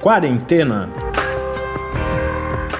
Quarentena. 0.00 0.88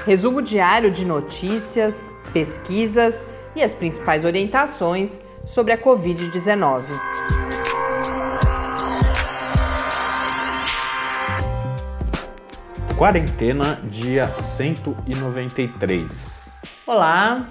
Resumo 0.07 0.41
diário 0.41 0.89
de 0.89 1.05
notícias, 1.05 2.11
pesquisas 2.33 3.27
e 3.55 3.61
as 3.61 3.75
principais 3.75 4.25
orientações 4.25 5.21
sobre 5.45 5.71
a 5.71 5.77
Covid-19. 5.77 6.83
Quarentena, 12.97 13.79
dia 13.83 14.27
193. 14.27 16.51
Olá, 16.87 17.47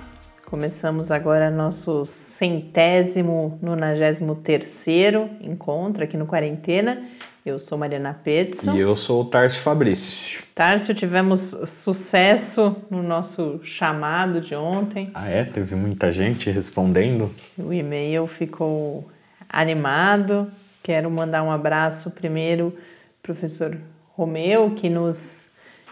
começamos 0.46 1.12
agora 1.12 1.48
nosso 1.48 2.04
centésimo, 2.04 3.56
nonagésimo 3.62 4.34
terceiro 4.34 5.30
encontro 5.40 6.02
aqui 6.02 6.16
no 6.16 6.26
Quarentena. 6.26 7.06
Eu 7.44 7.58
sou 7.58 7.78
Mariana 7.78 8.12
Petson. 8.12 8.76
E 8.76 8.80
eu 8.80 8.94
sou 8.94 9.22
o 9.22 9.24
Tarso 9.24 9.60
Fabrício. 9.60 10.42
Tárcio, 10.54 10.94
tivemos 10.94 11.56
sucesso 11.66 12.76
no 12.90 13.02
nosso 13.02 13.60
chamado 13.64 14.42
de 14.42 14.54
ontem. 14.54 15.10
Ah, 15.14 15.26
é? 15.26 15.44
Teve 15.44 15.74
muita 15.74 16.12
gente 16.12 16.50
respondendo? 16.50 17.34
O 17.56 17.72
e-mail 17.72 18.26
ficou 18.26 19.08
animado. 19.48 20.50
Quero 20.82 21.10
mandar 21.10 21.42
um 21.42 21.50
abraço 21.50 22.10
primeiro, 22.10 22.76
professor 23.22 23.74
Romeu, 24.14 24.72
que 24.72 24.90
nos 24.90 25.48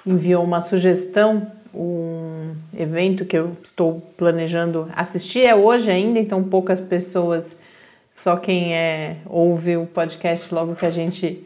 enviou 0.06 0.44
uma 0.44 0.60
sugestão, 0.60 1.50
um 1.74 2.54
evento 2.78 3.24
que 3.24 3.38
eu 3.38 3.56
estou 3.64 4.02
planejando 4.18 4.90
assistir. 4.94 5.46
É 5.46 5.54
hoje 5.54 5.90
ainda, 5.90 6.18
então 6.18 6.44
poucas 6.44 6.78
pessoas, 6.78 7.56
só 8.18 8.36
quem 8.36 8.74
é, 8.74 9.18
ouve 9.26 9.76
o 9.76 9.86
podcast 9.86 10.52
logo 10.52 10.74
que 10.74 10.84
a 10.84 10.90
gente 10.90 11.40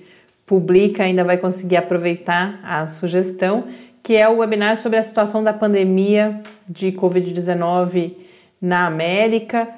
publica 0.47 1.03
ainda 1.03 1.23
vai 1.23 1.37
conseguir 1.37 1.77
aproveitar 1.77 2.61
a 2.65 2.87
sugestão, 2.87 3.69
que 4.03 4.17
é 4.17 4.27
o 4.27 4.39
webinar 4.39 4.79
sobre 4.79 4.99
a 4.99 5.03
situação 5.03 5.45
da 5.45 5.53
pandemia 5.53 6.41
de 6.67 6.91
Covid-19 6.93 8.15
na 8.59 8.87
América. 8.87 9.69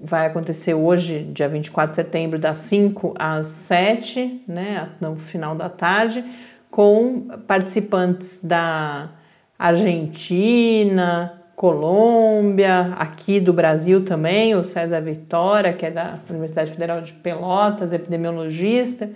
Vai 0.00 0.28
acontecer 0.28 0.74
hoje, 0.74 1.24
dia 1.32 1.48
24 1.48 1.90
de 1.90 1.96
setembro, 1.96 2.38
das 2.38 2.58
5 2.58 3.12
às 3.18 3.48
7, 3.48 4.44
né, 4.46 4.90
no 5.00 5.16
final 5.16 5.56
da 5.56 5.68
tarde, 5.68 6.24
com 6.70 7.22
participantes 7.48 8.40
da 8.44 9.10
Argentina, 9.58 11.42
Colômbia, 11.56 12.92
aqui 12.98 13.40
do 13.40 13.50
Brasil 13.50 14.04
também, 14.04 14.54
o 14.54 14.62
César 14.62 15.00
Vitória, 15.00 15.72
que 15.72 15.86
é 15.86 15.90
da 15.90 16.18
Universidade 16.28 16.70
Federal 16.70 17.00
de 17.00 17.14
Pelotas, 17.14 17.94
epidemiologista. 17.94 19.08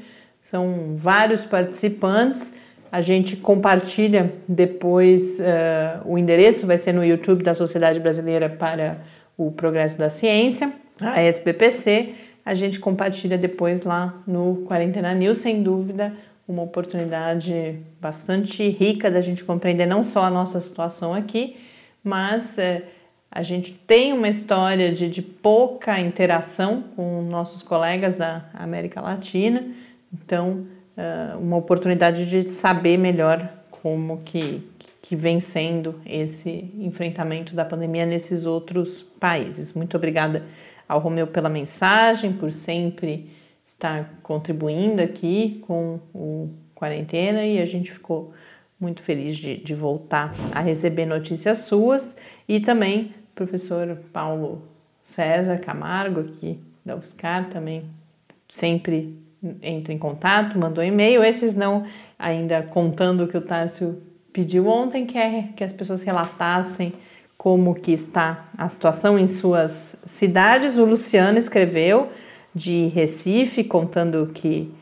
São 0.43 0.95
vários 0.97 1.45
participantes. 1.45 2.55
A 2.91 3.03
gente 3.03 3.37
compartilha 3.37 4.33
depois 4.49 5.39
uh, 5.39 6.01
o 6.07 6.17
endereço, 6.17 6.67
vai 6.67 6.79
ser 6.79 6.95
no 6.95 7.05
YouTube 7.05 7.45
da 7.45 7.53
Sociedade 7.53 8.01
Brasileira 8.01 8.49
para 8.49 8.97
o 9.37 9.53
Progresso 9.53 9.99
da 9.99 10.09
Ciência, 10.09 10.73
a 10.99 11.23
SPPC. 11.23 12.15
A 12.43 12.55
gente 12.55 12.81
compartilha 12.81 13.37
depois 13.37 13.83
lá 13.83 14.15
no 14.27 14.65
Quarentena 14.67 15.15
News, 15.15 15.39
sem 15.39 15.63
dúvida, 15.63 16.15
uma 16.49 16.63
oportunidade 16.63 17.79
bastante 18.01 18.67
rica 18.67 19.11
da 19.11 19.21
gente 19.21 19.45
compreender 19.45 19.85
não 19.85 20.03
só 20.03 20.25
a 20.25 20.31
nossa 20.31 20.59
situação 20.59 21.13
aqui, 21.13 21.57
mas 22.03 22.59
uh, 22.59 22.83
a 23.31 23.43
gente 23.43 23.73
tem 23.73 24.13
uma 24.13 24.29
história 24.29 24.93
de, 24.93 25.09
de 25.09 25.23
pouca 25.23 26.01
interação 26.01 26.83
com 26.97 27.23
nossos 27.23 27.63
colegas 27.63 28.19
da 28.19 28.45
América 28.55 29.01
Latina, 29.01 29.65
então 30.13 30.67
uma 31.41 31.57
oportunidade 31.57 32.29
de 32.29 32.49
saber 32.49 32.97
melhor 32.99 33.49
como 33.71 34.19
que, 34.19 34.63
que 35.01 35.17
vem 35.17 35.41
sendo 35.41 36.01
esse 36.05 36.71
enfrentamento 36.79 37.55
da 37.55 37.65
pandemia 37.65 38.05
nesses 38.05 38.47
outros 38.47 39.03
países. 39.03 39.73
Muito 39.73 39.97
obrigada 39.97 40.45
ao 40.89 41.01
Romeu 41.01 41.27
pela 41.27 41.49
mensagem, 41.49 42.33
por 42.33 42.53
sempre 42.53 43.31
estar 43.65 44.19
contribuindo 44.23 45.01
aqui 45.01 45.63
com 45.67 46.01
o 46.15 46.51
Quarentena 46.75 47.45
e 47.45 47.61
a 47.61 47.65
gente 47.65 47.93
ficou 47.93 48.33
muito 48.81 49.03
feliz 49.03 49.37
de, 49.37 49.59
de 49.59 49.75
voltar 49.75 50.35
a 50.53 50.61
receber 50.61 51.05
notícias 51.05 51.59
suas 51.59 52.17
e 52.49 52.61
também 52.61 53.15
professor 53.35 53.99
Paulo 54.13 54.63
César 55.03 55.59
Camargo 55.59 56.21
aqui 56.21 56.59
da 56.85 56.97
UFSCar 56.97 57.49
também 57.51 57.85
sempre 58.49 59.19
entra 59.63 59.93
em 59.93 59.99
contato, 59.99 60.59
mandou 60.59 60.85
e-mail. 60.85 61.25
Esses 61.25 61.55
não, 61.55 61.87
ainda 62.19 62.63
contando 62.63 63.25
o 63.25 63.29
que 63.29 63.37
o 63.37 63.41
Tárcio 63.41 64.03
pediu 64.33 64.67
ontem, 64.67 65.07
que 65.07 65.19
é 65.19 65.49
que 65.57 65.65
as 65.65 65.73
pessoas 65.73 66.03
relatassem 66.03 66.93
como 67.37 67.75
que 67.75 67.93
está 67.93 68.49
a 68.57 68.69
situação 68.69 69.19
em 69.19 69.27
suas 69.27 69.97
cidades. 70.05 70.79
O 70.79 70.85
Luciano 70.85 71.39
escreveu 71.39 72.09
de 72.55 72.89
Recife, 72.89 73.65
contando 73.65 74.31
que 74.35 74.73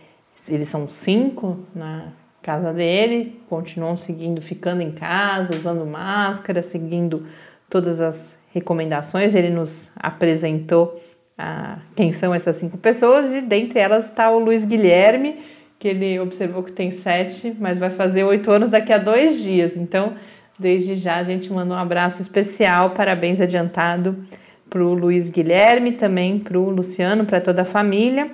eles 0.48 0.68
são 0.68 0.88
cinco 0.88 1.58
na 1.74 2.12
casa 2.48 2.72
dele, 2.72 3.38
continuam 3.46 3.98
seguindo, 3.98 4.40
ficando 4.40 4.80
em 4.80 4.90
casa, 4.90 5.54
usando 5.54 5.84
máscara, 5.84 6.62
seguindo 6.62 7.26
todas 7.68 8.00
as 8.00 8.38
recomendações. 8.54 9.34
Ele 9.34 9.50
nos 9.50 9.92
apresentou 9.96 10.98
a, 11.36 11.76
quem 11.94 12.10
são 12.10 12.34
essas 12.34 12.56
cinco 12.56 12.78
pessoas 12.78 13.34
e 13.34 13.42
dentre 13.42 13.78
elas 13.78 14.06
está 14.06 14.30
o 14.30 14.38
Luiz 14.38 14.64
Guilherme, 14.64 15.40
que 15.78 15.88
ele 15.88 16.18
observou 16.20 16.62
que 16.62 16.72
tem 16.72 16.90
sete, 16.90 17.54
mas 17.60 17.76
vai 17.76 17.90
fazer 17.90 18.24
oito 18.24 18.50
anos 18.50 18.70
daqui 18.70 18.94
a 18.94 18.98
dois 18.98 19.42
dias. 19.42 19.76
Então, 19.76 20.14
desde 20.58 20.96
já 20.96 21.16
a 21.16 21.24
gente 21.24 21.52
manda 21.52 21.74
um 21.74 21.78
abraço 21.78 22.22
especial, 22.22 22.92
parabéns 22.92 23.42
adiantado 23.42 24.24
para 24.70 24.82
o 24.82 24.94
Luiz 24.94 25.28
Guilherme, 25.28 25.92
também 25.92 26.38
para 26.38 26.58
o 26.58 26.70
Luciano, 26.70 27.26
para 27.26 27.42
toda 27.42 27.60
a 27.60 27.66
família. 27.66 28.30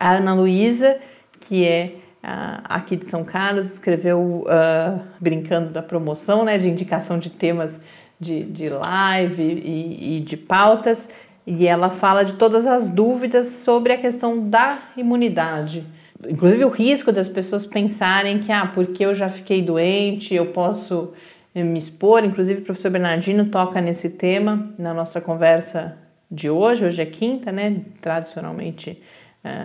A 0.00 0.14
Ana 0.14 0.32
Luísa, 0.32 0.98
que 1.40 1.66
é 1.66 2.07
aqui 2.22 2.96
de 2.96 3.04
São 3.04 3.24
Carlos, 3.24 3.72
escreveu 3.72 4.20
uh, 4.20 5.00
brincando 5.20 5.70
da 5.70 5.82
promoção, 5.82 6.44
né, 6.44 6.58
de 6.58 6.68
indicação 6.68 7.18
de 7.18 7.30
temas 7.30 7.80
de, 8.18 8.42
de 8.42 8.68
live 8.68 9.42
e, 9.42 10.16
e 10.16 10.20
de 10.20 10.36
pautas 10.36 11.08
e 11.50 11.66
ela 11.66 11.88
fala 11.88 12.24
de 12.24 12.34
todas 12.34 12.66
as 12.66 12.90
dúvidas 12.90 13.46
sobre 13.46 13.94
a 13.94 13.96
questão 13.96 14.50
da 14.50 14.78
imunidade. 14.94 15.82
Inclusive 16.28 16.62
o 16.66 16.68
risco 16.68 17.10
das 17.10 17.26
pessoas 17.26 17.64
pensarem 17.64 18.38
que, 18.40 18.52
ah, 18.52 18.70
porque 18.74 19.06
eu 19.06 19.14
já 19.14 19.30
fiquei 19.30 19.62
doente, 19.62 20.34
eu 20.34 20.46
posso 20.46 21.14
eh, 21.54 21.64
me 21.64 21.78
expor. 21.78 22.22
Inclusive 22.22 22.60
o 22.60 22.64
professor 22.66 22.90
Bernardino 22.90 23.46
toca 23.46 23.80
nesse 23.80 24.10
tema 24.10 24.68
na 24.78 24.92
nossa 24.92 25.22
conversa 25.22 25.96
de 26.30 26.50
hoje. 26.50 26.84
Hoje 26.84 27.00
é 27.00 27.06
quinta, 27.06 27.50
né? 27.50 27.80
Tradicionalmente 28.02 29.00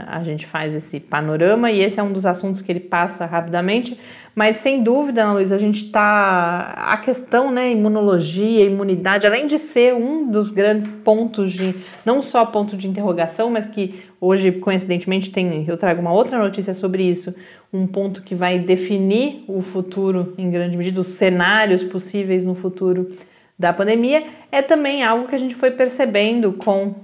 a 0.07 0.23
gente 0.23 0.45
faz 0.45 0.73
esse 0.75 0.99
panorama 0.99 1.71
e 1.71 1.81
esse 1.81 1.99
é 1.99 2.03
um 2.03 2.11
dos 2.11 2.25
assuntos 2.25 2.61
que 2.61 2.71
ele 2.71 2.79
passa 2.79 3.25
rapidamente, 3.25 3.97
mas 4.35 4.55
sem 4.55 4.81
dúvida, 4.81 5.23
Ana 5.23 5.33
Luiz, 5.33 5.51
a 5.51 5.59
gente 5.59 5.85
está. 5.85 6.73
A 6.75 6.97
questão, 6.97 7.51
né, 7.51 7.71
imunologia, 7.71 8.66
imunidade, 8.66 9.27
além 9.27 9.45
de 9.45 9.59
ser 9.59 9.94
um 9.94 10.29
dos 10.29 10.49
grandes 10.49 10.91
pontos 10.91 11.51
de. 11.51 11.75
não 12.03 12.21
só 12.21 12.44
ponto 12.44 12.75
de 12.75 12.88
interrogação, 12.88 13.51
mas 13.51 13.67
que 13.67 14.01
hoje, 14.19 14.51
coincidentemente, 14.51 15.31
tem. 15.31 15.66
Eu 15.67 15.77
trago 15.77 16.01
uma 16.01 16.11
outra 16.11 16.39
notícia 16.39 16.73
sobre 16.73 17.03
isso, 17.03 17.35
um 17.71 17.85
ponto 17.85 18.23
que 18.23 18.33
vai 18.33 18.57
definir 18.57 19.45
o 19.47 19.61
futuro, 19.61 20.33
em 20.35 20.50
grande 20.50 20.77
medida, 20.77 21.00
os 21.00 21.07
cenários 21.07 21.83
possíveis 21.83 22.44
no 22.44 22.55
futuro 22.55 23.11
da 23.57 23.71
pandemia, 23.71 24.23
é 24.51 24.63
também 24.63 25.03
algo 25.03 25.27
que 25.27 25.35
a 25.35 25.38
gente 25.38 25.53
foi 25.53 25.69
percebendo 25.69 26.53
com 26.53 26.88
uh, 26.88 26.95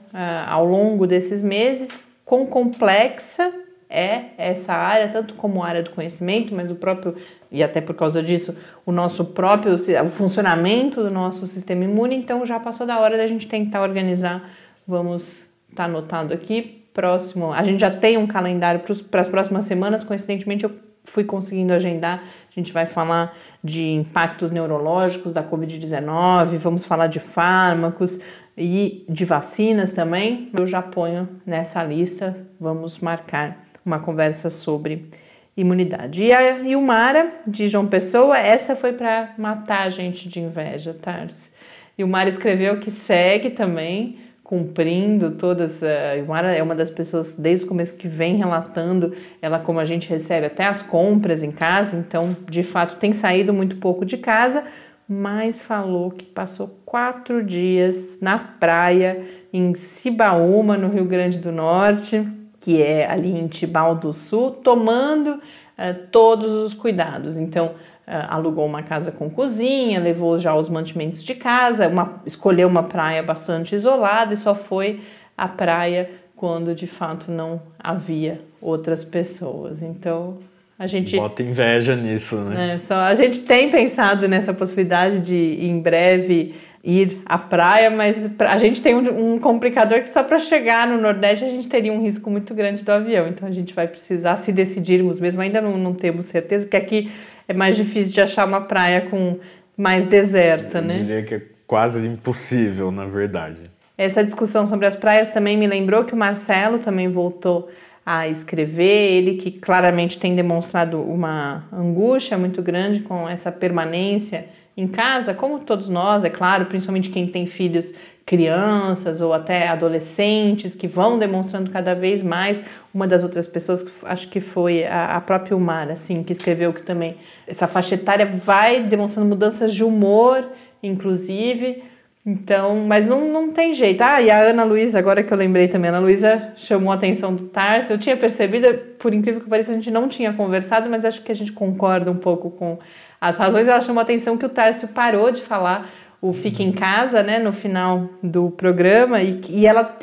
ao 0.47 0.65
longo 0.65 1.05
desses 1.05 1.43
meses 1.43 2.08
quão 2.29 2.45
complexa 2.45 3.51
é 3.89 4.25
essa 4.37 4.71
área, 4.71 5.07
tanto 5.07 5.33
como 5.33 5.63
área 5.63 5.81
do 5.81 5.89
conhecimento, 5.89 6.53
mas 6.53 6.69
o 6.69 6.75
próprio, 6.75 7.15
e 7.51 7.63
até 7.63 7.81
por 7.81 7.95
causa 7.95 8.21
disso, 8.21 8.55
o 8.85 8.91
nosso 8.91 9.25
próprio, 9.25 9.73
o 9.73 10.11
funcionamento 10.11 11.01
do 11.01 11.09
nosso 11.09 11.47
sistema 11.47 11.85
imune, 11.85 12.15
então 12.15 12.45
já 12.45 12.59
passou 12.59 12.85
da 12.85 12.99
hora 12.99 13.17
da 13.17 13.25
gente 13.25 13.47
tentar 13.47 13.81
organizar, 13.81 14.47
vamos 14.87 15.49
estar 15.71 15.75
tá 15.75 15.83
anotado 15.85 16.31
aqui, 16.31 16.85
próximo, 16.93 17.51
a 17.51 17.63
gente 17.63 17.79
já 17.79 17.89
tem 17.89 18.15
um 18.15 18.27
calendário 18.27 18.81
para 19.09 19.21
as 19.21 19.27
próximas 19.27 19.65
semanas, 19.65 20.03
coincidentemente 20.03 20.65
eu 20.65 20.71
fui 21.05 21.23
conseguindo 21.23 21.73
agendar, 21.73 22.21
a 22.47 22.53
gente 22.53 22.71
vai 22.71 22.85
falar 22.85 23.35
de 23.63 23.89
impactos 23.89 24.51
neurológicos 24.51 25.33
da 25.33 25.43
Covid-19, 25.43 26.57
vamos 26.57 26.85
falar 26.85 27.07
de 27.07 27.19
fármacos, 27.19 28.19
e 28.59 29.05
de 29.07 29.25
vacinas 29.25 29.91
também, 29.91 30.51
eu 30.57 30.67
já 30.67 30.81
ponho 30.81 31.27
nessa 31.45 31.83
lista, 31.83 32.35
vamos 32.59 32.99
marcar 32.99 33.63
uma 33.85 33.99
conversa 33.99 34.49
sobre 34.49 35.09
imunidade. 35.55 36.23
E 36.23 36.33
a 36.33 36.59
Ilmara, 36.59 37.33
de 37.47 37.67
João 37.67 37.87
Pessoa, 37.87 38.37
essa 38.37 38.75
foi 38.75 38.93
para 38.93 39.33
matar 39.37 39.87
a 39.87 39.89
gente 39.89 40.27
de 40.27 40.39
inveja, 40.39 40.93
Tarsi. 40.93 41.51
Ilmara 41.97 42.29
escreveu 42.29 42.79
que 42.79 42.91
segue 42.91 43.49
também 43.49 44.17
cumprindo 44.49 45.29
todas. 45.37 45.83
A 45.83 46.23
Mara 46.27 46.51
é 46.51 46.63
uma 46.63 46.73
das 46.73 46.89
pessoas 46.89 47.35
desde 47.35 47.65
o 47.65 47.67
começo 47.67 47.95
que 47.95 48.07
vem 48.07 48.35
relatando 48.35 49.13
ela 49.43 49.59
como 49.59 49.79
a 49.79 49.85
gente 49.85 50.09
recebe 50.09 50.47
até 50.47 50.65
as 50.65 50.81
compras 50.81 51.43
em 51.43 51.51
casa, 51.51 51.95
então 51.95 52.35
de 52.49 52.63
fato 52.63 52.95
tem 52.95 53.13
saído 53.13 53.53
muito 53.53 53.75
pouco 53.75 54.03
de 54.03 54.17
casa, 54.17 54.63
mas 55.11 55.59
falou 55.59 56.11
que 56.11 56.23
passou 56.23 56.79
quatro 56.85 57.43
dias 57.43 58.19
na 58.21 58.37
praia 58.37 59.25
em 59.51 59.73
Cibaúma, 59.73 60.77
no 60.77 60.87
Rio 60.87 61.05
Grande 61.05 61.39
do 61.39 61.51
Norte, 61.51 62.23
que 62.59 62.79
é 62.79 63.09
ali 63.09 63.31
em 63.31 63.47
Tibau 63.47 63.95
do 63.95 64.13
Sul, 64.13 64.51
tomando 64.51 65.31
uh, 65.31 66.07
todos 66.11 66.51
os 66.53 66.75
cuidados. 66.75 67.37
Então, 67.37 67.73
Uh, 68.09 68.25
alugou 68.27 68.65
uma 68.65 68.81
casa 68.81 69.11
com 69.11 69.29
cozinha, 69.29 69.99
levou 69.99 70.39
já 70.39 70.55
os 70.55 70.67
mantimentos 70.67 71.23
de 71.23 71.35
casa, 71.35 71.87
uma, 71.87 72.19
escolheu 72.25 72.67
uma 72.67 72.81
praia 72.81 73.21
bastante 73.21 73.75
isolada 73.75 74.33
e 74.33 74.37
só 74.37 74.55
foi 74.55 75.01
à 75.37 75.47
praia 75.47 76.09
quando 76.35 76.73
de 76.73 76.87
fato 76.87 77.31
não 77.31 77.61
havia 77.77 78.41
outras 78.59 79.05
pessoas. 79.05 79.83
Então 79.83 80.39
a 80.79 80.87
gente 80.87 81.17
bota 81.17 81.43
inveja 81.43 81.93
nisso, 81.93 82.37
né? 82.37 82.75
É, 82.75 82.79
só 82.79 82.95
a 82.95 83.13
gente 83.13 83.41
tem 83.41 83.69
pensado 83.69 84.29
nessa 84.29 84.53
possibilidade 84.53 85.19
de 85.19 85.57
em 85.59 85.77
breve 85.81 86.55
ir 86.81 87.21
à 87.25 87.37
praia, 87.37 87.91
mas 87.91 88.33
a 88.39 88.57
gente 88.57 88.81
tem 88.81 88.95
um, 88.95 89.33
um 89.33 89.39
complicador 89.39 90.01
que 90.01 90.07
só 90.07 90.23
para 90.23 90.39
chegar 90.39 90.87
no 90.87 90.99
Nordeste 91.01 91.43
a 91.43 91.49
gente 91.49 91.67
teria 91.67 91.91
um 91.91 92.01
risco 92.01 92.31
muito 92.31 92.53
grande 92.55 92.85
do 92.85 92.89
avião. 92.89 93.27
Então 93.27 93.45
a 93.45 93.51
gente 93.51 93.73
vai 93.73 93.89
precisar, 93.89 94.37
se 94.37 94.53
decidirmos 94.53 95.19
mesmo, 95.19 95.41
ainda 95.41 95.59
não, 95.59 95.77
não 95.77 95.93
temos 95.93 96.25
certeza, 96.25 96.65
porque 96.65 96.77
aqui 96.77 97.11
é 97.45 97.53
mais 97.53 97.75
difícil 97.75 98.13
de 98.13 98.21
achar 98.21 98.47
uma 98.47 98.61
praia 98.61 99.01
com 99.01 99.37
mais 99.75 100.05
deserta, 100.05 100.77
Eu 100.77 100.83
né? 100.83 100.97
diria 100.99 101.23
que 101.23 101.35
é 101.35 101.41
quase 101.67 102.07
impossível, 102.07 102.89
na 102.89 103.05
verdade. 103.05 103.63
Essa 103.97 104.23
discussão 104.23 104.65
sobre 104.65 104.85
as 104.85 104.95
praias 104.95 105.29
também 105.29 105.57
me 105.57 105.67
lembrou 105.67 106.05
que 106.05 106.13
o 106.13 106.17
Marcelo 106.17 106.79
também 106.79 107.09
voltou 107.09 107.69
a 108.05 108.27
escrever, 108.27 109.11
ele 109.13 109.35
que 109.35 109.51
claramente 109.51 110.17
tem 110.17 110.35
demonstrado 110.35 111.01
uma 111.01 111.63
angústia 111.71 112.37
muito 112.37 112.61
grande 112.61 113.01
com 113.01 113.27
essa 113.29 113.51
permanência 113.51 114.47
em 114.75 114.87
casa, 114.87 115.33
como 115.33 115.59
todos 115.59 115.89
nós, 115.89 116.23
é 116.23 116.29
claro, 116.29 116.65
principalmente 116.65 117.09
quem 117.09 117.27
tem 117.27 117.45
filhos 117.45 117.93
crianças 118.25 119.19
ou 119.21 119.33
até 119.33 119.67
adolescentes 119.67 120.73
que 120.73 120.87
vão 120.87 121.19
demonstrando 121.19 121.69
cada 121.69 121.93
vez 121.93 122.23
mais. 122.23 122.63
Uma 122.93 123.05
das 123.05 123.23
outras 123.23 123.45
pessoas, 123.45 123.85
acho 124.03 124.29
que 124.29 124.39
foi 124.39 124.85
a, 124.85 125.19
própria 125.19 125.57
Umar, 125.57 125.89
assim, 125.91 126.23
que 126.23 126.31
escreveu 126.31 126.71
que 126.71 126.81
também 126.81 127.17
essa 127.45 127.67
faixa 127.67 127.95
etária 127.95 128.25
vai 128.25 128.83
demonstrando 128.83 129.27
mudanças 129.27 129.73
de 129.73 129.83
humor, 129.83 130.47
inclusive. 130.81 131.83
Então, 132.25 132.85
mas 132.85 133.07
não, 133.07 133.27
não 133.27 133.49
tem 133.49 133.73
jeito. 133.73 134.01
Ah, 134.01 134.21
e 134.21 134.29
a 134.29 134.41
Ana 134.41 134.63
Luísa, 134.63 134.99
agora 134.99 135.23
que 135.23 135.33
eu 135.33 135.37
lembrei 135.37 135.67
também, 135.67 135.89
a 135.89 135.93
Ana 135.93 136.05
Luísa 136.05 136.53
chamou 136.57 136.91
a 136.91 136.95
atenção 136.95 137.33
do 137.33 137.45
Tarso. 137.45 137.93
Eu 137.93 137.97
tinha 137.97 138.15
percebido, 138.15 138.67
por 138.99 139.13
incrível 139.13 139.41
que 139.41 139.49
pareça, 139.49 139.71
a 139.71 139.73
gente 139.73 139.89
não 139.89 140.07
tinha 140.07 140.33
conversado, 140.33 140.89
mas 140.89 141.05
acho 141.05 141.21
que 141.23 141.31
a 141.31 141.35
gente 141.35 141.51
concorda 141.51 142.11
um 142.11 142.17
pouco 142.17 142.51
com 142.51 142.77
as 143.19 143.37
razões. 143.37 143.67
Ela 143.67 143.81
chamou 143.81 143.99
a 144.01 144.03
atenção 144.03 144.37
que 144.37 144.45
o 144.45 144.49
Tarso 144.49 144.89
parou 144.89 145.31
de 145.31 145.41
falar 145.41 145.89
o 146.21 146.33
Fique 146.33 146.61
em 146.61 146.71
Casa, 146.71 147.23
né, 147.23 147.39
no 147.39 147.53
final 147.53 148.09
do 148.21 148.51
programa, 148.51 149.21
e, 149.21 149.39
e 149.49 149.65
ela, 149.65 149.97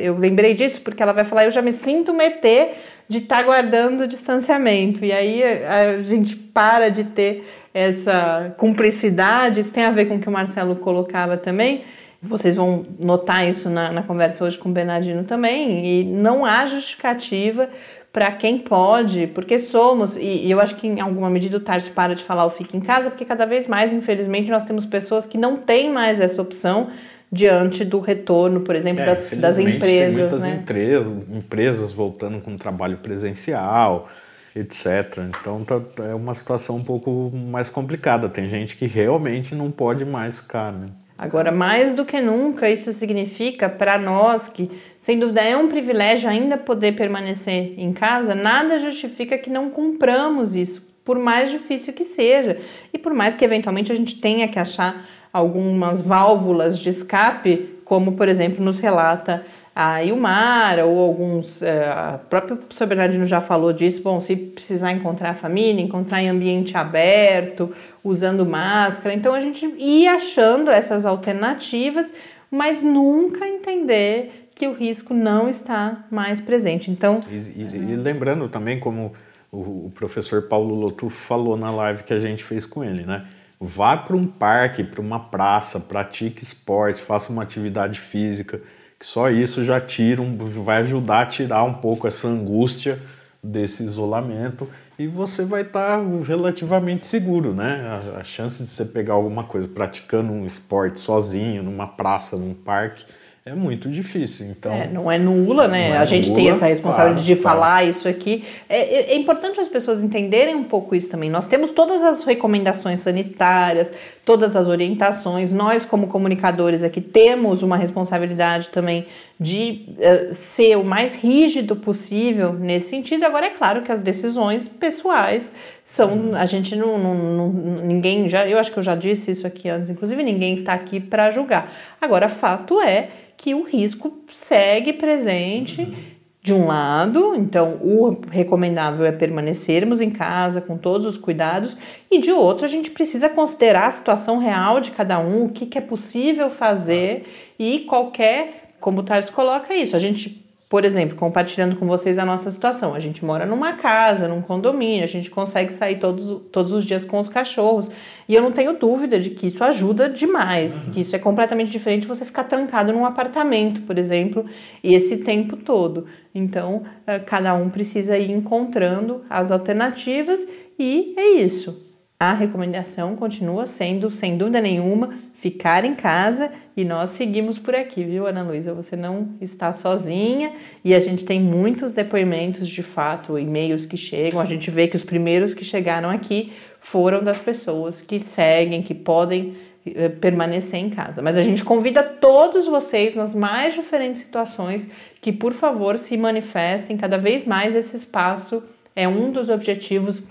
eu 0.00 0.16
lembrei 0.16 0.54
disso 0.54 0.80
porque 0.82 1.02
ela 1.02 1.12
vai 1.12 1.24
falar, 1.24 1.44
eu 1.44 1.50
já 1.50 1.60
me 1.60 1.72
sinto 1.72 2.14
meter 2.14 2.74
de 3.08 3.18
estar 3.18 3.38
tá 3.38 3.42
guardando 3.42 4.02
o 4.02 4.06
distanciamento, 4.06 5.04
e 5.04 5.12
aí 5.12 5.42
a 5.42 6.02
gente 6.02 6.36
para 6.36 6.90
de 6.90 7.04
ter 7.04 7.44
essa 7.74 8.54
cumplicidade, 8.58 9.60
isso 9.60 9.72
tem 9.72 9.84
a 9.84 9.90
ver 9.90 10.06
com 10.06 10.16
o 10.16 10.20
que 10.20 10.28
o 10.28 10.32
Marcelo 10.32 10.76
colocava 10.76 11.36
também, 11.36 11.82
vocês 12.20 12.54
vão 12.54 12.86
notar 13.00 13.48
isso 13.48 13.68
na, 13.68 13.90
na 13.90 14.02
conversa 14.02 14.44
hoje 14.44 14.56
com 14.56 14.68
o 14.68 14.72
Bernardino 14.72 15.24
também, 15.24 15.84
e 15.84 16.04
não 16.04 16.44
há 16.44 16.66
justificativa 16.66 17.68
para 18.12 18.30
quem 18.30 18.58
pode, 18.58 19.26
porque 19.28 19.58
somos, 19.58 20.16
e, 20.16 20.46
e, 20.46 20.50
eu 20.50 20.60
acho 20.60 20.76
que 20.76 20.86
em 20.86 21.00
alguma 21.00 21.30
medida 21.30 21.56
o 21.56 21.60
Tarso 21.60 21.90
para 21.92 22.14
de 22.14 22.22
falar 22.22 22.44
o 22.44 22.50
fica 22.50 22.76
em 22.76 22.80
casa, 22.80 23.08
porque 23.08 23.24
cada 23.24 23.46
vez 23.46 23.66
mais, 23.66 23.92
infelizmente, 23.92 24.50
nós 24.50 24.64
temos 24.64 24.84
pessoas 24.84 25.26
que 25.26 25.38
não 25.38 25.56
têm 25.56 25.90
mais 25.90 26.20
essa 26.20 26.42
opção 26.42 26.90
diante 27.32 27.86
do 27.86 27.98
retorno, 27.98 28.60
por 28.60 28.76
exemplo, 28.76 29.02
é, 29.02 29.06
das, 29.06 29.32
das 29.32 29.58
empresas. 29.58 30.18
Tem 30.18 30.28
muitas 30.28 30.40
né? 30.40 30.60
empresas, 30.60 31.12
empresas 31.30 31.92
voltando 31.92 32.38
com 32.42 32.58
trabalho 32.58 32.98
presencial, 32.98 34.10
etc. 34.54 35.18
Então 35.28 35.64
tá, 35.64 35.80
é 36.04 36.14
uma 36.14 36.34
situação 36.34 36.76
um 36.76 36.84
pouco 36.84 37.30
mais 37.34 37.70
complicada. 37.70 38.28
Tem 38.28 38.48
gente 38.48 38.76
que 38.76 38.86
realmente 38.86 39.54
não 39.54 39.70
pode 39.70 40.04
mais 40.04 40.38
ficar. 40.38 40.72
Né? 40.72 40.86
Agora, 41.16 41.52
mais 41.52 41.94
do 41.94 42.04
que 42.04 42.20
nunca, 42.20 42.68
isso 42.68 42.92
significa 42.92 43.68
para 43.68 43.96
nós 43.98 44.48
que, 44.48 44.70
sem 44.98 45.18
dúvida, 45.18 45.40
é 45.40 45.56
um 45.56 45.68
privilégio 45.68 46.28
ainda 46.28 46.58
poder 46.58 46.96
permanecer 46.96 47.74
em 47.78 47.92
casa, 47.92 48.34
nada 48.34 48.78
justifica 48.78 49.38
que 49.38 49.48
não 49.48 49.70
cumpramos 49.70 50.56
isso, 50.56 50.88
por 51.04 51.18
mais 51.18 51.50
difícil 51.50 51.92
que 51.92 52.02
seja. 52.02 52.58
E 52.92 52.98
por 52.98 53.14
mais 53.14 53.36
que 53.36 53.44
eventualmente 53.44 53.92
a 53.92 53.94
gente 53.94 54.20
tenha 54.20 54.48
que 54.48 54.58
achar 54.58 55.06
algumas 55.32 56.02
válvulas 56.02 56.78
de 56.78 56.90
escape, 56.90 57.78
como 57.84 58.16
por 58.16 58.28
exemplo 58.28 58.64
nos 58.64 58.80
relata 58.80 59.44
a 59.74 60.04
Ilmara 60.04 60.84
ou 60.84 60.98
alguns, 60.98 61.62
é, 61.62 61.88
a 61.88 62.20
própria 62.28 62.56
professor 62.56 62.86
Bernardino 62.86 63.24
já 63.24 63.40
falou 63.40 63.72
disso, 63.72 64.02
bom, 64.02 64.20
se 64.20 64.36
precisar 64.36 64.92
encontrar 64.92 65.30
a 65.30 65.34
família, 65.34 65.82
encontrar 65.82 66.22
em 66.22 66.28
ambiente 66.28 66.76
aberto, 66.76 67.72
usando 68.04 68.44
máscara, 68.44 69.14
então 69.14 69.32
a 69.32 69.40
gente 69.40 69.64
ir 69.78 70.08
achando 70.08 70.70
essas 70.70 71.06
alternativas, 71.06 72.12
mas 72.50 72.82
nunca 72.82 73.46
entender 73.46 74.50
que 74.54 74.68
o 74.68 74.74
risco 74.74 75.14
não 75.14 75.48
está 75.48 76.04
mais 76.10 76.38
presente. 76.38 76.90
Então, 76.90 77.20
e, 77.30 77.34
e, 77.34 77.92
e 77.92 77.96
lembrando 77.96 78.48
também 78.50 78.78
como 78.78 79.12
o 79.50 79.90
professor 79.94 80.42
Paulo 80.42 80.74
Lotu 80.74 81.08
falou 81.08 81.56
na 81.56 81.70
live 81.70 82.04
que 82.04 82.12
a 82.12 82.18
gente 82.18 82.44
fez 82.44 82.66
com 82.66 82.84
ele, 82.84 83.04
né? 83.04 83.26
Vá 83.58 83.96
para 83.96 84.16
um 84.16 84.26
parque, 84.26 84.82
para 84.82 85.00
uma 85.00 85.20
praça, 85.20 85.78
pratique 85.78 86.42
esporte, 86.42 87.00
faça 87.00 87.30
uma 87.30 87.42
atividade 87.42 88.00
física 88.00 88.60
que 89.02 89.06
só 89.06 89.28
isso 89.28 89.64
já 89.64 89.80
tira 89.80 90.22
um, 90.22 90.36
vai 90.62 90.76
ajudar 90.76 91.22
a 91.22 91.26
tirar 91.26 91.64
um 91.64 91.74
pouco 91.74 92.06
essa 92.06 92.28
angústia 92.28 93.00
desse 93.42 93.82
isolamento 93.82 94.68
e 94.96 95.08
você 95.08 95.44
vai 95.44 95.62
estar 95.62 95.98
tá 95.98 96.04
relativamente 96.24 97.04
seguro, 97.04 97.52
né? 97.52 97.84
A, 98.14 98.20
a, 98.20 98.22
chance 98.22 98.62
de 98.62 98.68
você 98.68 98.84
pegar 98.84 99.14
alguma 99.14 99.42
coisa 99.42 99.66
praticando 99.66 100.32
um 100.32 100.46
esporte 100.46 101.00
sozinho, 101.00 101.64
numa 101.64 101.88
praça, 101.88 102.36
num 102.36 102.54
parque, 102.54 103.04
é 103.44 103.54
muito 103.54 103.88
difícil. 103.88 104.46
Então, 104.46 104.72
é, 104.72 104.86
não 104.86 105.10
é 105.10 105.18
nula, 105.18 105.66
né? 105.66 105.90
É 105.90 105.96
a 105.96 106.04
gente 106.04 106.28
nula, 106.28 106.40
tem 106.40 106.48
essa 106.48 106.66
responsabilidade 106.66 107.24
claro, 107.24 107.36
de 107.36 107.42
falar 107.42 107.78
claro. 107.78 107.88
isso 107.88 108.06
aqui. 108.06 108.44
É, 108.68 108.78
é, 108.78 109.12
é, 109.12 109.16
importante 109.16 109.58
as 109.58 109.66
pessoas 109.66 110.00
entenderem 110.00 110.54
um 110.54 110.62
pouco 110.62 110.94
isso 110.94 111.10
também. 111.10 111.28
Nós 111.28 111.46
temos 111.46 111.72
todas 111.72 112.02
as 112.02 112.22
recomendações 112.22 113.00
sanitárias, 113.00 113.92
todas 114.24 114.54
as 114.54 114.68
orientações. 114.68 115.50
Nós, 115.50 115.84
como 115.84 116.06
comunicadores 116.06 116.84
aqui, 116.84 117.00
temos 117.00 117.64
uma 117.64 117.76
responsabilidade 117.76 118.68
também 118.68 119.06
de 119.42 119.86
uh, 119.88 120.32
ser 120.32 120.76
o 120.76 120.84
mais 120.84 121.14
rígido 121.14 121.74
possível 121.74 122.52
nesse 122.52 122.90
sentido. 122.90 123.24
Agora, 123.24 123.46
é 123.46 123.50
claro 123.50 123.82
que 123.82 123.90
as 123.90 124.00
decisões 124.00 124.68
pessoais 124.68 125.52
são. 125.82 126.12
Hum. 126.12 126.36
A 126.36 126.46
gente 126.46 126.76
não, 126.76 126.96
não, 126.96 127.14
não, 127.14 127.52
Ninguém. 127.82 128.28
Já, 128.28 128.48
eu 128.48 128.58
acho 128.58 128.72
que 128.72 128.78
eu 128.78 128.82
já 128.82 128.94
disse 128.94 129.32
isso 129.32 129.46
aqui 129.46 129.68
antes, 129.68 129.90
inclusive, 129.90 130.22
ninguém 130.22 130.54
está 130.54 130.72
aqui 130.72 131.00
para 131.00 131.30
julgar. 131.30 131.72
Agora, 132.00 132.28
fato 132.28 132.80
é 132.80 133.08
que 133.36 133.54
o 133.54 133.62
risco 133.62 134.18
segue 134.30 134.92
presente. 134.92 135.82
Uhum. 135.82 136.12
De 136.44 136.52
um 136.52 136.66
lado, 136.66 137.36
então 137.36 137.78
o 137.80 138.16
recomendável 138.28 139.06
é 139.06 139.12
permanecermos 139.12 140.00
em 140.00 140.10
casa 140.10 140.60
com 140.60 140.76
todos 140.76 141.06
os 141.06 141.16
cuidados, 141.16 141.78
e 142.10 142.18
de 142.18 142.32
outro, 142.32 142.64
a 142.64 142.68
gente 142.68 142.90
precisa 142.90 143.28
considerar 143.28 143.86
a 143.86 143.90
situação 143.92 144.38
real 144.38 144.80
de 144.80 144.90
cada 144.90 145.20
um, 145.20 145.44
o 145.44 145.50
que, 145.50 145.66
que 145.66 145.78
é 145.78 145.80
possível 145.80 146.50
fazer 146.50 147.26
e 147.56 147.80
qualquer, 147.80 148.61
como 148.82 149.00
o 149.00 149.02
Tars 149.02 149.30
coloca 149.30 149.74
isso, 149.74 149.96
a 149.96 149.98
gente 149.98 150.42
por 150.72 150.86
exemplo, 150.86 151.14
compartilhando 151.16 151.76
com 151.76 151.86
vocês 151.86 152.16
a 152.16 152.24
nossa 152.24 152.50
situação. 152.50 152.94
A 152.94 152.98
gente 152.98 153.22
mora 153.22 153.44
numa 153.44 153.74
casa, 153.74 154.26
num 154.26 154.40
condomínio, 154.40 155.04
a 155.04 155.06
gente 155.06 155.28
consegue 155.28 155.70
sair 155.70 155.98
todos, 155.98 156.40
todos 156.50 156.72
os 156.72 156.86
dias 156.86 157.04
com 157.04 157.18
os 157.18 157.28
cachorros. 157.28 157.90
E 158.26 158.34
eu 158.34 158.40
não 158.40 158.50
tenho 158.50 158.72
dúvida 158.78 159.20
de 159.20 159.28
que 159.28 159.48
isso 159.48 159.62
ajuda 159.62 160.08
demais, 160.08 160.86
uhum. 160.86 160.94
que 160.94 161.00
isso 161.02 161.14
é 161.14 161.18
completamente 161.18 161.70
diferente 161.70 162.00
de 162.00 162.06
você 162.06 162.24
ficar 162.24 162.44
trancado 162.44 162.90
num 162.90 163.04
apartamento, 163.04 163.82
por 163.82 163.98
exemplo, 163.98 164.46
e 164.82 164.94
esse 164.94 165.18
tempo 165.18 165.58
todo. 165.58 166.06
Então, 166.34 166.84
eh, 167.06 167.18
cada 167.18 167.52
um 167.52 167.68
precisa 167.68 168.16
ir 168.16 168.30
encontrando 168.30 169.20
as 169.28 169.50
alternativas 169.50 170.48
e 170.78 171.12
é 171.18 171.32
isso. 171.32 171.86
A 172.18 172.32
recomendação 172.32 173.14
continua 173.14 173.66
sendo, 173.66 174.10
sem 174.10 174.38
dúvida 174.38 174.58
nenhuma, 174.60 175.10
ficar 175.42 175.84
em 175.84 175.92
casa 175.92 176.52
e 176.76 176.84
nós 176.84 177.10
seguimos 177.10 177.58
por 177.58 177.74
aqui, 177.74 178.04
viu, 178.04 178.28
Ana 178.28 178.44
Luísa? 178.44 178.72
Você 178.74 178.94
não 178.94 179.30
está 179.40 179.72
sozinha 179.72 180.52
e 180.84 180.94
a 180.94 181.00
gente 181.00 181.24
tem 181.24 181.40
muitos 181.40 181.92
depoimentos 181.92 182.68
de 182.68 182.80
fato, 182.80 183.36
e-mails 183.36 183.84
que 183.84 183.96
chegam. 183.96 184.40
A 184.40 184.44
gente 184.44 184.70
vê 184.70 184.86
que 184.86 184.94
os 184.94 185.02
primeiros 185.02 185.52
que 185.52 185.64
chegaram 185.64 186.08
aqui 186.10 186.52
foram 186.80 187.24
das 187.24 187.38
pessoas 187.38 188.00
que 188.00 188.20
seguem, 188.20 188.82
que 188.82 188.94
podem 188.94 189.54
eh, 189.84 190.08
permanecer 190.10 190.78
em 190.78 190.88
casa. 190.88 191.20
Mas 191.20 191.36
a 191.36 191.42
gente 191.42 191.64
convida 191.64 192.04
todos 192.04 192.68
vocês 192.68 193.16
nas 193.16 193.34
mais 193.34 193.74
diferentes 193.74 194.22
situações 194.22 194.92
que, 195.20 195.32
por 195.32 195.54
favor, 195.54 195.98
se 195.98 196.16
manifestem 196.16 196.96
cada 196.96 197.18
vez 197.18 197.44
mais. 197.44 197.74
Esse 197.74 197.96
espaço 197.96 198.62
é 198.94 199.08
um 199.08 199.32
dos 199.32 199.48
objetivos 199.48 200.22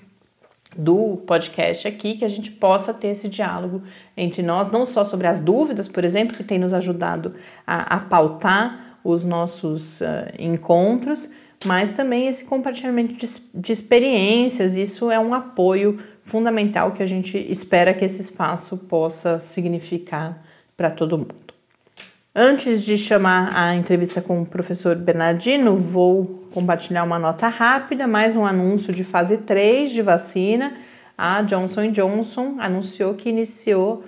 do 0.75 1.17
podcast 1.27 1.87
aqui, 1.87 2.15
que 2.15 2.25
a 2.25 2.29
gente 2.29 2.51
possa 2.51 2.93
ter 2.93 3.09
esse 3.09 3.27
diálogo 3.27 3.81
entre 4.15 4.41
nós, 4.41 4.71
não 4.71 4.85
só 4.85 5.03
sobre 5.03 5.27
as 5.27 5.41
dúvidas, 5.41 5.87
por 5.87 6.03
exemplo, 6.03 6.35
que 6.35 6.43
tem 6.43 6.57
nos 6.57 6.73
ajudado 6.73 7.35
a, 7.67 7.95
a 7.95 7.99
pautar 7.99 8.97
os 9.03 9.25
nossos 9.25 10.01
uh, 10.01 10.05
encontros, 10.39 11.31
mas 11.65 11.93
também 11.93 12.27
esse 12.27 12.45
compartilhamento 12.45 13.13
de, 13.15 13.27
de 13.53 13.73
experiências. 13.73 14.75
Isso 14.75 15.11
é 15.11 15.19
um 15.19 15.33
apoio 15.33 15.99
fundamental 16.23 16.91
que 16.91 17.03
a 17.03 17.07
gente 17.07 17.37
espera 17.37 17.93
que 17.93 18.05
esse 18.05 18.21
espaço 18.21 18.77
possa 18.77 19.39
significar 19.39 20.43
para 20.77 20.89
todo 20.89 21.17
mundo. 21.17 21.50
Antes 22.33 22.83
de 22.83 22.97
chamar 22.97 23.51
a 23.53 23.75
entrevista 23.75 24.21
com 24.21 24.41
o 24.41 24.45
professor 24.45 24.95
Bernardino, 24.95 25.75
vou 25.75 26.45
compartilhar 26.53 27.03
uma 27.03 27.19
nota 27.19 27.49
rápida, 27.49 28.07
mais 28.07 28.37
um 28.37 28.45
anúncio 28.45 28.93
de 28.93 29.03
fase 29.03 29.39
3 29.39 29.91
de 29.91 30.01
vacina. 30.01 30.73
A 31.17 31.41
Johnson 31.41 31.91
Johnson 31.91 32.55
anunciou 32.57 33.15
que 33.15 33.27
iniciou 33.27 34.05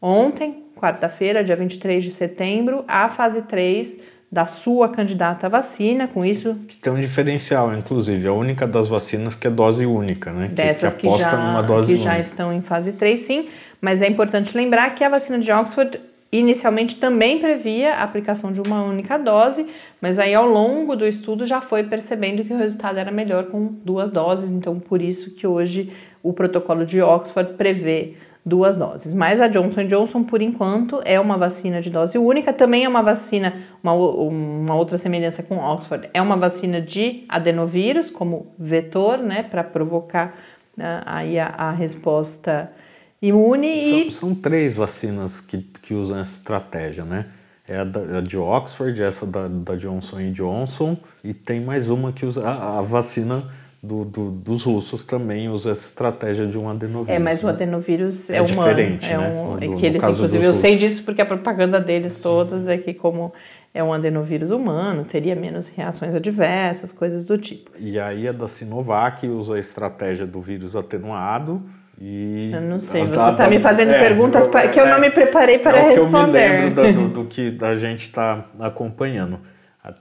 ontem, 0.00 0.64
quarta-feira, 0.74 1.44
dia 1.44 1.54
23 1.56 2.02
de 2.02 2.10
setembro, 2.10 2.86
a 2.88 3.06
fase 3.10 3.42
3 3.42 4.00
da 4.32 4.46
sua 4.46 4.88
candidata 4.88 5.46
à 5.46 5.50
vacina, 5.50 6.08
com 6.08 6.24
isso... 6.24 6.54
Que 6.66 6.76
tem 6.76 6.90
um 6.90 7.00
diferencial, 7.00 7.74
inclusive, 7.74 8.26
a 8.26 8.32
única 8.32 8.66
das 8.66 8.88
vacinas 8.88 9.34
que 9.34 9.46
é 9.46 9.50
dose 9.50 9.84
única, 9.84 10.32
né? 10.32 10.48
Dessas 10.48 10.94
que, 10.94 11.06
que, 11.06 11.14
que 11.14 11.18
já, 11.20 11.36
numa 11.36 11.62
dose 11.62 11.88
que 11.88 11.98
única. 11.98 12.12
já 12.12 12.18
estão 12.18 12.50
em 12.50 12.62
fase 12.62 12.94
3, 12.94 13.20
sim, 13.20 13.48
mas 13.78 14.00
é 14.00 14.08
importante 14.08 14.56
lembrar 14.56 14.94
que 14.94 15.04
a 15.04 15.08
vacina 15.10 15.38
de 15.38 15.52
Oxford 15.52 16.07
inicialmente 16.30 16.96
também 16.96 17.38
previa 17.38 17.94
a 17.94 18.02
aplicação 18.02 18.52
de 18.52 18.60
uma 18.60 18.82
única 18.82 19.18
dose, 19.18 19.66
mas 20.00 20.18
aí 20.18 20.34
ao 20.34 20.46
longo 20.46 20.94
do 20.94 21.06
estudo 21.06 21.46
já 21.46 21.60
foi 21.60 21.84
percebendo 21.84 22.44
que 22.44 22.52
o 22.52 22.58
resultado 22.58 22.98
era 22.98 23.10
melhor 23.10 23.46
com 23.46 23.66
duas 23.84 24.10
doses, 24.10 24.50
então 24.50 24.78
por 24.78 25.00
isso 25.00 25.34
que 25.34 25.46
hoje 25.46 25.92
o 26.22 26.32
protocolo 26.32 26.84
de 26.84 27.00
Oxford 27.00 27.54
prevê 27.54 28.14
duas 28.44 28.76
doses. 28.76 29.12
Mas 29.14 29.40
a 29.40 29.46
Johnson 29.46 29.86
Johnson, 29.86 30.24
por 30.24 30.40
enquanto, 30.40 31.00
é 31.04 31.20
uma 31.20 31.36
vacina 31.36 31.80
de 31.80 31.90
dose 31.90 32.18
única, 32.18 32.52
também 32.52 32.84
é 32.84 32.88
uma 32.88 33.02
vacina, 33.02 33.54
uma, 33.82 33.92
uma 33.92 34.74
outra 34.74 34.96
semelhança 34.96 35.42
com 35.42 35.58
Oxford, 35.58 36.08
é 36.12 36.20
uma 36.20 36.36
vacina 36.36 36.80
de 36.80 37.24
adenovírus 37.28 38.10
como 38.10 38.46
vetor, 38.58 39.18
né, 39.18 39.42
para 39.42 39.62
provocar 39.62 40.34
uh, 40.78 40.82
aí 41.04 41.38
a, 41.38 41.46
a, 41.46 41.70
resposta 41.70 42.72
imune. 43.20 43.90
São, 43.90 43.98
e... 43.98 44.10
são 44.10 44.34
três 44.34 44.74
vacinas 44.74 45.40
que, 45.40 45.58
que 45.82 45.94
usam 45.94 46.18
essa 46.18 46.38
estratégia, 46.38 47.04
né? 47.04 47.26
É 47.68 47.78
a, 47.78 47.84
da, 47.84 48.18
a 48.18 48.20
de 48.20 48.36
Oxford, 48.36 49.02
essa 49.02 49.26
da, 49.26 49.46
da 49.46 49.76
Johnson 49.76 50.32
Johnson, 50.32 50.96
e 51.22 51.34
tem 51.34 51.60
mais 51.60 51.90
uma 51.90 52.12
que 52.12 52.24
usa 52.24 52.48
a, 52.48 52.78
a 52.78 52.82
vacina 52.82 53.44
do, 53.82 54.04
do, 54.04 54.30
dos 54.30 54.64
russos 54.64 55.04
também 55.04 55.48
usa 55.48 55.70
essa 55.70 55.86
estratégia 55.86 56.46
de 56.46 56.58
um 56.58 56.68
adenovírus. 56.68 57.14
É, 57.14 57.18
mas 57.18 57.42
né? 57.42 57.48
o 57.48 57.52
adenovírus 57.52 58.30
é, 58.30 58.36
é 58.36 58.42
humano. 58.42 58.56
Diferente, 58.56 59.06
é 59.06 59.18
né? 59.18 59.28
um, 59.28 59.54
né? 59.54 59.66
do, 59.66 59.76
que 59.76 59.86
eles, 59.86 60.02
inclusive, 60.02 60.44
eu 60.44 60.52
sei 60.52 60.76
disso 60.76 61.04
porque 61.04 61.20
a 61.20 61.26
propaganda 61.26 61.80
deles 61.80 62.14
Sim. 62.14 62.22
todas 62.22 62.68
é 62.68 62.76
que 62.76 62.92
como 62.92 63.32
é 63.72 63.84
um 63.84 63.92
adenovírus 63.92 64.50
humano, 64.50 65.04
teria 65.04 65.36
menos 65.36 65.68
reações 65.68 66.14
adversas, 66.14 66.90
coisas 66.90 67.26
do 67.26 67.38
tipo. 67.38 67.70
E 67.78 68.00
aí 68.00 68.26
a 68.26 68.32
da 68.32 68.48
Sinovac 68.48 69.26
usa 69.28 69.54
a 69.54 69.58
estratégia 69.58 70.26
do 70.26 70.40
vírus 70.40 70.74
atenuado 70.74 71.62
e... 72.00 72.50
Eu 72.52 72.60
não 72.60 72.78
sei, 72.78 73.04
você 73.04 73.30
está 73.30 73.48
me 73.48 73.58
fazendo 73.58 73.92
é, 73.92 73.98
perguntas 73.98 74.46
que 74.72 74.80
eu 74.80 74.86
não 74.86 75.00
me 75.00 75.10
preparei 75.10 75.58
para 75.58 75.78
é 75.78 75.88
responder. 75.90 76.46
eu 76.46 76.60
me 76.60 76.70
lembro 76.70 76.92
do, 76.92 77.08
do 77.08 77.24
que 77.28 77.58
a 77.60 77.74
gente 77.74 78.02
está 78.02 78.44
acompanhando. 78.60 79.40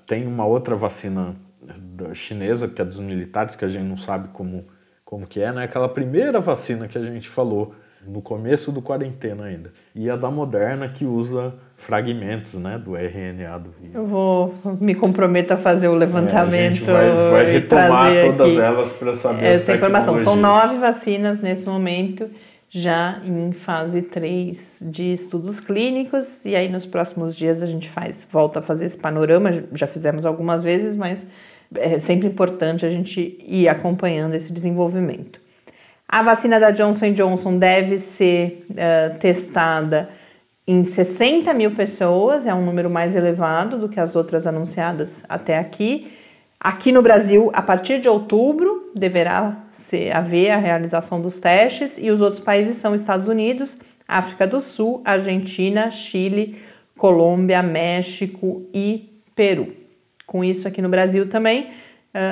Tem 0.06 0.28
uma 0.28 0.46
outra 0.46 0.76
vacina 0.76 1.36
chinesa, 2.14 2.68
que 2.68 2.82
é 2.82 2.86
dos 2.86 3.00
militares, 3.00 3.56
que 3.56 3.66
a 3.66 3.70
gente 3.70 3.84
não 3.84 3.98
sabe 3.98 4.30
como, 4.30 4.66
como 5.04 5.26
que 5.26 5.42
é, 5.42 5.52
né? 5.52 5.64
Aquela 5.64 5.90
primeira 5.90 6.40
vacina 6.40 6.88
que 6.88 6.98
a 6.98 7.04
gente 7.04 7.28
falou 7.28 7.74
no 8.08 8.22
começo 8.22 8.72
do 8.72 8.82
quarentena 8.82 9.46
ainda. 9.46 9.72
E 9.94 10.10
a 10.10 10.16
da 10.16 10.32
Moderna, 10.32 10.88
que 10.88 11.06
usa 11.06 11.54
fragmentos 11.76 12.54
né, 12.54 12.82
do 12.84 12.96
RNA 12.96 13.58
do 13.60 13.70
vírus. 13.70 13.96
Eu 13.96 14.06
vou 14.06 14.56
me 14.80 14.96
comprometo 14.96 15.54
a 15.54 15.58
fazer 15.58 15.88
o 15.88 15.94
levantamento. 15.94 16.54
É, 16.56 16.68
a 16.68 16.70
gente 16.70 16.84
vai, 16.84 17.32
vai 17.32 17.52
retomar 17.52 18.12
todas 18.26 18.58
elas 18.58 18.94
para 18.94 19.14
saber 19.14 19.46
essa 19.46 19.76
informação. 19.76 20.18
São 20.18 20.36
nove 20.36 20.78
vacinas 20.78 21.42
nesse 21.42 21.68
momento, 21.68 22.30
já 22.70 23.22
em 23.24 23.52
fase 23.52 24.02
3 24.02 24.86
de 24.90 25.12
estudos 25.14 25.60
clínicos, 25.60 26.46
e 26.46 26.56
aí 26.56 26.70
nos 26.70 26.86
próximos 26.86 27.36
dias 27.36 27.62
a 27.62 27.66
gente 27.66 27.90
faz, 27.90 28.28
volta 28.32 28.60
a 28.60 28.62
fazer 28.62 28.86
esse 28.86 28.98
panorama, 28.98 29.64
já 29.74 29.88
fizemos 29.88 30.26
algumas 30.26 30.64
vezes, 30.64 30.96
mas 30.96 31.28
é 31.76 32.00
sempre 32.00 32.28
importante 32.28 32.86
a 32.86 32.90
gente 32.90 33.38
ir 33.46 33.68
acompanhando 33.68 34.34
esse 34.34 34.52
desenvolvimento. 34.54 35.47
A 36.08 36.24
vacina 36.24 36.60
da 36.60 36.72
Johnson 36.72 37.12
Johnson 37.12 37.58
deve 37.58 37.98
ser 37.98 38.66
uh, 38.72 39.20
testada 39.20 40.10
em 40.66 40.84
60 40.84 41.54
mil 41.54 41.72
pessoas, 41.72 42.46
é 42.46 42.54
um 42.54 42.64
número 42.64 42.90
mais 42.90 43.16
elevado 43.16 43.78
do 43.78 43.90
que 43.90 44.00
as 44.00 44.16
outras 44.16 44.46
anunciadas 44.48 45.24
até 45.28 45.58
aqui. 45.58 46.12
Aqui 46.60 46.92
no 46.92 47.02
Brasil, 47.02 47.50
a 47.54 47.62
partir 47.62 48.00
de 48.00 48.10
outubro, 48.10 48.92
deverá 48.96 49.66
ser, 49.70 50.16
haver 50.16 50.52
a 50.52 50.58
realização 50.58 51.22
dos 51.22 51.40
testes, 51.40 51.98
e 51.98 52.10
os 52.10 52.20
outros 52.20 52.42
países 52.42 52.78
são 52.78 52.96
Estados 52.96 53.28
Unidos, 53.28 53.80
África 54.08 54.48
do 54.48 54.60
Sul, 54.60 55.02
Argentina, 55.06 55.92
Chile, 55.92 56.58
Colômbia, 56.98 57.62
México 57.62 58.66
e 58.74 59.22
Peru. 59.36 59.74
Com 60.26 60.44
isso, 60.44 60.68
aqui 60.68 60.82
no 60.82 60.90
Brasil 60.90 61.30
também, 61.30 61.70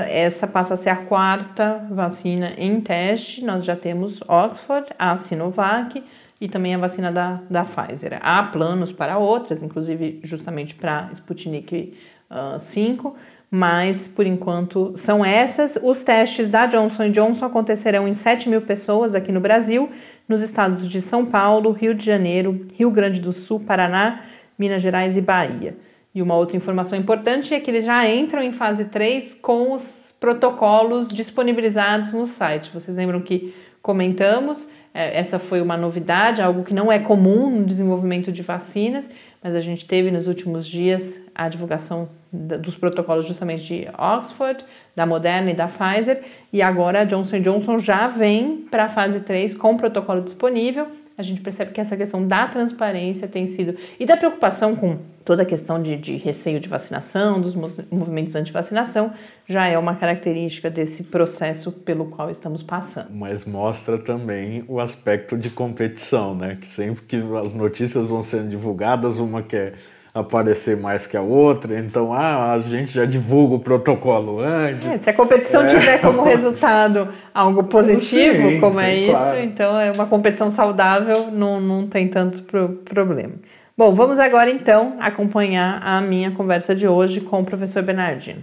essa 0.09 0.47
passa 0.47 0.73
a 0.73 0.77
ser 0.77 0.89
a 0.89 0.95
quarta 0.95 1.85
vacina 1.91 2.53
em 2.57 2.81
teste. 2.81 3.43
Nós 3.43 3.63
já 3.63 3.75
temos 3.75 4.21
Oxford, 4.27 4.89
a 4.97 5.15
Sinovac 5.17 6.03
e 6.39 6.47
também 6.47 6.75
a 6.75 6.77
vacina 6.77 7.11
da, 7.11 7.41
da 7.49 7.63
Pfizer. 7.63 8.19
Há 8.21 8.43
planos 8.43 8.91
para 8.91 9.17
outras, 9.17 9.61
inclusive 9.61 10.19
justamente 10.23 10.75
para 10.75 11.09
Sputnik 11.13 11.93
uh, 12.29 12.59
5, 12.59 13.15
mas 13.49 14.07
por 14.07 14.25
enquanto 14.25 14.93
são 14.95 15.23
essas. 15.23 15.77
Os 15.81 16.03
testes 16.03 16.49
da 16.49 16.65
Johnson 16.65 17.09
Johnson 17.11 17.45
acontecerão 17.45 18.07
em 18.07 18.13
7 18.13 18.49
mil 18.49 18.61
pessoas 18.61 19.15
aqui 19.15 19.31
no 19.31 19.39
Brasil, 19.39 19.89
nos 20.27 20.41
estados 20.41 20.89
de 20.89 20.99
São 20.99 21.25
Paulo, 21.25 21.71
Rio 21.71 21.93
de 21.93 22.05
Janeiro, 22.05 22.65
Rio 22.73 22.89
Grande 22.89 23.21
do 23.21 23.31
Sul, 23.31 23.59
Paraná, 23.59 24.23
Minas 24.57 24.81
Gerais 24.81 25.15
e 25.15 25.21
Bahia. 25.21 25.77
E 26.15 26.21
uma 26.21 26.33
outra 26.33 26.55
informação 26.55 26.97
importante 26.97 27.53
é 27.53 27.59
que 27.59 27.69
eles 27.69 27.83
já 27.83 28.09
entram 28.09 28.41
em 28.41 28.53
fase 28.53 28.85
3 28.85 29.33
com 29.41 29.73
os 29.73 30.15
protocolos 30.17 31.09
disponibilizados 31.09 32.13
no 32.13 32.25
site. 32.25 32.71
Vocês 32.73 32.95
lembram 32.95 33.19
que 33.19 33.53
comentamos? 33.81 34.69
É, 34.93 35.19
essa 35.19 35.37
foi 35.37 35.59
uma 35.59 35.75
novidade, 35.75 36.41
algo 36.41 36.63
que 36.63 36.73
não 36.73 36.89
é 36.89 36.97
comum 36.99 37.49
no 37.49 37.65
desenvolvimento 37.65 38.31
de 38.31 38.41
vacinas, 38.41 39.11
mas 39.43 39.57
a 39.57 39.59
gente 39.59 39.85
teve 39.85 40.09
nos 40.09 40.25
últimos 40.25 40.65
dias 40.65 41.19
a 41.35 41.49
divulgação 41.49 42.07
dos 42.31 42.77
protocolos 42.77 43.25
justamente 43.25 43.65
de 43.65 43.87
Oxford, 43.97 44.63
da 44.95 45.05
Moderna 45.05 45.51
e 45.51 45.53
da 45.53 45.67
Pfizer, 45.67 46.23
e 46.51 46.61
agora 46.61 47.01
a 47.01 47.03
Johnson 47.03 47.41
Johnson 47.41 47.77
já 47.77 48.07
vem 48.07 48.65
para 48.71 48.85
a 48.85 48.89
fase 48.89 49.19
3 49.19 49.53
com 49.53 49.75
protocolo 49.75 50.21
disponível. 50.21 50.87
A 51.17 51.23
gente 51.23 51.39
percebe 51.41 51.71
que 51.71 51.79
essa 51.79 51.95
questão 51.95 52.27
da 52.27 52.45
transparência 52.47 53.27
tem 53.27 53.47
sido 53.47 53.77
e 53.97 54.05
da 54.05 54.17
preocupação 54.17 54.75
com 54.75 54.99
toda 55.23 55.43
a 55.43 55.45
questão 55.45 55.81
de, 55.81 55.95
de 55.95 56.17
receio 56.17 56.59
de 56.59 56.67
vacinação, 56.67 57.39
dos 57.39 57.55
movimentos 57.55 58.35
anti-vacinação, 58.35 59.13
já 59.47 59.65
é 59.65 59.77
uma 59.77 59.95
característica 59.95 60.69
desse 60.69 61.05
processo 61.05 61.71
pelo 61.71 62.07
qual 62.07 62.29
estamos 62.29 62.61
passando. 62.61 63.11
Mas 63.11 63.45
mostra 63.45 63.97
também 63.97 64.65
o 64.67 64.79
aspecto 64.79 65.37
de 65.37 65.49
competição, 65.49 66.35
né? 66.35 66.57
Que 66.59 66.67
sempre 66.67 67.05
que 67.05 67.17
as 67.41 67.53
notícias 67.53 68.07
vão 68.07 68.21
sendo 68.21 68.49
divulgadas, 68.49 69.17
uma 69.17 69.41
quer 69.41 69.75
aparecer 70.15 70.77
mais 70.77 71.05
que 71.05 71.17
a 71.17 71.21
outra, 71.21 71.77
então 71.77 72.13
ah, 72.13 72.53
a 72.53 72.59
gente 72.59 72.93
já 72.93 73.03
divulga 73.03 73.55
o 73.55 73.59
protocolo 73.59 74.39
antes. 74.39 74.85
É, 74.85 74.97
se 74.97 75.09
a 75.09 75.13
competição 75.13 75.63
é. 75.63 75.67
tiver 75.67 75.99
como 75.99 76.23
resultado 76.23 77.09
algo 77.33 77.65
positivo, 77.65 78.49
sim, 78.49 78.59
como 78.61 78.79
sim, 78.79 78.85
é 78.85 79.11
claro. 79.11 79.35
isso, 79.35 79.45
então 79.45 79.77
é 79.77 79.91
uma 79.91 80.05
competição 80.05 80.49
saudável, 80.49 81.29
não, 81.31 81.59
não 81.59 81.85
tem 81.85 82.07
tanto 82.07 82.43
pro 82.43 82.69
problema. 82.85 83.33
Bom, 83.77 83.93
vamos 83.93 84.17
agora 84.17 84.49
então 84.49 84.95
acompanhar 85.01 85.81
a 85.83 85.99
minha 85.99 86.31
conversa 86.31 86.73
de 86.73 86.87
hoje 86.87 87.19
com 87.19 87.41
o 87.41 87.43
professor 87.43 87.83
Bernardino. 87.83 88.41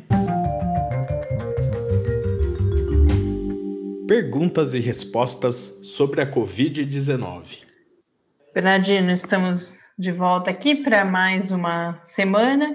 Perguntas 4.06 4.74
e 4.74 4.78
respostas 4.78 5.74
sobre 5.82 6.20
a 6.20 6.30
Covid-19. 6.30 7.62
Bernardino, 8.54 9.10
estamos 9.10 9.81
de 9.98 10.10
volta 10.10 10.50
aqui 10.50 10.74
para 10.74 11.04
mais 11.04 11.50
uma 11.50 11.98
semana 12.02 12.74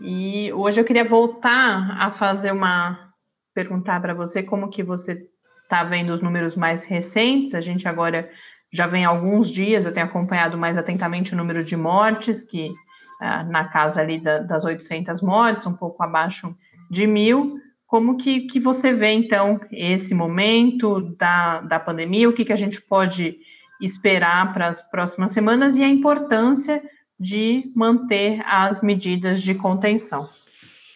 e 0.00 0.52
hoje 0.52 0.80
eu 0.80 0.84
queria 0.84 1.04
voltar 1.04 1.96
a 1.98 2.10
fazer 2.10 2.52
uma 2.52 3.10
perguntar 3.54 4.00
para 4.00 4.14
você 4.14 4.42
como 4.42 4.70
que 4.70 4.82
você 4.82 5.28
está 5.62 5.84
vendo 5.84 6.10
os 6.10 6.22
números 6.22 6.56
mais 6.56 6.84
recentes. 6.84 7.54
A 7.54 7.60
gente 7.60 7.86
agora 7.88 8.28
já 8.72 8.86
vem 8.86 9.04
alguns 9.04 9.50
dias, 9.50 9.84
eu 9.84 9.92
tenho 9.92 10.06
acompanhado 10.06 10.56
mais 10.56 10.78
atentamente 10.78 11.34
o 11.34 11.36
número 11.36 11.64
de 11.64 11.76
mortes, 11.76 12.42
que 12.42 12.72
ah, 13.20 13.42
na 13.44 13.64
casa 13.64 14.00
ali 14.00 14.18
da, 14.18 14.38
das 14.38 14.64
800 14.64 15.20
mortes, 15.20 15.66
um 15.66 15.74
pouco 15.74 16.02
abaixo 16.02 16.56
de 16.90 17.06
mil. 17.06 17.58
Como 17.86 18.16
que, 18.16 18.42
que 18.42 18.60
você 18.60 18.92
vê, 18.92 19.12
então, 19.12 19.60
esse 19.72 20.14
momento 20.14 21.00
da, 21.18 21.60
da 21.60 21.80
pandemia? 21.80 22.28
O 22.28 22.32
que, 22.32 22.44
que 22.44 22.52
a 22.52 22.56
gente 22.56 22.80
pode 22.80 23.38
esperar 23.80 24.52
para 24.52 24.68
as 24.68 24.82
próximas 24.90 25.32
semanas 25.32 25.76
e 25.76 25.82
a 25.82 25.88
importância 25.88 26.82
de 27.18 27.70
manter 27.74 28.40
as 28.46 28.82
medidas 28.82 29.42
de 29.42 29.54
contenção? 29.54 30.26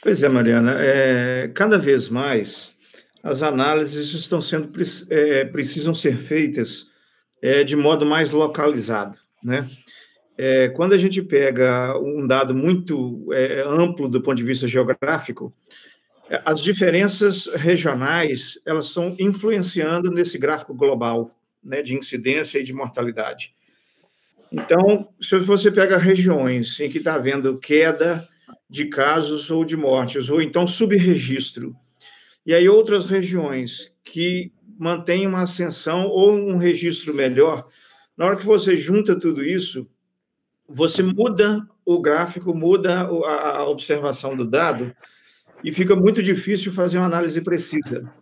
Pois 0.03 0.23
é, 0.23 0.29
Mariana. 0.29 0.77
É, 0.79 1.49
cada 1.55 1.79
vez 1.79 2.09
mais 2.09 2.73
as 3.23 3.43
análises 3.43 4.13
estão 4.13 4.41
sendo 4.41 4.71
é, 5.11 5.45
precisam 5.47 5.95
ser 5.95 6.17
feitas 6.19 6.87
é, 7.43 7.65
de 7.65 7.75
modo 7.75 8.05
mais 8.05 8.31
localizado, 8.31 9.19
né? 9.43 9.67
É, 10.37 10.69
quando 10.69 10.95
a 10.95 10.99
gente 10.99 11.23
pega 11.23 11.97
um 11.99 12.27
dado 12.27 12.55
muito 12.55 13.33
é, 13.33 13.63
amplo 13.63 14.09
do 14.09 14.21
ponto 14.21 14.37
de 14.37 14.43
vista 14.43 14.67
geográfico, 14.67 15.49
as 16.45 16.61
diferenças 16.61 17.47
regionais 17.55 18.59
elas 18.67 18.87
estão 18.87 19.15
influenciando 19.21 20.11
nesse 20.11 20.37
gráfico 20.37 20.75
global 20.75 21.31
né, 21.65 21.83
de 21.83 21.97
incidência 21.97 22.59
e 22.59 22.65
de 22.65 22.73
mortalidade. 22.73 23.55
Então, 24.53 25.09
se 25.21 25.37
você 25.39 25.71
pega 25.71 25.97
regiões 25.97 26.79
em 26.81 26.91
que 26.91 26.99
está 26.99 27.15
havendo 27.15 27.59
queda 27.59 28.27
de 28.69 28.87
casos 28.87 29.51
ou 29.51 29.65
de 29.65 29.77
mortes, 29.77 30.29
ou 30.29 30.41
então 30.41 30.67
subregistro, 30.67 31.75
e 32.47 32.53
aí 32.53 32.69
outras 32.69 33.09
regiões 33.09 33.91
que 34.05 34.53
mantêm 34.79 35.27
uma 35.27 35.43
ascensão 35.43 36.07
ou 36.07 36.33
um 36.33 36.57
registro 36.57 37.15
melhor, 37.15 37.67
na 38.17 38.27
hora 38.27 38.37
que 38.37 38.45
você 38.45 38.77
junta 38.77 39.19
tudo 39.19 39.43
isso, 39.43 39.89
você 40.69 41.03
muda 41.03 41.67
o 41.85 42.01
gráfico, 42.01 42.55
muda 42.55 43.01
a 43.01 43.67
observação 43.67 44.37
do 44.37 44.45
dado, 44.45 44.95
e 45.63 45.73
fica 45.73 45.97
muito 45.97 46.23
difícil 46.23 46.71
fazer 46.71 46.99
uma 46.99 47.07
análise 47.07 47.41
precisa. 47.41 48.13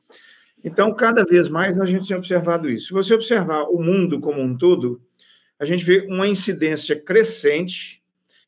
Então, 0.64 0.95
cada 0.95 1.25
vez 1.25 1.49
mais 1.49 1.78
a 1.78 1.85
gente 1.85 2.07
tem 2.07 2.16
observado 2.16 2.71
isso. 2.71 2.88
Se 2.88 2.92
você 2.92 3.14
observar 3.14 3.64
o 3.64 3.83
mundo 3.83 4.21
como 4.21 4.40
um 4.40 4.57
todo, 4.57 5.02
a 5.59 5.64
gente 5.64 5.85
vê 5.85 6.07
uma 6.09 6.26
incidência 6.26 6.95
crescente, 6.95 8.02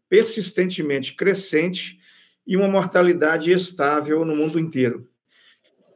persistentemente 0.08 1.14
crescente, 1.14 1.98
e 2.46 2.56
uma 2.56 2.68
mortalidade 2.68 3.50
estável 3.50 4.24
no 4.24 4.36
mundo 4.36 4.58
inteiro. 4.58 5.02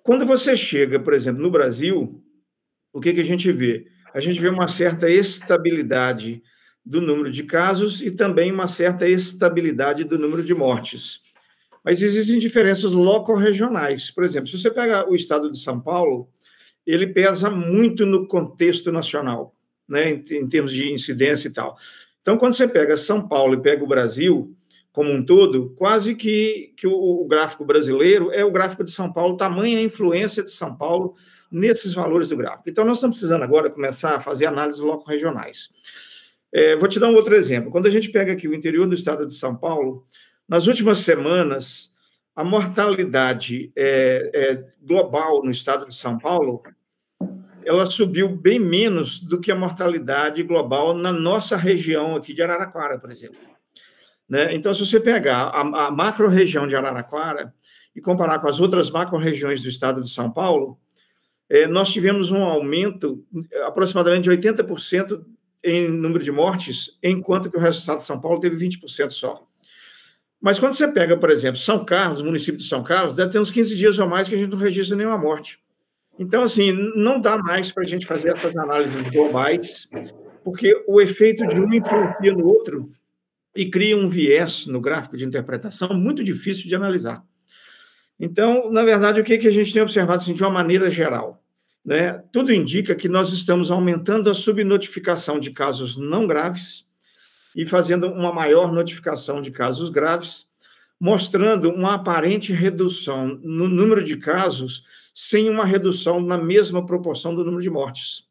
Quando 0.03 0.25
você 0.25 0.57
chega, 0.57 0.99
por 0.99 1.13
exemplo, 1.13 1.43
no 1.43 1.51
Brasil, 1.51 2.23
o 2.93 3.01
que, 3.01 3.13
que 3.13 3.21
a 3.21 3.25
gente 3.25 3.53
vê? 3.53 3.87
A 4.15 4.21
gente 4.21 4.41
vê 4.41 4.49
uma 4.49 4.67
certa 4.67 5.11
estabilidade 5.11 6.43
do 6.85 7.03
número 7.03 7.31
de 7.31 7.45
casos 7.45 8.01
e 8.01 8.11
também 8.11 8.51
uma 8.51 8.67
certa 8.67 9.07
estabilidade 9.07 10.05
do 10.05 10.19
número 10.19 10.43
de 10.43 10.55
mortes. 10.55 11.21
Mas 11.85 12.03
existem 12.03 12.39
diferenças 12.39 12.93
loco-regionais. 12.93 14.11
Por 14.11 14.25
exemplo, 14.25 14.49
se 14.49 14.59
você 14.59 14.71
pega 14.71 15.09
o 15.09 15.15
estado 15.15 15.51
de 15.51 15.59
São 15.59 15.81
Paulo, 15.81 16.29
ele 16.87 17.07
pesa 17.07 17.51
muito 17.51 18.07
no 18.07 18.27
contexto 18.27 18.91
nacional, 18.91 19.55
né, 19.89 20.11
em, 20.11 20.25
em 20.37 20.49
termos 20.49 20.73
de 20.73 20.93
incidência 20.93 21.49
e 21.49 21.53
tal. 21.53 21.77
Então, 22.21 22.37
quando 22.37 22.55
você 22.55 22.67
pega 22.67 22.97
São 22.97 23.27
Paulo 23.27 23.55
e 23.55 23.63
pega 23.63 23.85
o 23.85 23.87
Brasil 23.87 24.55
como 24.93 25.13
um 25.13 25.25
todo, 25.25 25.71
quase 25.77 26.15
que, 26.15 26.73
que 26.77 26.87
o, 26.87 26.93
o 26.93 27.27
gráfico 27.27 27.65
brasileiro 27.65 28.33
é 28.33 28.45
o 28.45 28.51
gráfico 28.51 28.83
de 28.83 28.91
São 28.91 29.13
Paulo, 29.13 29.37
tamanha 29.37 29.79
a 29.79 29.83
influência 29.83 30.43
de 30.43 30.51
São 30.51 30.75
Paulo 30.75 31.15
nesses 31.51 31.95
valores 31.95 32.31
do 32.31 32.37
gráfico. 32.37 32.69
Então, 32.69 32.85
nós 32.85 32.99
estamos 32.99 33.17
precisando 33.17 33.43
agora 33.43 33.71
começar 33.71 34.17
a 34.17 34.21
fazer 34.21 34.47
análises 34.47 34.81
loco-regionais. 34.81 35.71
É, 36.53 36.77
vou 36.77 36.89
te 36.89 36.99
dar 36.99 37.09
um 37.09 37.15
outro 37.15 37.35
exemplo. 37.35 37.71
Quando 37.71 37.87
a 37.87 37.91
gente 37.91 38.11
pega 38.11 38.33
aqui 38.33 38.49
o 38.49 38.55
interior 38.55 38.87
do 38.87 38.95
estado 38.95 39.27
de 39.27 39.35
São 39.35 39.55
Paulo, 39.55 40.05
nas 40.49 40.67
últimas 40.67 41.01
semanas, 41.01 41.93
a 42.35 42.43
mortalidade 42.43 43.73
é, 43.77 44.31
é, 44.33 44.65
global 44.81 45.43
no 45.45 45.51
estado 45.51 45.87
de 45.87 45.95
São 45.95 46.17
Paulo 46.19 46.63
ela 47.65 47.85
subiu 47.85 48.35
bem 48.35 48.59
menos 48.59 49.21
do 49.21 49.39
que 49.39 49.53
a 49.53 49.57
mortalidade 49.57 50.43
global 50.43 50.95
na 50.95 51.13
nossa 51.13 51.55
região 51.55 52.17
aqui 52.17 52.33
de 52.33 52.43
Araraquara, 52.43 52.99
por 52.99 53.11
exemplo. 53.11 53.39
Né? 54.27 54.55
Então, 54.55 54.73
se 54.73 54.87
você 54.87 54.99
pegar 54.99 55.49
a, 55.49 55.87
a 55.87 55.91
macro-região 55.91 56.67
de 56.67 56.75
Araraquara 56.75 57.53
e 57.95 58.01
comparar 58.01 58.39
com 58.39 58.49
as 58.49 58.59
outras 58.59 58.91
macro-regiões 58.91 59.63
do 59.63 59.69
estado 59.69 60.01
de 60.01 60.09
São 60.09 60.31
Paulo, 60.31 60.79
é, 61.49 61.67
nós 61.67 61.91
tivemos 61.93 62.31
um 62.31 62.43
aumento 62.43 63.23
aproximadamente 63.65 64.25
de 64.25 64.31
80% 64.31 65.25
em 65.65 65.89
número 65.89 66.23
de 66.23 66.31
mortes, 66.31 66.99
enquanto 67.03 67.51
que 67.51 67.57
o 67.57 67.61
resto 67.61 67.79
do 67.79 67.81
estado 67.81 67.99
de 67.99 68.05
São 68.05 68.21
Paulo 68.21 68.41
teve 68.41 68.57
20% 68.57 69.11
só. 69.11 69.48
Mas 70.41 70.59
quando 70.59 70.75
você 70.75 70.87
pega, 70.89 71.17
por 71.17 71.31
exemplo, 71.31 71.59
São 71.59 71.85
Carlos, 71.85 72.23
município 72.23 72.57
de 72.59 72.65
São 72.65 72.83
Carlos, 72.83 73.17
deve 73.17 73.33
ter 73.33 73.41
uns 73.41 73.51
15 73.51 73.77
dias 73.77 73.99
ou 73.99 74.09
mais 74.09 74.29
que 74.29 74.35
a 74.35 74.39
gente 74.39 74.51
não 74.51 74.59
registra 74.59 74.97
nenhuma 74.97 75.19
morte. 75.19 75.59
Então, 76.19 76.43
assim, 76.43 76.73
não 76.97 77.21
dá 77.21 77.39
mais 77.39 77.71
para 77.71 77.85
a 77.85 77.87
gente 77.87 78.07
fazer 78.07 78.31
essas 78.31 78.57
análises 78.57 79.01
globais, 79.11 79.89
porque 80.45 80.75
o 80.87 81.01
efeito 81.01 81.47
de 81.47 81.61
um 81.61 81.73
influencia 81.73 82.33
no 82.33 82.47
outro 82.47 82.91
e 83.55 83.69
cria 83.69 83.97
um 83.97 84.09
viés 84.09 84.67
no 84.67 84.81
gráfico 84.81 85.17
de 85.17 85.25
interpretação 85.25 85.89
muito 85.95 86.23
difícil 86.23 86.69
de 86.69 86.75
analisar. 86.75 87.25
Então, 88.19 88.71
na 88.71 88.83
verdade, 88.83 89.21
o 89.21 89.25
que, 89.25 89.39
que 89.39 89.47
a 89.47 89.53
gente 89.53 89.73
tem 89.73 89.83
observado 89.83 90.21
assim, 90.21 90.35
de 90.35 90.43
uma 90.43 90.51
maneira 90.51 90.91
geral? 90.91 91.43
Né? 91.85 92.23
Tudo 92.33 92.53
indica 92.53 92.95
que 92.95 93.09
nós 93.09 93.33
estamos 93.33 93.71
aumentando 93.71 94.29
a 94.29 94.35
subnotificação 94.35 95.39
de 95.39 95.53
casos 95.53 95.97
não 95.97 96.27
graves 96.27 96.88
e 97.55 97.67
fazendo 97.67 98.09
uma 98.09 98.33
maior 98.33 98.73
notificação 98.73 99.41
de 99.41 99.51
casos 99.51 99.91
graves, 99.91 100.47
mostrando 101.01 101.71
uma 101.71 101.95
aparente 101.95 102.53
redução 102.53 103.39
no 103.43 103.69
número 103.69 104.03
de 104.03 104.17
casos, 104.17 104.85
sem 105.15 105.49
uma 105.49 105.65
redução 105.65 106.21
na 106.21 106.39
mesma 106.39 106.85
proporção 106.85 107.35
do 107.35 107.45
número 107.45 107.63
de 107.63 107.71
mortes. 107.71 108.29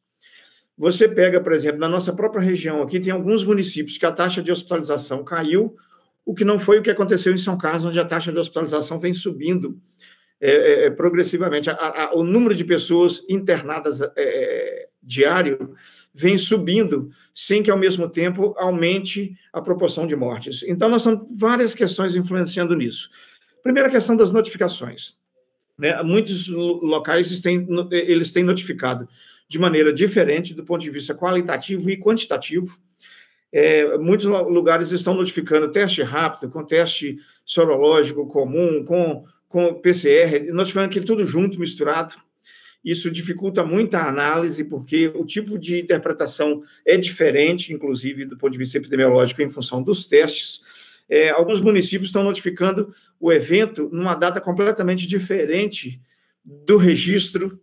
Você 0.77 1.07
pega, 1.07 1.41
por 1.41 1.53
exemplo, 1.53 1.79
na 1.79 1.89
nossa 1.89 2.13
própria 2.13 2.41
região 2.41 2.83
aqui, 2.83 2.99
tem 2.99 3.11
alguns 3.11 3.43
municípios 3.43 3.97
que 3.97 4.05
a 4.05 4.11
taxa 4.11 4.43
de 4.43 4.51
hospitalização 4.51 5.23
caiu, 5.23 5.75
o 6.23 6.35
que 6.35 6.45
não 6.45 6.59
foi 6.59 6.79
o 6.79 6.83
que 6.83 6.91
aconteceu 6.91 7.33
em 7.33 7.37
São 7.37 7.57
Carlos, 7.57 7.85
onde 7.85 7.99
a 7.99 8.05
taxa 8.05 8.31
de 8.31 8.37
hospitalização 8.37 8.99
vem 8.99 9.13
subindo 9.13 9.79
é, 10.39 10.51
é, 10.51 10.85
é 10.85 10.89
progressivamente. 10.91 11.69
A, 11.69 11.73
a, 11.73 12.15
o 12.15 12.23
número 12.23 12.53
de 12.53 12.63
pessoas 12.63 13.25
internadas 13.29 14.01
é, 14.01 14.11
é 14.17 14.87
diário 15.01 15.73
vem 16.17 16.35
subindo, 16.35 17.09
sem 17.31 17.61
que, 17.61 17.69
ao 17.69 17.77
mesmo 17.77 18.09
tempo, 18.09 18.55
aumente 18.57 19.37
a 19.53 19.61
proporção 19.61 20.07
de 20.07 20.15
mortes. 20.15 20.63
Então, 20.67 20.89
nós 20.89 21.03
temos 21.03 21.27
várias 21.39 21.75
questões 21.75 22.15
influenciando 22.15 22.75
nisso. 22.75 23.11
Primeira 23.61 23.89
questão 23.89 24.15
das 24.15 24.31
notificações. 24.31 25.15
Né? 25.77 26.01
Muitos 26.01 26.47
locais 26.47 27.39
têm, 27.41 27.67
eles 27.91 28.31
têm 28.31 28.43
notificado 28.43 29.07
de 29.47 29.59
maneira 29.59 29.93
diferente 29.93 30.55
do 30.55 30.63
ponto 30.63 30.81
de 30.81 30.89
vista 30.89 31.13
qualitativo 31.13 31.87
e 31.89 31.97
quantitativo. 31.97 32.75
É, 33.53 33.95
muitos 33.99 34.25
lugares 34.25 34.91
estão 34.91 35.13
notificando 35.13 35.71
teste 35.71 36.01
rápido, 36.01 36.49
com 36.49 36.65
teste 36.65 37.17
sorológico 37.45 38.27
comum, 38.27 38.83
com, 38.83 39.23
com 39.47 39.75
PCR, 39.75 40.51
notificando 40.51 40.87
aquilo 40.87 41.05
tudo 41.05 41.23
junto, 41.23 41.59
misturado. 41.59 42.15
Isso 42.83 43.11
dificulta 43.11 43.65
muito 43.65 43.95
a 43.95 44.07
análise, 44.07 44.63
porque 44.63 45.07
o 45.15 45.25
tipo 45.25 45.57
de 45.57 45.81
interpretação 45.81 46.61
é 46.85 46.97
diferente, 46.97 47.73
inclusive 47.73 48.25
do 48.25 48.37
ponto 48.37 48.51
de 48.51 48.57
vista 48.57 48.77
epidemiológico, 48.77 49.41
em 49.41 49.49
função 49.49 49.81
dos 49.81 50.05
testes. 50.05 51.01
É, 51.09 51.29
alguns 51.29 51.61
municípios 51.61 52.09
estão 52.09 52.23
notificando 52.23 52.89
o 53.19 53.31
evento 53.31 53.89
numa 53.91 54.15
data 54.15 54.41
completamente 54.41 55.07
diferente 55.07 56.01
do 56.43 56.77
registro 56.77 57.61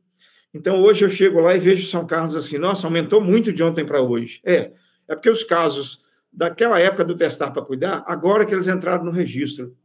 então, 0.54 0.80
hoje 0.80 1.04
eu 1.04 1.08
chego 1.08 1.40
lá 1.40 1.56
e 1.56 1.58
vejo 1.58 1.84
São 1.84 2.06
Carlos 2.06 2.36
assim, 2.36 2.58
nossa, 2.58 2.86
aumentou 2.86 3.20
muito 3.20 3.52
de 3.52 3.60
ontem 3.60 3.84
para 3.84 4.00
hoje. 4.00 4.40
É, 4.44 4.70
é 5.08 5.14
porque 5.16 5.28
os 5.28 5.42
casos 5.42 6.04
daquela 6.32 6.78
época 6.78 7.04
do 7.04 7.16
testar 7.16 7.50
para 7.50 7.62
cuidar, 7.62 8.04
agora 8.06 8.46
que 8.46 8.54
eles 8.54 8.68
entraram 8.68 9.04
no 9.04 9.10
registro. 9.10 9.76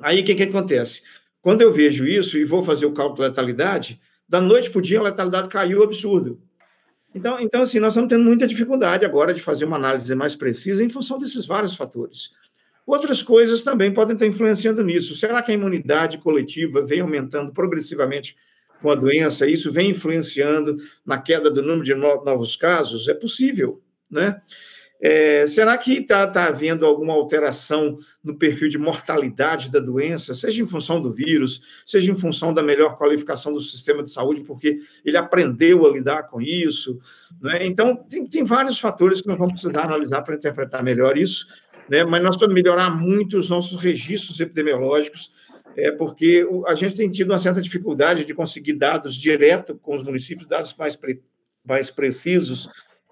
Aí, 0.00 0.20
o 0.20 0.24
que, 0.24 0.36
que 0.36 0.44
acontece? 0.44 1.02
Quando 1.40 1.62
eu 1.62 1.72
vejo 1.72 2.06
isso 2.06 2.38
e 2.38 2.44
vou 2.44 2.62
fazer 2.62 2.86
o 2.86 2.92
cálculo 2.92 3.20
da 3.20 3.28
letalidade, 3.28 4.00
da 4.28 4.40
noite 4.40 4.70
para 4.70 4.78
o 4.78 4.82
dia 4.82 4.98
a 4.98 5.02
letalidade 5.02 5.48
caiu 5.48 5.82
absurdo. 5.82 6.40
Então, 7.14 7.38
então, 7.40 7.62
assim, 7.62 7.78
nós 7.78 7.92
estamos 7.92 8.08
tendo 8.08 8.24
muita 8.24 8.46
dificuldade 8.46 9.04
agora 9.04 9.34
de 9.34 9.42
fazer 9.42 9.66
uma 9.66 9.76
análise 9.76 10.14
mais 10.14 10.34
precisa 10.34 10.82
em 10.82 10.88
função 10.88 11.18
desses 11.18 11.46
vários 11.46 11.76
fatores. 11.76 12.30
Outras 12.86 13.22
coisas 13.22 13.62
também 13.62 13.92
podem 13.92 14.14
estar 14.14 14.26
influenciando 14.26 14.82
nisso. 14.82 15.14
Será 15.14 15.42
que 15.42 15.52
a 15.52 15.54
imunidade 15.54 16.18
coletiva 16.18 16.82
vem 16.82 17.00
aumentando 17.00 17.52
progressivamente 17.52 18.36
com 18.80 18.90
a 18.90 18.94
doença, 18.94 19.46
isso 19.46 19.70
vem 19.70 19.90
influenciando 19.90 20.76
na 21.06 21.20
queda 21.20 21.48
do 21.50 21.62
número 21.62 21.84
de 21.84 21.94
novos 21.94 22.56
casos? 22.56 23.08
É 23.08 23.14
possível, 23.14 23.80
né? 24.10 24.40
É, 25.04 25.48
será 25.48 25.76
que 25.76 25.94
está 25.94 26.28
tá 26.28 26.46
havendo 26.46 26.86
alguma 26.86 27.12
alteração 27.12 27.96
no 28.22 28.36
perfil 28.36 28.68
de 28.68 28.78
mortalidade 28.78 29.68
da 29.68 29.80
doença, 29.80 30.32
seja 30.32 30.62
em 30.62 30.66
função 30.66 31.02
do 31.02 31.12
vírus, 31.12 31.82
seja 31.84 32.12
em 32.12 32.14
função 32.14 32.54
da 32.54 32.62
melhor 32.62 32.96
qualificação 32.96 33.52
do 33.52 33.60
sistema 33.60 34.00
de 34.00 34.10
saúde, 34.12 34.42
porque 34.42 34.78
ele 35.04 35.16
aprendeu 35.16 35.84
a 35.84 35.90
lidar 35.90 36.28
com 36.28 36.40
isso? 36.40 37.00
Né? 37.40 37.66
Então, 37.66 37.96
tem, 37.96 38.24
tem 38.24 38.44
vários 38.44 38.78
fatores 38.78 39.20
que 39.20 39.26
nós 39.26 39.36
vamos 39.36 39.60
precisar 39.60 39.86
analisar 39.86 40.22
para 40.22 40.36
interpretar 40.36 40.84
melhor 40.84 41.18
isso, 41.18 41.48
né? 41.88 42.04
mas 42.04 42.22
nós 42.22 42.36
vamos 42.36 42.54
melhorar 42.54 42.88
muito 42.88 43.36
os 43.36 43.50
nossos 43.50 43.82
registros 43.82 44.38
epidemiológicos, 44.38 45.32
é 45.76 45.90
porque 45.90 46.46
a 46.68 46.76
gente 46.76 46.94
tem 46.94 47.10
tido 47.10 47.32
uma 47.32 47.40
certa 47.40 47.60
dificuldade 47.60 48.24
de 48.24 48.34
conseguir 48.34 48.74
dados 48.74 49.16
direto 49.16 49.74
com 49.82 49.96
os 49.96 50.02
municípios, 50.04 50.46
dados 50.46 50.76
mais, 50.78 50.94
pre, 50.94 51.20
mais 51.64 51.90
precisos 51.90 52.68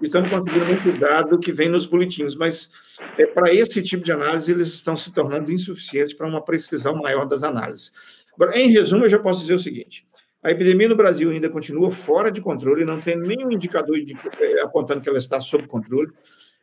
estamos 0.07 0.31
conseguindo 0.31 0.65
muito 0.67 0.99
dado 0.99 1.39
que 1.39 1.53
vem 1.53 1.69
nos 1.69 1.87
boletins, 1.87 2.35
mas 2.35 2.71
é, 3.19 3.27
para 3.27 3.53
esse 3.55 3.83
tipo 3.83 4.05
de 4.05 4.13
análise 4.13 4.51
eles 4.51 4.69
estão 4.69 4.97
se 4.97 5.13
tornando 5.13 5.53
insuficientes 5.53 6.13
para 6.13 6.27
uma 6.27 6.43
precisão 6.43 6.97
maior 6.97 7.27
das 7.27 7.43
análises. 7.43 7.93
Agora, 8.35 8.59
em 8.59 8.71
resumo, 8.71 9.05
eu 9.05 9.11
já 9.11 9.19
posso 9.19 9.41
dizer 9.41 9.55
o 9.55 9.59
seguinte: 9.59 10.07
a 10.43 10.51
epidemia 10.51 10.89
no 10.89 10.97
Brasil 10.97 11.31
ainda 11.31 11.51
continua 11.51 11.91
fora 11.91 12.31
de 12.31 12.41
controle, 12.41 12.85
não 12.85 13.01
tem 13.01 13.19
nenhum 13.19 13.51
indicador 13.53 13.97
é, 14.41 14.61
apontando 14.63 15.01
que 15.01 15.09
ela 15.09 15.19
está 15.19 15.41
sob 15.41 15.67
controle. 15.67 16.11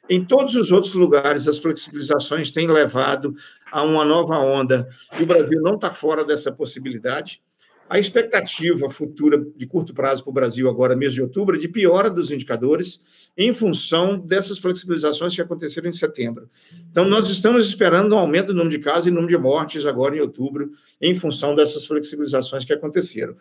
Em 0.09 0.23
todos 0.23 0.55
os 0.55 0.71
outros 0.71 0.93
lugares, 0.93 1.47
as 1.47 1.59
flexibilizações 1.59 2.51
têm 2.51 2.67
levado 2.67 3.35
a 3.71 3.83
uma 3.83 4.05
nova 4.05 4.39
onda, 4.39 4.87
e 5.19 5.23
o 5.23 5.25
Brasil 5.25 5.61
não 5.61 5.75
está 5.75 5.91
fora 5.91 6.23
dessa 6.23 6.51
possibilidade. 6.51 7.41
A 7.89 7.97
expectativa 7.97 8.89
futura 8.89 9.41
de 9.55 9.65
curto 9.65 9.93
prazo 9.93 10.23
para 10.23 10.31
o 10.31 10.33
Brasil, 10.33 10.69
agora, 10.69 10.95
mês 10.95 11.13
de 11.13 11.21
outubro, 11.21 11.55
é 11.55 11.59
de 11.59 11.69
piora 11.69 12.09
dos 12.09 12.31
indicadores 12.31 13.29
em 13.37 13.53
função 13.53 14.19
dessas 14.19 14.59
flexibilizações 14.59 15.33
que 15.33 15.41
aconteceram 15.41 15.89
em 15.89 15.93
setembro. 15.93 16.49
Então, 16.91 17.05
nós 17.05 17.29
estamos 17.29 17.65
esperando 17.65 18.13
um 18.13 18.19
aumento 18.19 18.47
do 18.47 18.53
número 18.53 18.71
de 18.71 18.79
casos 18.79 19.07
e 19.07 19.11
número 19.11 19.29
de 19.29 19.37
mortes 19.37 19.85
agora 19.85 20.17
em 20.17 20.19
outubro, 20.19 20.71
em 21.01 21.15
função 21.15 21.55
dessas 21.55 21.85
flexibilizações 21.85 22.65
que 22.65 22.73
aconteceram. 22.73 23.35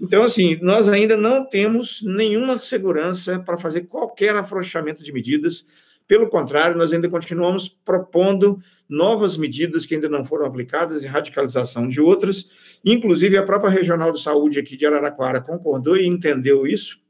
Então, 0.00 0.22
assim, 0.22 0.58
nós 0.62 0.88
ainda 0.88 1.14
não 1.14 1.44
temos 1.44 2.00
nenhuma 2.02 2.58
segurança 2.58 3.38
para 3.38 3.58
fazer 3.58 3.82
qualquer 3.82 4.34
afrouxamento 4.34 5.04
de 5.04 5.12
medidas 5.12 5.66
pelo 6.10 6.28
contrário, 6.28 6.76
nós 6.76 6.92
ainda 6.92 7.08
continuamos 7.08 7.68
propondo 7.68 8.58
novas 8.88 9.36
medidas 9.36 9.86
que 9.86 9.94
ainda 9.94 10.08
não 10.08 10.24
foram 10.24 10.44
aplicadas 10.44 11.04
e 11.04 11.06
radicalização 11.06 11.86
de 11.86 12.00
outras. 12.00 12.80
Inclusive, 12.84 13.36
a 13.36 13.44
própria 13.44 13.70
Regional 13.70 14.10
de 14.10 14.20
Saúde 14.20 14.58
aqui 14.58 14.76
de 14.76 14.84
Araraquara 14.84 15.40
concordou 15.40 15.96
e 15.96 16.04
entendeu 16.04 16.66
isso, 16.66 17.00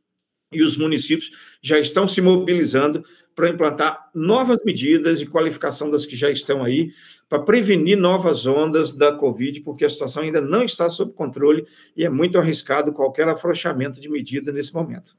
e 0.52 0.62
os 0.62 0.76
municípios 0.76 1.30
já 1.62 1.78
estão 1.78 2.06
se 2.06 2.20
mobilizando 2.20 3.02
para 3.34 3.48
implantar 3.48 4.10
novas 4.14 4.58
medidas 4.66 5.18
de 5.18 5.24
qualificação 5.24 5.90
das 5.90 6.04
que 6.04 6.14
já 6.14 6.30
estão 6.30 6.62
aí, 6.62 6.90
para 7.26 7.42
prevenir 7.42 7.96
novas 7.96 8.44
ondas 8.44 8.92
da 8.92 9.12
Covid, 9.12 9.62
porque 9.62 9.86
a 9.86 9.88
situação 9.88 10.24
ainda 10.24 10.42
não 10.42 10.62
está 10.62 10.90
sob 10.90 11.14
controle 11.14 11.64
e 11.96 12.04
é 12.04 12.10
muito 12.10 12.36
arriscado 12.36 12.92
qualquer 12.92 13.26
afrouxamento 13.28 13.98
de 13.98 14.10
medida 14.10 14.52
nesse 14.52 14.74
momento. 14.74 15.14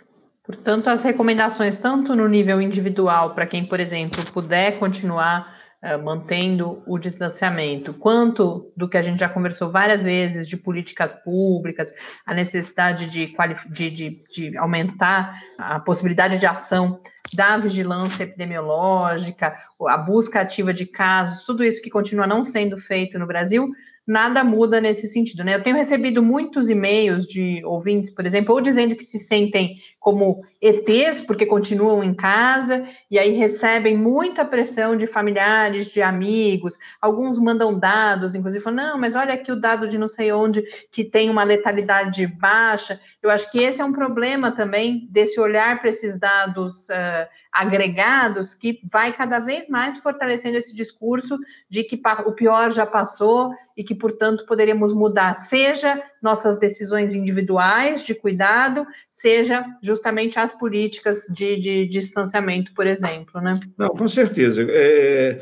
Portanto, 0.52 0.90
as 0.90 1.02
recomendações, 1.02 1.78
tanto 1.78 2.14
no 2.14 2.28
nível 2.28 2.62
individual, 2.62 3.34
para 3.34 3.48
quem, 3.48 3.66
por 3.66 3.80
exemplo, 3.80 4.22
puder 4.34 4.78
continuar 4.78 5.58
uh, 5.82 6.04
mantendo 6.04 6.84
o 6.86 7.00
distanciamento, 7.00 7.94
quanto 7.94 8.70
do 8.76 8.90
que 8.90 8.98
a 8.98 9.02
gente 9.02 9.20
já 9.20 9.30
conversou 9.30 9.72
várias 9.72 10.04
vezes 10.04 10.50
de 10.50 10.58
políticas 10.58 11.14
públicas, 11.14 11.94
a 12.26 12.34
necessidade 12.34 13.10
de, 13.10 13.34
de, 13.70 13.90
de, 13.90 14.10
de 14.34 14.58
aumentar 14.58 15.40
a 15.58 15.80
possibilidade 15.80 16.38
de 16.38 16.46
ação 16.46 17.02
da 17.34 17.58
vigilância 17.58 18.24
epidemiológica, 18.24 19.56
a 19.88 19.98
busca 19.98 20.42
ativa 20.42 20.74
de 20.74 20.86
casos, 20.86 21.46
tudo 21.46 21.64
isso 21.64 21.82
que 21.82 21.90
continua 21.90 22.28
não 22.28 22.44
sendo 22.44 22.78
feito 22.78 23.18
no 23.18 23.26
Brasil, 23.26 23.72
nada 24.06 24.44
muda 24.44 24.82
nesse 24.82 25.08
sentido, 25.08 25.44
né? 25.44 25.56
Eu 25.56 25.64
tenho 25.64 25.76
recebido 25.76 26.24
muitos 26.24 26.70
e-mails 26.70 27.28
de 27.28 27.64
ouvintes, 27.64 28.10
por 28.10 28.26
exemplo, 28.26 28.54
ou 28.54 28.62
dizendo 28.62 28.96
que 28.96 29.04
se 29.04 29.20
sentem 29.20 29.76
como 30.00 30.42
ETs 30.62 31.22
porque 31.22 31.46
continuam 31.46 32.04
em 32.04 32.14
casa 32.14 32.84
e 33.10 33.20
aí 33.20 33.32
recebem 33.32 33.96
muita 33.96 34.44
pressão 34.44 34.96
de 34.96 35.06
familiares, 35.06 35.88
de 35.88 36.02
amigos. 36.02 36.78
Alguns 37.00 37.38
mandam 37.38 37.78
dados, 37.78 38.34
inclusive 38.34 38.64
falam: 38.64 38.86
"Não, 38.88 39.00
mas 39.00 39.16
olha 39.16 39.34
aqui 39.34 39.52
o 39.52 39.60
dado 39.60 39.88
de 39.88 39.98
não 39.98 40.08
sei 40.08 40.32
onde 40.32 40.64
que 40.92 41.04
tem 41.04 41.30
uma 41.30 41.44
letalidade 41.44 42.26
baixa". 42.26 43.00
Eu 43.22 43.30
acho 43.30 43.52
que 43.52 43.60
esse 43.60 43.82
é 43.82 43.86
um 43.86 43.94
problema 43.94 44.52
também 44.52 45.08
desse 45.12 45.40
olhar 45.40 45.80
para 45.80 45.90
esses 45.90 46.20
dados 46.20 46.90
uh, 46.90 47.28
agregados 47.52 48.56
que 48.56 48.80
vai 48.90 49.12
cada 49.12 49.40
vez 49.40 49.68
mais 49.68 49.98
fortalecendo 49.98 50.58
esse 50.58 50.74
discurso 50.74 51.38
de 51.70 51.84
que 51.84 52.02
o 52.26 52.32
pior 52.32 52.72
já 52.72 52.86
passou 52.86 53.54
e 53.76 53.84
que, 53.84 53.94
portanto, 53.94 54.46
poderíamos 54.46 54.94
mudar, 54.94 55.34
seja 55.34 56.02
nossas 56.22 56.58
decisões 56.58 57.14
individuais 57.14 58.04
de 58.04 58.16
cuidado, 58.16 58.88
seja 59.10 59.66
justamente 59.82 60.40
as 60.40 60.54
políticas 60.54 61.26
de, 61.30 61.60
de, 61.60 61.88
distanciamento, 61.88 62.74
por 62.74 62.88
exemplo, 62.88 63.42
né? 63.42 63.60
Não, 63.78 63.90
com 63.90 64.08
certeza. 64.08 64.66
É, 64.70 65.42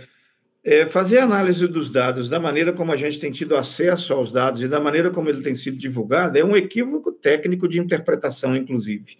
é 0.64 0.86
fazer 0.88 1.20
análise 1.20 1.68
dos 1.68 1.90
dados 1.90 2.28
da 2.28 2.40
maneira 2.40 2.74
como 2.74 2.92
a 2.92 2.96
gente 2.96 3.20
tem 3.20 3.32
tido 3.32 3.56
acesso 3.56 4.14
aos 4.14 4.32
dados 4.32 4.64
e 4.64 4.68
da 4.68 4.80
maneira 4.80 5.12
como 5.12 5.30
ele 5.30 5.44
tem 5.44 5.54
sido 5.54 5.78
divulgado 5.78 6.38
é 6.38 6.44
um 6.44 6.56
equívoco 6.56 7.12
técnico 7.12 7.68
de 7.68 7.80
interpretação, 7.80 8.56
inclusive. 8.56 9.16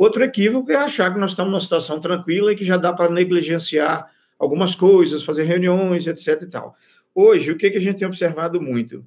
Outro 0.00 0.24
equívoco 0.24 0.72
é 0.72 0.76
achar 0.76 1.12
que 1.12 1.20
nós 1.20 1.32
estamos 1.32 1.52
numa 1.52 1.60
situação 1.60 2.00
tranquila 2.00 2.50
e 2.50 2.56
que 2.56 2.64
já 2.64 2.78
dá 2.78 2.90
para 2.90 3.12
negligenciar 3.12 4.10
algumas 4.38 4.74
coisas, 4.74 5.22
fazer 5.22 5.42
reuniões, 5.42 6.06
etc. 6.06 6.40
E 6.40 6.46
tal. 6.46 6.74
Hoje, 7.14 7.52
o 7.52 7.56
que, 7.58 7.70
que 7.70 7.76
a 7.76 7.80
gente 7.82 7.98
tem 7.98 8.08
observado 8.08 8.62
muito? 8.62 9.04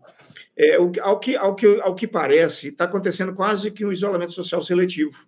É, 0.56 0.80
o, 0.80 0.92
ao, 1.02 1.20
que, 1.20 1.36
ao, 1.36 1.56
que, 1.56 1.82
ao 1.82 1.96
que 1.96 2.08
parece, 2.08 2.68
está 2.68 2.84
acontecendo 2.84 3.34
quase 3.34 3.72
que 3.72 3.84
um 3.84 3.92
isolamento 3.92 4.34
social 4.34 4.62
seletivo. 4.62 5.26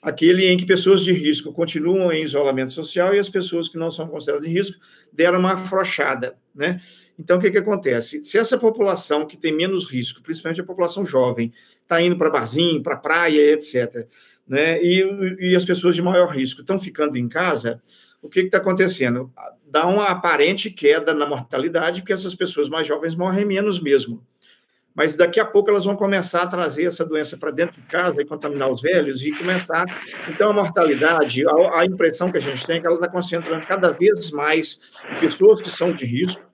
Aquele 0.00 0.46
em 0.46 0.56
que 0.56 0.64
pessoas 0.64 1.00
de 1.00 1.12
risco 1.12 1.52
continuam 1.52 2.12
em 2.12 2.22
isolamento 2.22 2.70
social 2.70 3.12
e 3.12 3.18
as 3.18 3.28
pessoas 3.28 3.68
que 3.68 3.76
não 3.76 3.90
são 3.90 4.06
consideradas 4.06 4.46
de 4.46 4.54
risco 4.54 4.78
deram 5.12 5.40
uma 5.40 5.54
afrouxada. 5.54 6.36
Né? 6.54 6.80
Então, 7.18 7.38
o 7.38 7.40
que, 7.40 7.50
que 7.50 7.58
acontece? 7.58 8.22
Se 8.22 8.38
essa 8.38 8.56
população 8.56 9.26
que 9.26 9.36
tem 9.36 9.52
menos 9.52 9.90
risco, 9.90 10.22
principalmente 10.22 10.60
a 10.60 10.64
população 10.64 11.04
jovem, 11.04 11.52
está 11.82 12.00
indo 12.00 12.16
para 12.16 12.30
barzinho, 12.30 12.80
para 12.80 12.96
praia, 12.96 13.54
etc., 13.54 14.06
né? 14.46 14.82
E, 14.82 15.50
e 15.50 15.56
as 15.56 15.64
pessoas 15.64 15.94
de 15.94 16.02
maior 16.02 16.28
risco 16.28 16.60
estão 16.60 16.78
ficando 16.78 17.16
em 17.16 17.28
casa, 17.28 17.80
o 18.22 18.28
que 18.28 18.40
está 18.40 18.58
acontecendo? 18.58 19.32
Dá 19.66 19.86
uma 19.86 20.06
aparente 20.06 20.70
queda 20.70 21.12
na 21.12 21.26
mortalidade, 21.26 22.00
porque 22.00 22.12
essas 22.12 22.34
pessoas 22.34 22.68
mais 22.68 22.86
jovens 22.86 23.14
morrem 23.14 23.44
menos 23.44 23.80
mesmo. 23.80 24.22
Mas 24.94 25.16
daqui 25.16 25.40
a 25.40 25.44
pouco 25.44 25.68
elas 25.68 25.84
vão 25.84 25.96
começar 25.96 26.42
a 26.42 26.46
trazer 26.46 26.84
essa 26.84 27.04
doença 27.04 27.36
para 27.36 27.50
dentro 27.50 27.80
de 27.80 27.86
casa 27.88 28.22
e 28.22 28.24
contaminar 28.24 28.70
os 28.70 28.80
velhos 28.80 29.24
e 29.24 29.32
começar. 29.32 29.84
Então, 30.28 30.50
a 30.50 30.52
mortalidade, 30.52 31.44
a, 31.46 31.80
a 31.80 31.84
impressão 31.84 32.30
que 32.30 32.38
a 32.38 32.40
gente 32.40 32.64
tem 32.64 32.76
é 32.76 32.80
que 32.80 32.86
ela 32.86 32.94
está 32.94 33.08
concentrando 33.08 33.66
cada 33.66 33.90
vez 33.90 34.30
mais 34.30 34.78
em 35.10 35.18
pessoas 35.18 35.60
que 35.60 35.68
são 35.68 35.92
de 35.92 36.06
risco, 36.06 36.48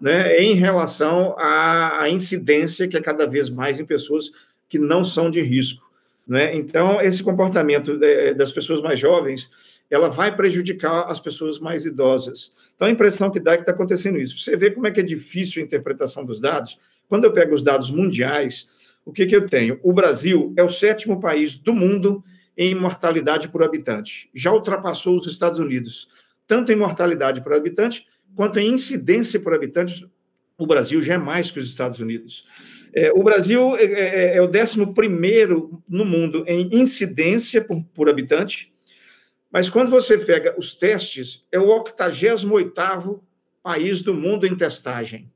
né, 0.00 0.36
em 0.38 0.54
relação 0.54 1.36
à, 1.38 2.02
à 2.02 2.08
incidência 2.08 2.88
que 2.88 2.96
é 2.96 3.00
cada 3.00 3.26
vez 3.26 3.48
mais 3.48 3.78
em 3.78 3.84
pessoas 3.84 4.32
que 4.68 4.78
não 4.78 5.04
são 5.04 5.30
de 5.30 5.40
risco. 5.40 5.88
Né? 6.26 6.56
Então, 6.56 7.00
esse 7.00 7.22
comportamento 7.22 7.98
das 8.36 8.50
pessoas 8.50 8.80
mais 8.80 8.98
jovens, 8.98 9.82
ela 9.90 10.08
vai 10.08 10.34
prejudicar 10.34 11.10
as 11.10 11.20
pessoas 11.20 11.58
mais 11.58 11.84
idosas. 11.84 12.72
Então, 12.74 12.88
a 12.88 12.90
impressão 12.90 13.30
que 13.30 13.38
dá 13.38 13.52
é 13.52 13.56
que 13.56 13.62
está 13.62 13.72
acontecendo 13.72 14.18
isso. 14.18 14.38
Você 14.38 14.56
vê 14.56 14.70
como 14.70 14.86
é 14.86 14.90
que 14.90 15.00
é 15.00 15.02
difícil 15.02 15.62
a 15.62 15.66
interpretação 15.66 16.24
dos 16.24 16.40
dados. 16.40 16.78
Quando 17.08 17.24
eu 17.24 17.32
pego 17.32 17.54
os 17.54 17.62
dados 17.62 17.90
mundiais, 17.90 18.68
o 19.04 19.12
que, 19.12 19.26
que 19.26 19.36
eu 19.36 19.46
tenho? 19.46 19.78
O 19.82 19.92
Brasil 19.92 20.52
é 20.56 20.62
o 20.62 20.68
sétimo 20.68 21.20
país 21.20 21.56
do 21.56 21.74
mundo 21.74 22.24
em 22.56 22.74
mortalidade 22.74 23.48
por 23.48 23.62
habitante. 23.62 24.30
Já 24.34 24.52
ultrapassou 24.52 25.14
os 25.16 25.26
Estados 25.26 25.58
Unidos, 25.58 26.08
tanto 26.46 26.72
em 26.72 26.76
mortalidade 26.76 27.42
por 27.42 27.52
habitante, 27.52 28.06
quanto 28.34 28.58
em 28.58 28.72
incidência 28.72 29.38
por 29.38 29.52
habitante. 29.52 30.08
O 30.56 30.66
Brasil 30.66 31.02
já 31.02 31.14
é 31.14 31.18
mais 31.18 31.50
que 31.50 31.58
os 31.58 31.66
Estados 31.66 32.00
Unidos. 32.00 32.44
É, 32.94 33.12
o 33.12 33.24
Brasil 33.24 33.76
é, 33.76 33.84
é, 33.84 34.36
é 34.36 34.40
o 34.40 34.46
11 34.48 34.78
no 35.88 36.04
mundo 36.04 36.44
em 36.46 36.68
incidência 36.72 37.62
por, 37.62 37.82
por, 37.92 38.08
habitante, 38.08 38.72
mas 39.50 39.68
quando 39.68 39.90
você 39.90 40.16
pega 40.16 40.54
os 40.56 40.74
testes, 40.74 41.44
é 41.50 41.58
o 41.58 41.66
88 41.66 43.20
país 43.60 44.00
do 44.00 44.14
mundo 44.14 44.46
em 44.46 44.54
testagem. 44.54 45.28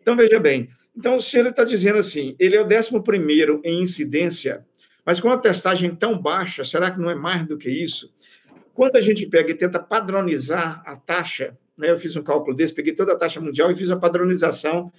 Então, 0.00 0.16
veja 0.16 0.40
bem, 0.40 0.68
então, 0.96 1.20
se 1.20 1.38
ele 1.38 1.50
está 1.50 1.62
dizendo 1.62 1.98
assim, 1.98 2.34
ele 2.40 2.56
é 2.56 2.62
o 2.62 2.66
11 2.66 3.60
em 3.64 3.82
incidência, 3.82 4.66
mas 5.04 5.20
com 5.20 5.30
a 5.30 5.38
testagem 5.38 5.94
tão 5.94 6.18
baixa, 6.18 6.64
será 6.64 6.90
que 6.90 6.98
não 6.98 7.08
é 7.08 7.14
mais 7.14 7.46
do 7.46 7.56
que 7.56 7.70
isso? 7.70 8.12
Quando 8.74 8.96
a 8.96 9.00
gente 9.00 9.26
pega 9.26 9.52
e 9.52 9.54
tenta 9.54 9.78
padronizar 9.78 10.82
a 10.84 10.96
taxa, 10.96 11.56
né, 11.78 11.90
eu 11.90 11.96
fiz 11.96 12.16
um 12.16 12.22
cálculo 12.22 12.56
desse, 12.56 12.74
peguei 12.74 12.94
toda 12.94 13.12
a 13.12 13.16
taxa 13.16 13.40
mundial 13.40 13.70
e 13.70 13.76
fiz 13.76 13.90
a 13.90 13.96
padronização 13.96 14.92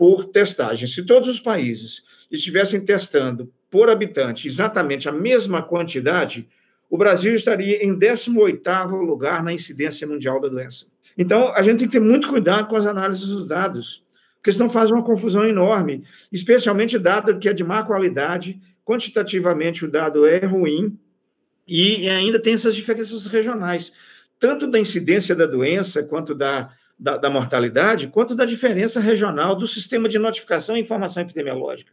por 0.00 0.24
testagem. 0.24 0.88
Se 0.88 1.04
todos 1.04 1.28
os 1.28 1.40
países 1.40 2.26
estivessem 2.30 2.80
testando 2.80 3.52
por 3.68 3.90
habitante 3.90 4.48
exatamente 4.48 5.10
a 5.10 5.12
mesma 5.12 5.62
quantidade, 5.62 6.48
o 6.88 6.96
Brasil 6.96 7.34
estaria 7.34 7.84
em 7.84 7.94
18º 7.98 8.92
lugar 9.02 9.44
na 9.44 9.52
incidência 9.52 10.06
mundial 10.06 10.40
da 10.40 10.48
doença. 10.48 10.86
Então, 11.18 11.52
a 11.54 11.62
gente 11.62 11.80
tem 11.80 11.86
que 11.86 11.92
ter 11.92 12.00
muito 12.00 12.30
cuidado 12.30 12.66
com 12.66 12.76
as 12.76 12.86
análises 12.86 13.28
dos 13.28 13.46
dados, 13.46 14.02
porque 14.36 14.50
senão 14.50 14.70
faz 14.70 14.90
uma 14.90 15.04
confusão 15.04 15.44
enorme, 15.44 16.02
especialmente 16.32 16.98
dado 16.98 17.38
que 17.38 17.50
é 17.50 17.52
de 17.52 17.62
má 17.62 17.82
qualidade, 17.82 18.58
quantitativamente 18.82 19.84
o 19.84 19.90
dado 19.90 20.24
é 20.24 20.46
ruim, 20.46 20.98
e 21.68 22.08
ainda 22.08 22.40
tem 22.40 22.54
essas 22.54 22.74
diferenças 22.74 23.26
regionais, 23.26 23.92
tanto 24.38 24.66
da 24.66 24.80
incidência 24.80 25.34
da 25.34 25.44
doença, 25.44 26.02
quanto 26.02 26.34
da, 26.34 26.72
da, 27.00 27.16
da 27.16 27.30
mortalidade, 27.30 28.08
quanto 28.08 28.34
da 28.34 28.44
diferença 28.44 29.00
regional 29.00 29.56
do 29.56 29.66
sistema 29.66 30.06
de 30.06 30.18
notificação 30.18 30.76
e 30.76 30.80
informação 30.80 31.22
epidemiológica. 31.22 31.92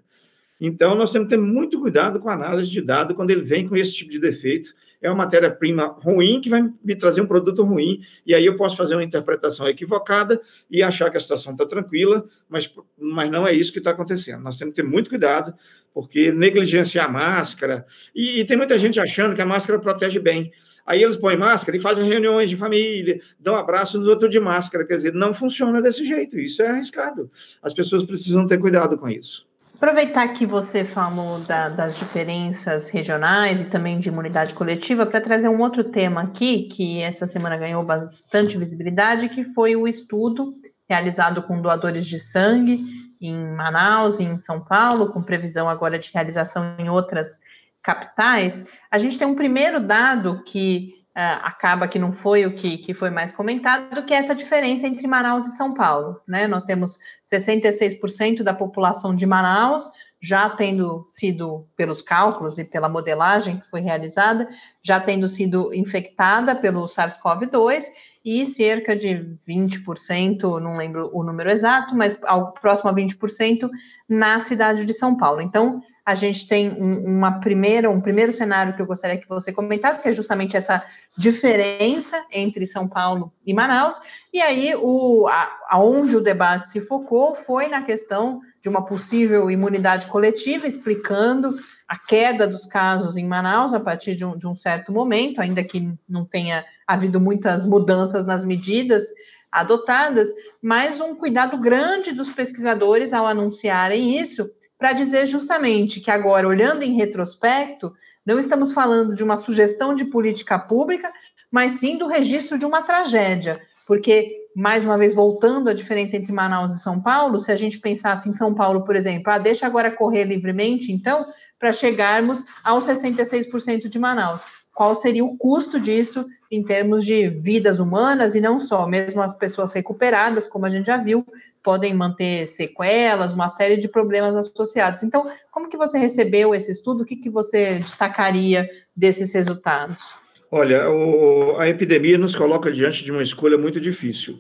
Então, 0.60 0.96
nós 0.96 1.12
temos 1.12 1.30
que 1.30 1.36
ter 1.36 1.42
muito 1.42 1.80
cuidado 1.80 2.20
com 2.20 2.30
a 2.30 2.34
análise 2.34 2.70
de 2.70 2.82
dado 2.82 3.14
quando 3.16 3.30
ele 3.30 3.42
vem 3.42 3.68
com 3.68 3.76
esse 3.76 3.94
tipo 3.94 4.10
de 4.10 4.20
defeito. 4.20 4.74
É 5.00 5.08
uma 5.08 5.18
matéria-prima 5.18 5.96
ruim 6.02 6.42
que 6.42 6.50
vai 6.50 6.68
me 6.84 6.96
trazer 6.96 7.22
um 7.22 7.28
produto 7.28 7.64
ruim, 7.64 8.02
e 8.26 8.34
aí 8.34 8.44
eu 8.44 8.56
posso 8.56 8.76
fazer 8.76 8.96
uma 8.96 9.04
interpretação 9.04 9.68
equivocada 9.68 10.42
e 10.70 10.82
achar 10.82 11.12
que 11.12 11.18
a 11.18 11.20
situação 11.20 11.54
está 11.54 11.66
tranquila, 11.66 12.26
mas, 12.50 12.74
mas 13.00 13.30
não 13.30 13.48
é 13.48 13.54
isso 13.54 13.72
que 13.72 13.78
está 13.78 13.92
acontecendo. 13.92 14.42
Nós 14.42 14.58
temos 14.58 14.74
que 14.74 14.82
ter 14.82 14.88
muito 14.88 15.12
cuidado, 15.12 15.54
porque 15.94 16.32
negligenciar 16.32 17.06
a 17.06 17.12
máscara, 17.12 17.86
e, 18.14 18.40
e 18.40 18.46
tem 18.46 18.58
muita 18.58 18.78
gente 18.80 19.00
achando 19.00 19.36
que 19.36 19.42
a 19.42 19.46
máscara 19.46 19.80
protege 19.80 20.20
bem. 20.20 20.52
Aí 20.88 21.04
eles 21.04 21.18
põem 21.18 21.36
máscara 21.36 21.78
e 21.78 21.82
fazem 21.82 22.08
reuniões 22.08 22.50
de 22.50 22.56
família, 22.56 23.20
dão 23.38 23.58
abraço 23.58 24.00
no 24.00 24.10
outro 24.10 24.30
de 24.30 24.40
máscara. 24.40 24.86
Quer 24.86 24.96
dizer, 24.96 25.14
não 25.14 25.34
funciona 25.34 25.82
desse 25.82 26.06
jeito, 26.06 26.40
isso 26.40 26.64
é 26.64 26.70
arriscado. 26.70 27.30
As 27.62 27.74
pessoas 27.74 28.04
precisam 28.04 28.48
ter 28.48 28.58
cuidado 28.58 28.98
com 28.98 29.10
isso. 29.10 29.46
Aproveitar 29.76 30.30
que 30.30 30.46
você 30.46 30.84
falou 30.84 31.40
da, 31.42 31.70
das 31.70 32.00
diferenças 32.00 32.90
regionais 32.90 33.62
e 33.62 33.66
também 33.66 34.00
de 34.00 34.10
imunidade 34.10 34.56
coletiva 34.56 35.06
para 35.06 35.22
trazer 35.22 35.50
um 35.50 35.62
outro 35.62 35.84
tema 35.84 36.22
aqui 36.24 36.64
que 36.64 37.00
essa 37.02 37.28
semana 37.28 37.58
ganhou 37.58 37.84
bastante 37.86 38.58
visibilidade, 38.58 39.30
que 39.30 39.44
foi 39.54 39.76
o 39.76 39.88
estudo 39.88 40.52
realizado 40.90 41.44
com 41.44 41.62
doadores 41.62 42.08
de 42.08 42.18
sangue 42.18 42.80
em 43.22 43.36
Manaus 43.56 44.20
e 44.20 44.24
em 44.24 44.40
São 44.40 44.62
Paulo, 44.62 45.12
com 45.12 45.22
previsão 45.22 45.70
agora 45.70 46.00
de 46.00 46.10
realização 46.12 46.76
em 46.80 46.90
outras 46.90 47.40
capitais. 47.88 48.68
A 48.92 48.98
gente 48.98 49.18
tem 49.18 49.26
um 49.26 49.34
primeiro 49.34 49.80
dado 49.80 50.44
que 50.44 50.94
uh, 51.16 51.40
acaba 51.42 51.88
que 51.88 51.98
não 51.98 52.12
foi 52.12 52.46
o 52.46 52.52
que, 52.52 52.78
que 52.78 52.94
foi 52.94 53.10
mais 53.10 53.32
comentado, 53.32 54.04
que 54.04 54.14
é 54.14 54.18
essa 54.18 54.36
diferença 54.36 54.86
entre 54.86 55.08
Manaus 55.08 55.46
e 55.46 55.56
São 55.56 55.74
Paulo. 55.74 56.20
Né? 56.28 56.48
Nós 56.48 56.66
temos 56.66 57.00
66% 57.26 58.44
da 58.44 58.54
população 58.54 59.16
de 59.16 59.26
Manaus 59.26 59.90
já 60.20 60.50
tendo 60.50 61.04
sido, 61.06 61.66
pelos 61.78 62.02
cálculos 62.02 62.58
e 62.58 62.66
pela 62.66 62.90
modelagem 62.90 63.58
que 63.58 63.70
foi 63.70 63.82
realizada, 63.82 64.48
já 64.84 65.00
tendo 65.00 65.28
sido 65.28 65.74
infectada 65.74 66.56
pelo 66.56 66.88
SARS-CoV-2 66.88 67.84
e 68.26 68.44
cerca 68.44 68.96
de 68.96 69.38
20%, 69.48 70.60
não 70.60 70.76
lembro 70.76 71.10
o 71.14 71.24
número 71.24 71.50
exato, 71.50 71.96
mas 71.96 72.20
próximo 72.60 72.90
a 72.90 72.94
20% 72.94 73.70
na 74.10 74.40
cidade 74.40 74.86
de 74.86 74.94
São 74.94 75.16
Paulo. 75.16 75.40
Então, 75.40 75.82
a 76.08 76.16
gente 76.16 76.48
tem 76.48 76.70
um, 76.70 77.18
uma 77.18 77.42
primeira, 77.42 77.90
um 77.90 78.00
primeiro 78.00 78.32
cenário 78.32 78.74
que 78.74 78.82
eu 78.82 78.86
gostaria 78.86 79.18
que 79.18 79.28
você 79.28 79.52
comentasse, 79.52 80.02
que 80.02 80.08
é 80.08 80.14
justamente 80.14 80.56
essa 80.56 80.82
diferença 81.18 82.26
entre 82.32 82.66
São 82.66 82.88
Paulo 82.88 83.34
e 83.46 83.54
Manaus. 83.54 84.00
E 84.34 84.42
aí, 84.42 84.74
o, 84.78 85.28
a, 85.28 85.52
aonde 85.68 86.16
o 86.16 86.22
debate 86.22 86.70
se 86.70 86.80
focou 86.80 87.36
foi 87.36 87.68
na 87.68 87.82
questão 87.82 88.40
de 88.62 88.70
uma 88.70 88.86
possível 88.86 89.52
imunidade 89.52 90.08
coletiva, 90.08 90.66
explicando 90.66 91.54
a 91.86 92.00
queda 92.00 92.48
dos 92.48 92.66
casos 92.66 93.18
em 93.18 93.28
Manaus 93.28 93.74
a 93.74 93.80
partir 93.82 94.16
de 94.16 94.24
um, 94.24 94.38
de 94.38 94.48
um 94.48 94.56
certo 94.56 94.94
momento, 94.94 95.42
ainda 95.42 95.62
que 95.62 95.94
não 96.08 96.24
tenha 96.24 96.64
havido 96.88 97.20
muitas 97.20 97.66
mudanças 97.66 98.26
nas 98.26 98.46
medidas 98.46 99.10
adotadas, 99.52 100.30
mas 100.62 101.02
um 101.02 101.16
cuidado 101.16 101.58
grande 101.58 102.14
dos 102.14 102.30
pesquisadores 102.30 103.12
ao 103.12 103.28
anunciarem 103.28 104.18
isso 104.18 104.50
para 104.78 104.94
dizer 104.94 105.26
justamente 105.26 106.00
que 106.00 106.12
agora, 106.12 106.48
olhando 106.48 106.84
em 106.84 106.96
retrospecto, 106.96 107.94
não 108.26 108.38
estamos 108.38 108.74
falando 108.74 109.16
de 109.16 109.24
uma 109.24 109.38
sugestão 109.38 109.96
de 109.96 110.06
política 110.06 110.60
pública, 110.60 111.12
mas 111.52 111.74
sim 111.74 111.98
do 111.98 112.08
registro 112.08 112.58
de 112.58 112.66
uma 112.66 112.82
tragédia, 112.82 113.60
porque, 113.88 114.36
mais 114.56 114.84
uma 114.84 114.98
vez, 114.98 115.16
voltando 115.16 115.70
à 115.70 115.74
diferença 115.74 116.18
entre 116.18 116.32
Manaus 116.32 116.74
e 116.74 116.80
São 116.80 117.02
Paulo, 117.02 117.40
se 117.40 117.52
a 117.52 117.56
gente 117.56 117.80
pensasse 117.80 118.28
em 118.28 118.34
São 118.34 118.54
Paulo, 118.54 118.84
por 118.84 118.96
exemplo, 118.96 119.32
ah, 119.32 119.38
deixa 119.38 119.66
agora 119.66 119.90
correr 119.90 120.26
livremente, 120.26 120.92
então, 120.92 121.26
para 121.58 121.72
chegarmos 121.72 122.46
aos 122.64 122.86
66% 122.86 123.88
de 123.88 123.98
Manaus. 123.98 124.44
Qual 124.78 124.94
seria 124.94 125.26
o 125.26 125.36
custo 125.36 125.80
disso 125.80 126.28
em 126.52 126.64
termos 126.64 127.04
de 127.04 127.30
vidas 127.30 127.80
humanas 127.80 128.36
e 128.36 128.40
não 128.40 128.60
só, 128.60 128.88
mesmo 128.88 129.24
as 129.24 129.36
pessoas 129.36 129.74
recuperadas, 129.74 130.48
como 130.48 130.68
a 130.68 130.70
gente 130.70 130.86
já 130.86 130.98
viu, 130.98 131.26
podem 131.64 131.96
manter 131.96 132.46
sequelas, 132.46 133.34
uma 133.34 133.50
série 133.50 133.76
de 133.76 133.88
problemas 133.88 134.36
associados. 134.36 135.02
Então, 135.02 135.28
como 135.50 135.68
que 135.68 135.76
você 135.76 135.98
recebeu 135.98 136.54
esse 136.54 136.72
estudo? 136.72 137.02
O 137.02 137.06
que, 137.08 137.16
que 137.16 137.28
você 137.28 137.80
destacaria 137.80 138.70
desses 138.96 139.34
resultados? 139.34 140.14
Olha, 140.52 140.92
o, 140.92 141.58
a 141.58 141.68
epidemia 141.68 142.20
nos 142.20 142.36
coloca 142.36 142.72
diante 142.72 143.04
de 143.04 143.12
uma 143.12 143.24
escolha 143.24 143.58
muito 143.58 143.82
difícil. 143.82 144.38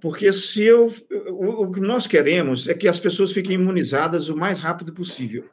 Porque 0.00 0.32
se 0.32 0.64
eu, 0.64 0.92
o, 1.28 1.66
o 1.66 1.70
que 1.70 1.78
nós 1.78 2.04
queremos 2.08 2.66
é 2.66 2.74
que 2.74 2.88
as 2.88 2.98
pessoas 2.98 3.30
fiquem 3.30 3.54
imunizadas 3.54 4.28
o 4.28 4.36
mais 4.36 4.58
rápido 4.58 4.92
possível. 4.92 5.44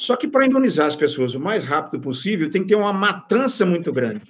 Só 0.00 0.16
que 0.16 0.26
para 0.26 0.46
imunizar 0.46 0.86
as 0.86 0.96
pessoas 0.96 1.34
o 1.34 1.40
mais 1.40 1.62
rápido 1.62 2.00
possível, 2.00 2.50
tem 2.50 2.62
que 2.62 2.68
ter 2.68 2.74
uma 2.74 2.90
matança 2.90 3.66
muito 3.66 3.92
grande. 3.92 4.22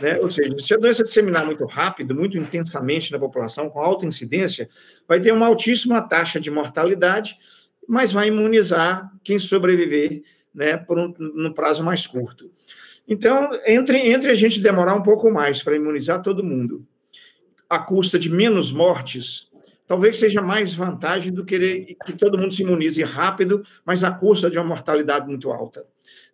Né? 0.00 0.18
Ou 0.20 0.30
seja, 0.30 0.56
se 0.58 0.72
a 0.72 0.78
doença 0.78 1.02
disseminar 1.02 1.44
muito 1.44 1.66
rápido, 1.66 2.14
muito 2.14 2.38
intensamente 2.38 3.12
na 3.12 3.18
população, 3.18 3.68
com 3.68 3.78
alta 3.78 4.06
incidência, 4.06 4.70
vai 5.06 5.20
ter 5.20 5.32
uma 5.32 5.46
altíssima 5.48 6.00
taxa 6.00 6.40
de 6.40 6.50
mortalidade, 6.50 7.36
mas 7.86 8.10
vai 8.10 8.28
imunizar 8.28 9.12
quem 9.22 9.38
sobreviver 9.38 10.22
né, 10.54 10.78
por 10.78 10.98
um, 10.98 11.52
prazo 11.52 11.84
mais 11.84 12.06
curto. 12.06 12.50
Então, 13.06 13.50
entre, 13.66 13.98
entre 13.98 14.30
a 14.30 14.34
gente 14.34 14.62
demorar 14.62 14.94
um 14.94 15.02
pouco 15.02 15.30
mais 15.30 15.62
para 15.62 15.76
imunizar 15.76 16.22
todo 16.22 16.42
mundo, 16.42 16.86
a 17.68 17.78
custa 17.78 18.18
de 18.18 18.30
menos 18.30 18.72
mortes, 18.72 19.49
talvez 19.90 20.18
seja 20.18 20.40
mais 20.40 20.72
vantagem 20.72 21.32
do 21.32 21.44
que 21.44 21.96
que 22.06 22.12
todo 22.12 22.38
mundo 22.38 22.54
se 22.54 22.62
imunize 22.62 23.02
rápido, 23.02 23.64
mas 23.84 24.04
a 24.04 24.12
custa 24.12 24.48
de 24.48 24.56
uma 24.56 24.64
mortalidade 24.64 25.26
muito 25.26 25.50
alta. 25.50 25.84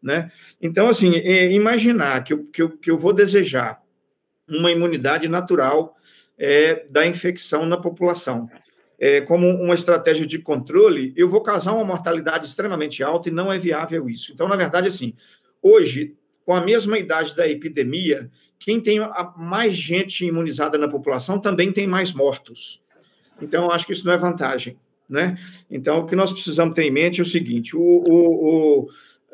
Né? 0.02 0.30
Então, 0.60 0.88
assim, 0.88 1.16
é, 1.16 1.50
imaginar 1.50 2.22
que 2.22 2.34
eu, 2.34 2.44
que, 2.44 2.60
eu, 2.60 2.76
que 2.76 2.90
eu 2.90 2.98
vou 2.98 3.14
desejar 3.14 3.80
uma 4.46 4.70
imunidade 4.70 5.26
natural 5.26 5.96
é, 6.36 6.84
da 6.90 7.06
infecção 7.06 7.64
na 7.64 7.78
população. 7.78 8.46
É, 8.98 9.22
como 9.22 9.48
uma 9.48 9.74
estratégia 9.74 10.26
de 10.26 10.38
controle, 10.38 11.14
eu 11.16 11.26
vou 11.26 11.42
causar 11.42 11.72
uma 11.72 11.84
mortalidade 11.84 12.46
extremamente 12.46 13.02
alta 13.02 13.30
e 13.30 13.32
não 13.32 13.50
é 13.50 13.58
viável 13.58 14.06
isso. 14.06 14.34
Então, 14.34 14.46
na 14.46 14.56
verdade, 14.56 14.88
assim, 14.88 15.14
hoje, 15.62 16.14
com 16.44 16.52
a 16.52 16.60
mesma 16.60 16.98
idade 16.98 17.34
da 17.34 17.48
epidemia, 17.48 18.30
quem 18.58 18.82
tem 18.82 18.98
mais 19.34 19.74
gente 19.74 20.26
imunizada 20.26 20.76
na 20.76 20.88
população 20.88 21.40
também 21.40 21.72
tem 21.72 21.86
mais 21.86 22.12
mortos. 22.12 22.84
Então, 23.40 23.70
acho 23.70 23.86
que 23.86 23.92
isso 23.92 24.06
não 24.06 24.12
é 24.12 24.16
vantagem. 24.16 24.78
Né? 25.08 25.36
Então, 25.70 26.00
o 26.00 26.06
que 26.06 26.16
nós 26.16 26.32
precisamos 26.32 26.74
ter 26.74 26.84
em 26.84 26.90
mente 26.90 27.20
é 27.20 27.22
o 27.22 27.26
seguinte: 27.26 27.76
o, 27.76 27.80
o, 27.80 28.84
o 28.84 28.88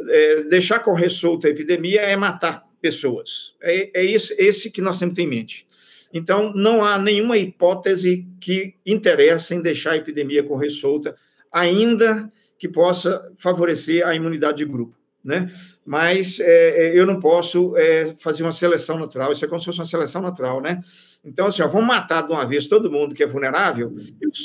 é, 0.09 0.45
deixar 0.45 0.81
correr 0.81 1.09
solta 1.09 1.49
a 1.49 1.51
epidemia 1.51 2.01
é 2.03 2.17
matar 2.17 2.65
pessoas. 2.81 3.55
É, 3.63 4.01
é 4.01 4.05
esse, 4.05 4.35
esse 4.39 4.71
que 4.71 4.83
nós 4.83 4.99
temos 4.99 5.19
em 5.19 5.27
mente. 5.27 5.67
Então, 6.13 6.53
não 6.55 6.85
há 6.85 6.99
nenhuma 6.99 7.39
hipótese 7.39 8.27
que 8.39 8.75
interesse 8.85 9.55
em 9.55 9.63
deixar 9.63 9.93
a 9.93 9.97
epidemia 9.97 10.43
correr 10.43 10.69
solta, 10.69 11.17
ainda 11.51 12.31
que 12.59 12.69
possa 12.69 13.33
favorecer 13.37 14.07
a 14.07 14.15
imunidade 14.15 14.59
de 14.59 14.65
grupo. 14.67 14.97
Né? 15.25 15.51
Mas 15.85 16.39
é, 16.39 16.89
é 16.89 16.99
eu 16.99 17.05
não 17.05 17.19
posso 17.19 17.77
é, 17.77 18.15
fazer 18.17 18.43
uma 18.45 18.53
seleção 18.53 18.99
natural, 18.99 19.33
isso 19.33 19.45
é 19.45 19.49
como 19.49 19.59
se 19.59 19.67
fosse 19.67 19.81
uma 19.81 19.85
seleção 19.85 20.23
natural, 20.23 20.61
né? 20.61 20.81
Então, 21.25 21.47
assim, 21.47 21.63
ó, 21.63 21.69
vamos 21.69 21.87
matar 21.87 22.23
de 22.23 22.33
uma 22.33 22.45
vez 22.45 22.67
todo 22.67 22.91
mundo 22.91 23.15
que 23.15 23.23
é 23.23 23.27
vulnerável 23.27 23.95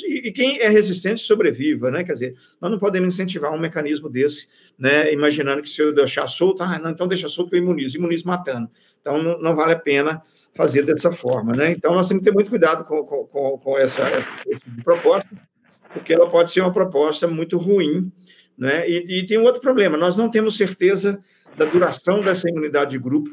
e, 0.06 0.28
e, 0.28 0.32
quem 0.32 0.60
é 0.60 0.68
resistente 0.68 1.20
sobreviva, 1.20 1.90
né? 1.90 2.04
Quer 2.04 2.12
dizer, 2.12 2.34
nós 2.60 2.70
não 2.70 2.78
podemos 2.78 3.14
incentivar 3.14 3.52
um 3.52 3.58
mecanismo 3.58 4.08
desse, 4.08 4.48
né? 4.78 5.12
Imaginando 5.12 5.60
que 5.60 5.68
se 5.68 5.82
eu 5.82 5.92
deixar 5.92 6.28
solto, 6.28 6.62
ah, 6.62 6.78
não, 6.78 6.90
então 6.90 7.08
deixa 7.08 7.28
solto 7.28 7.50
que 7.50 7.56
eu 7.56 7.62
imunizo, 7.62 7.98
imunizo 7.98 8.26
matando. 8.26 8.70
Então, 9.00 9.20
não, 9.20 9.40
não, 9.40 9.56
vale 9.56 9.72
a 9.72 9.78
pena 9.78 10.22
fazer 10.54 10.82
dessa 10.82 11.10
forma, 11.10 11.52
né? 11.52 11.72
Então, 11.72 11.94
nós 11.94 12.06
temos 12.06 12.22
que 12.22 12.30
ter 12.30 12.34
muito 12.34 12.50
cuidado 12.50 12.84
com, 12.84 13.02
com, 13.04 13.58
com 13.58 13.78
essa, 13.78 14.02
essa 14.02 14.82
proposta, 14.84 15.28
porque 15.92 16.12
ela 16.12 16.28
pode 16.28 16.50
ser 16.50 16.60
uma 16.60 16.72
proposta 16.72 17.26
muito 17.26 17.58
ruim, 17.58 18.12
né? 18.58 18.88
E, 18.88 19.20
e 19.20 19.26
tem 19.26 19.38
um 19.38 19.44
outro 19.44 19.60
problema, 19.60 19.96
nós 19.96 20.16
não 20.16 20.30
temos 20.30 20.56
certeza 20.56 21.18
da 21.56 21.64
duração 21.64 22.22
dessa 22.22 22.48
imunidade 22.48 22.90
de 22.90 22.98
grupo, 22.98 23.30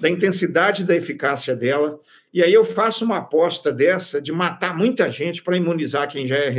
da 0.00 0.08
intensidade 0.08 0.84
da 0.84 0.94
eficácia 0.94 1.56
dela. 1.56 1.98
E 2.32 2.42
aí 2.42 2.54
eu 2.54 2.64
faço 2.64 3.04
uma 3.04 3.18
aposta 3.18 3.72
dessa 3.72 4.22
de 4.22 4.32
matar 4.32 4.76
muita 4.76 5.10
gente 5.10 5.42
para 5.42 5.56
imunizar 5.56 6.08
quem 6.08 6.26
já 6.26 6.36
é 6.36 6.54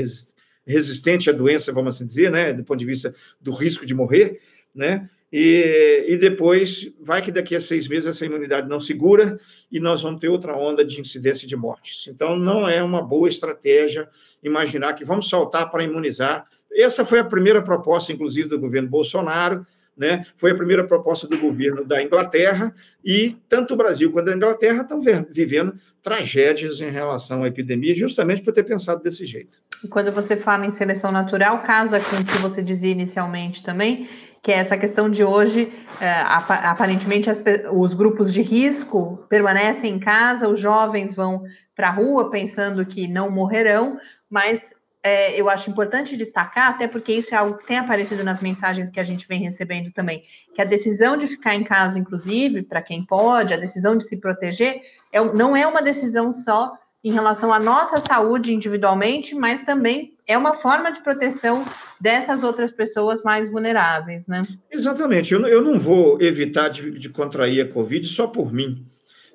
resistente 0.65 1.29
à 1.29 1.33
doença, 1.33 1.71
vamos 1.71 1.95
assim 1.95 2.05
dizer, 2.05 2.29
né, 2.29 2.53
do 2.53 2.63
ponto 2.63 2.79
de 2.79 2.85
vista 2.85 3.15
do 3.39 3.51
risco 3.51 3.85
de 3.85 3.95
morrer, 3.95 4.37
né? 4.75 5.09
e, 5.31 6.05
e 6.09 6.17
depois 6.17 6.91
vai 6.99 7.21
que 7.21 7.31
daqui 7.31 7.55
a 7.55 7.61
seis 7.61 7.87
meses 7.87 8.07
essa 8.07 8.25
imunidade 8.25 8.67
não 8.67 8.81
segura 8.81 9.39
e 9.71 9.79
nós 9.79 10.01
vamos 10.01 10.19
ter 10.19 10.27
outra 10.27 10.57
onda 10.57 10.83
de 10.83 10.99
incidência 10.99 11.47
de 11.47 11.55
mortes. 11.55 12.07
Então, 12.07 12.35
não 12.35 12.67
é 12.67 12.83
uma 12.83 13.01
boa 13.01 13.29
estratégia 13.29 14.09
imaginar 14.43 14.93
que 14.93 15.05
vamos 15.05 15.29
saltar 15.29 15.71
para 15.71 15.83
imunizar. 15.83 16.45
Essa 16.75 17.05
foi 17.05 17.19
a 17.19 17.23
primeira 17.23 17.61
proposta, 17.61 18.11
inclusive, 18.11 18.49
do 18.49 18.59
governo 18.59 18.89
Bolsonaro, 18.89 19.65
né? 19.97 20.25
Foi 20.35 20.51
a 20.51 20.55
primeira 20.55 20.85
proposta 20.85 21.27
do 21.27 21.37
governo 21.37 21.85
da 21.85 22.01
Inglaterra 22.01 22.73
e 23.03 23.37
tanto 23.47 23.73
o 23.73 23.77
Brasil 23.77 24.11
quanto 24.11 24.31
a 24.31 24.35
Inglaterra 24.35 24.81
estão 24.81 25.01
vivendo 25.01 25.73
tragédias 26.01 26.79
em 26.79 26.89
relação 26.89 27.43
à 27.43 27.47
epidemia, 27.47 27.93
justamente 27.93 28.41
por 28.41 28.53
ter 28.53 28.63
pensado 28.63 29.03
desse 29.03 29.25
jeito. 29.25 29.59
E 29.83 29.87
quando 29.87 30.11
você 30.11 30.37
fala 30.37 30.65
em 30.65 30.71
seleção 30.71 31.11
natural, 31.11 31.61
casa 31.63 31.99
com 31.99 32.15
o 32.15 32.25
que 32.25 32.37
você 32.37 32.63
dizia 32.63 32.91
inicialmente 32.91 33.63
também, 33.63 34.07
que 34.41 34.51
é 34.51 34.55
essa 34.55 34.77
questão 34.77 35.09
de 35.09 35.23
hoje, 35.23 35.71
é, 35.99 36.09
aparentemente 36.21 37.29
as, 37.29 37.41
os 37.71 37.93
grupos 37.93 38.33
de 38.33 38.41
risco 38.41 39.23
permanecem 39.29 39.95
em 39.95 39.99
casa, 39.99 40.47
os 40.47 40.59
jovens 40.59 41.13
vão 41.13 41.43
para 41.75 41.89
a 41.89 41.91
rua 41.91 42.29
pensando 42.31 42.85
que 42.85 43.07
não 43.07 43.29
morrerão, 43.29 43.99
mas 44.29 44.73
é, 45.03 45.39
eu 45.39 45.49
acho 45.49 45.69
importante 45.69 46.15
destacar, 46.15 46.69
até 46.69 46.87
porque 46.87 47.11
isso 47.11 47.33
é 47.33 47.37
algo 47.37 47.57
que 47.57 47.65
tem 47.65 47.77
aparecido 47.77 48.23
nas 48.23 48.39
mensagens 48.39 48.89
que 48.89 48.99
a 48.99 49.03
gente 49.03 49.27
vem 49.27 49.41
recebendo 49.41 49.91
também, 49.91 50.23
que 50.53 50.61
a 50.61 50.65
decisão 50.65 51.17
de 51.17 51.27
ficar 51.27 51.55
em 51.55 51.63
casa, 51.63 51.97
inclusive, 51.97 52.61
para 52.61 52.81
quem 52.81 53.05
pode, 53.05 53.53
a 53.53 53.57
decisão 53.57 53.97
de 53.97 54.07
se 54.07 54.17
proteger, 54.17 54.81
é, 55.11 55.19
não 55.33 55.55
é 55.55 55.65
uma 55.65 55.81
decisão 55.81 56.31
só 56.31 56.77
em 57.03 57.11
relação 57.11 57.51
à 57.51 57.59
nossa 57.59 57.99
saúde 57.99 58.53
individualmente, 58.53 59.33
mas 59.33 59.63
também 59.63 60.13
é 60.27 60.37
uma 60.37 60.53
forma 60.53 60.91
de 60.91 61.01
proteção 61.01 61.65
dessas 61.99 62.43
outras 62.43 62.71
pessoas 62.71 63.23
mais 63.23 63.49
vulneráveis, 63.49 64.27
né? 64.27 64.43
Exatamente. 64.71 65.33
Eu, 65.33 65.47
eu 65.47 65.61
não 65.63 65.79
vou 65.79 66.21
evitar 66.21 66.69
de, 66.69 66.91
de 66.91 67.09
contrair 67.09 67.61
a 67.61 67.67
Covid 67.67 68.07
só 68.07 68.27
por 68.27 68.53
mim. 68.53 68.85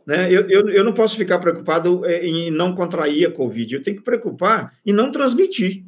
Né? 0.06 0.32
Eu, 0.32 0.48
eu, 0.48 0.68
eu 0.68 0.84
não 0.84 0.92
posso 0.92 1.16
ficar 1.16 1.38
preocupado 1.38 2.04
é, 2.06 2.24
em 2.24 2.50
não 2.50 2.74
contrair 2.74 3.26
a 3.26 3.32
Covid, 3.32 3.74
eu 3.74 3.82
tenho 3.82 3.96
que 3.96 4.04
preocupar 4.04 4.72
em 4.86 4.92
não 4.92 5.10
transmitir. 5.10 5.84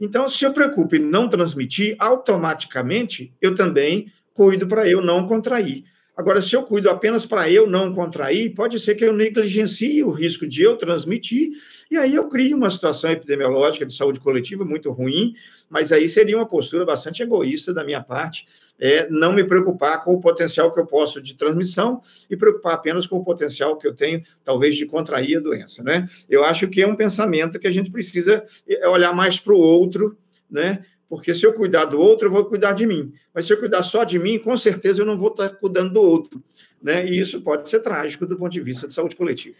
Então, 0.00 0.26
se 0.26 0.44
eu 0.44 0.52
preocupo 0.52 0.96
em 0.96 0.98
não 0.98 1.28
transmitir, 1.28 1.94
automaticamente 1.98 3.34
eu 3.40 3.54
também 3.54 4.10
cuido 4.32 4.66
para 4.66 4.88
eu 4.88 5.02
não 5.02 5.26
contrair. 5.26 5.84
Agora, 6.16 6.42
se 6.42 6.54
eu 6.54 6.62
cuido 6.62 6.90
apenas 6.90 7.24
para 7.24 7.50
eu 7.50 7.66
não 7.66 7.94
contrair, 7.94 8.54
pode 8.54 8.78
ser 8.78 8.94
que 8.94 9.04
eu 9.04 9.12
negligencie 9.12 10.02
o 10.02 10.10
risco 10.10 10.46
de 10.46 10.62
eu 10.62 10.76
transmitir, 10.76 11.50
e 11.90 11.96
aí 11.96 12.14
eu 12.14 12.28
crio 12.28 12.56
uma 12.56 12.70
situação 12.70 13.10
epidemiológica 13.10 13.86
de 13.86 13.94
saúde 13.94 14.20
coletiva 14.20 14.64
muito 14.64 14.90
ruim, 14.90 15.34
mas 15.68 15.92
aí 15.92 16.06
seria 16.08 16.36
uma 16.36 16.46
postura 16.46 16.84
bastante 16.84 17.22
egoísta 17.22 17.72
da 17.72 17.84
minha 17.84 18.02
parte, 18.02 18.46
é 18.80 19.08
não 19.10 19.32
me 19.32 19.44
preocupar 19.44 20.02
com 20.02 20.14
o 20.14 20.20
potencial 20.20 20.72
que 20.72 20.80
eu 20.80 20.86
posso 20.86 21.20
de 21.20 21.36
transmissão 21.36 22.00
e 22.30 22.36
preocupar 22.36 22.74
apenas 22.74 23.06
com 23.06 23.16
o 23.16 23.24
potencial 23.24 23.76
que 23.76 23.86
eu 23.86 23.94
tenho, 23.94 24.22
talvez, 24.42 24.76
de 24.76 24.86
contrair 24.86 25.36
a 25.36 25.40
doença. 25.40 25.82
Né? 25.82 26.06
Eu 26.28 26.44
acho 26.44 26.66
que 26.68 26.82
é 26.82 26.86
um 26.86 26.96
pensamento 26.96 27.58
que 27.58 27.66
a 27.66 27.70
gente 27.70 27.90
precisa 27.90 28.42
é, 28.66 28.88
olhar 28.88 29.14
mais 29.14 29.38
para 29.38 29.52
o 29.52 29.60
outro, 29.60 30.16
né? 30.50 30.80
Porque 31.08 31.34
se 31.34 31.44
eu 31.44 31.52
cuidar 31.52 31.86
do 31.86 32.00
outro, 32.00 32.28
eu 32.28 32.32
vou 32.32 32.44
cuidar 32.44 32.72
de 32.72 32.86
mim. 32.86 33.12
Mas 33.34 33.44
se 33.44 33.52
eu 33.52 33.58
cuidar 33.58 33.82
só 33.82 34.04
de 34.04 34.16
mim, 34.16 34.38
com 34.38 34.56
certeza 34.56 35.02
eu 35.02 35.06
não 35.06 35.16
vou 35.16 35.30
estar 35.30 35.48
cuidando 35.48 35.92
do 35.92 36.00
outro. 36.00 36.40
Né? 36.80 37.04
E 37.04 37.18
isso 37.18 37.42
pode 37.42 37.68
ser 37.68 37.80
trágico 37.80 38.24
do 38.24 38.38
ponto 38.38 38.52
de 38.52 38.60
vista 38.60 38.86
de 38.86 38.92
saúde 38.92 39.16
coletiva. 39.16 39.56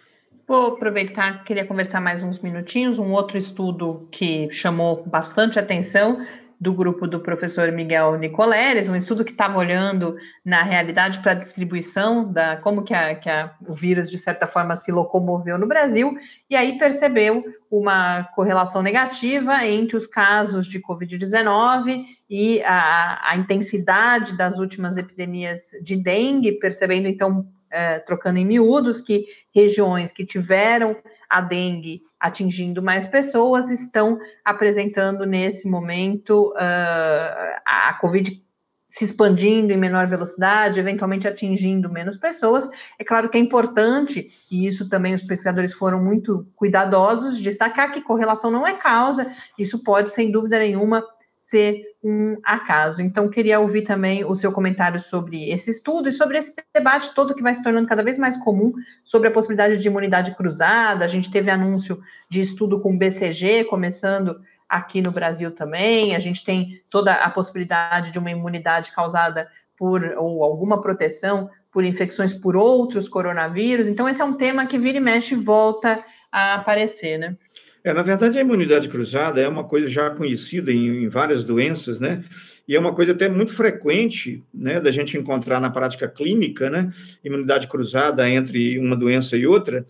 Vou 0.47 0.69
aproveitar, 0.69 1.43
queria 1.43 1.67
conversar 1.67 2.01
mais 2.01 2.23
uns 2.23 2.39
minutinhos. 2.39 3.01
Um 3.01 3.11
outro 3.11 3.37
estudo 3.37 4.07
que 4.13 4.49
chamou 4.53 5.05
bastante 5.05 5.59
atenção 5.59 6.25
do 6.61 6.75
grupo 6.75 7.07
do 7.07 7.21
professor 7.21 7.73
Miguel 7.73 8.19
Nicoleres, 8.19 8.87
um 8.87 8.95
estudo 8.95 9.25
que 9.25 9.31
estava 9.31 9.59
olhando 9.59 10.17
na 10.45 10.63
realidade 10.63 11.21
para 11.21 11.33
a 11.33 11.35
distribuição 11.35 12.31
da 12.31 12.59
como 12.59 12.85
que, 12.85 12.93
a, 12.93 13.15
que 13.15 13.31
a, 13.31 13.55
o 13.67 13.75
vírus 13.75 14.11
de 14.11 14.19
certa 14.19 14.47
forma 14.47 14.77
se 14.77 14.93
locomoveu 14.93 15.57
no 15.57 15.67
Brasil 15.67 16.15
e 16.51 16.55
aí 16.55 16.79
percebeu 16.79 17.43
uma 17.71 18.25
correlação 18.35 18.83
negativa 18.83 19.67
entre 19.67 19.97
os 19.97 20.07
casos 20.07 20.67
de 20.67 20.79
Covid-19 20.81 22.05
e 22.29 22.63
a, 22.63 23.31
a, 23.31 23.37
intensidade 23.37 24.37
das 24.37 24.59
últimas 24.59 24.99
epidemias 24.99 25.71
de 25.83 25.97
dengue, 25.97 26.59
percebendo 26.59 27.09
então 27.09 27.49
é, 27.73 28.01
trocando 28.01 28.39
em 28.39 28.45
miúdos 28.45 29.01
que 29.01 29.25
regiões 29.55 30.13
que 30.13 30.27
tiveram 30.27 30.95
a 31.31 31.41
dengue 31.41 32.03
atingindo 32.19 32.83
mais 32.83 33.07
pessoas, 33.07 33.71
estão 33.71 34.19
apresentando 34.45 35.25
nesse 35.25 35.71
momento 35.71 36.53
uh, 36.57 37.61
a 37.65 37.97
Covid 38.01 38.43
se 38.91 39.05
expandindo 39.05 39.73
em 39.73 39.77
menor 39.77 40.09
velocidade, 40.09 40.81
eventualmente 40.81 41.29
atingindo 41.29 41.89
menos 41.89 42.17
pessoas. 42.17 42.69
É 42.99 43.05
claro 43.05 43.29
que 43.29 43.39
é 43.39 43.41
importante, 43.41 44.29
e 44.51 44.67
isso 44.67 44.89
também 44.89 45.15
os 45.15 45.23
pesquisadores 45.23 45.73
foram 45.73 46.03
muito 46.03 46.45
cuidadosos, 46.57 47.39
destacar 47.39 47.93
que 47.93 48.03
correlação 48.03 48.51
não 48.51 48.67
é 48.67 48.77
causa, 48.77 49.33
isso 49.57 49.85
pode, 49.85 50.11
sem 50.11 50.33
dúvida 50.33 50.59
nenhuma, 50.59 51.05
ser 51.51 51.83
um 52.03 52.39
acaso. 52.45 53.03
Então, 53.03 53.29
queria 53.29 53.59
ouvir 53.59 53.83
também 53.83 54.25
o 54.25 54.37
seu 54.37 54.53
comentário 54.53 55.01
sobre 55.01 55.51
esse 55.51 55.71
estudo 55.71 56.09
e 56.09 56.13
sobre 56.13 56.39
esse 56.39 56.55
debate 56.73 57.13
todo 57.13 57.35
que 57.35 57.43
vai 57.43 57.53
se 57.53 57.63
tornando 57.63 57.89
cada 57.89 58.05
vez 58.05 58.17
mais 58.17 58.37
comum 58.37 58.73
sobre 59.05 59.29
a 59.29 59.33
possibilidade 59.33 59.79
de 59.79 59.89
imunidade 59.89 60.35
cruzada. 60.37 61.05
A 61.05 61.09
gente 61.09 61.29
teve 61.29 61.51
anúncio 61.51 62.01
de 62.31 62.41
estudo 62.41 62.81
com 62.81 62.97
BCG 62.97 63.65
começando 63.65 64.41
aqui 64.69 65.03
no 65.03 65.11
Brasil 65.11 65.51
também. 65.51 66.15
A 66.15 66.21
gente 66.21 66.45
tem 66.45 66.81
toda 66.89 67.15
a 67.15 67.29
possibilidade 67.29 68.13
de 68.13 68.19
uma 68.21 68.31
imunidade 68.31 68.93
causada 68.93 69.49
por 69.77 70.05
ou 70.17 70.45
alguma 70.45 70.81
proteção 70.81 71.51
por 71.73 71.85
infecções 71.85 72.33
por 72.33 72.57
outros 72.57 73.09
coronavírus. 73.09 73.89
Então, 73.89 74.09
esse 74.09 74.23
é 74.23 74.25
um 74.25 74.35
tema 74.35 74.67
que 74.67 74.79
vira 74.79 74.99
e 74.99 75.01
mexe 75.01 75.35
e 75.35 75.39
volta 75.39 75.99
a 76.31 76.55
aparecer, 76.55 77.19
né? 77.19 77.37
É, 77.83 77.95
na 77.95 78.03
verdade, 78.03 78.37
a 78.37 78.43
imunidade 78.43 78.89
cruzada 78.91 79.41
é 79.41 79.49
uma 79.49 79.65
coisa 79.65 79.89
já 79.89 80.11
conhecida 80.11 80.71
em, 80.71 81.05
em, 81.05 81.09
várias 81.09 81.45
doenças, 81.45 81.99
né? 81.99 82.23
E 82.69 82.77
é 82.77 82.79
uma 82.79 82.95
coisa 82.95 83.13
até 83.13 83.27
muito 83.29 83.55
frequente, 83.55 84.45
né, 84.53 84.79
da 84.79 84.91
gente 84.91 85.17
encontrar 85.17 85.61
na 85.61 85.71
prática 85.71 86.07
clínica, 86.07 86.69
né? 86.69 86.91
Imunidade 87.25 87.67
cruzada 87.69 88.29
entre 88.29 88.79
uma 88.79 88.95
doença 88.95 89.35
e 89.37 89.47
outra. 89.47 89.87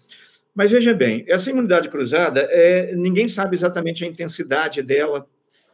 Mas 0.54 0.70
veja 0.70 0.94
bem, 0.94 1.24
essa 1.26 1.50
imunidade 1.50 1.88
cruzada, 1.88 2.40
é, 2.50 2.94
ninguém 2.94 3.26
sabe 3.26 3.56
exatamente 3.56 4.04
a 4.04 4.06
intensidade 4.06 4.82
dela, 4.82 5.26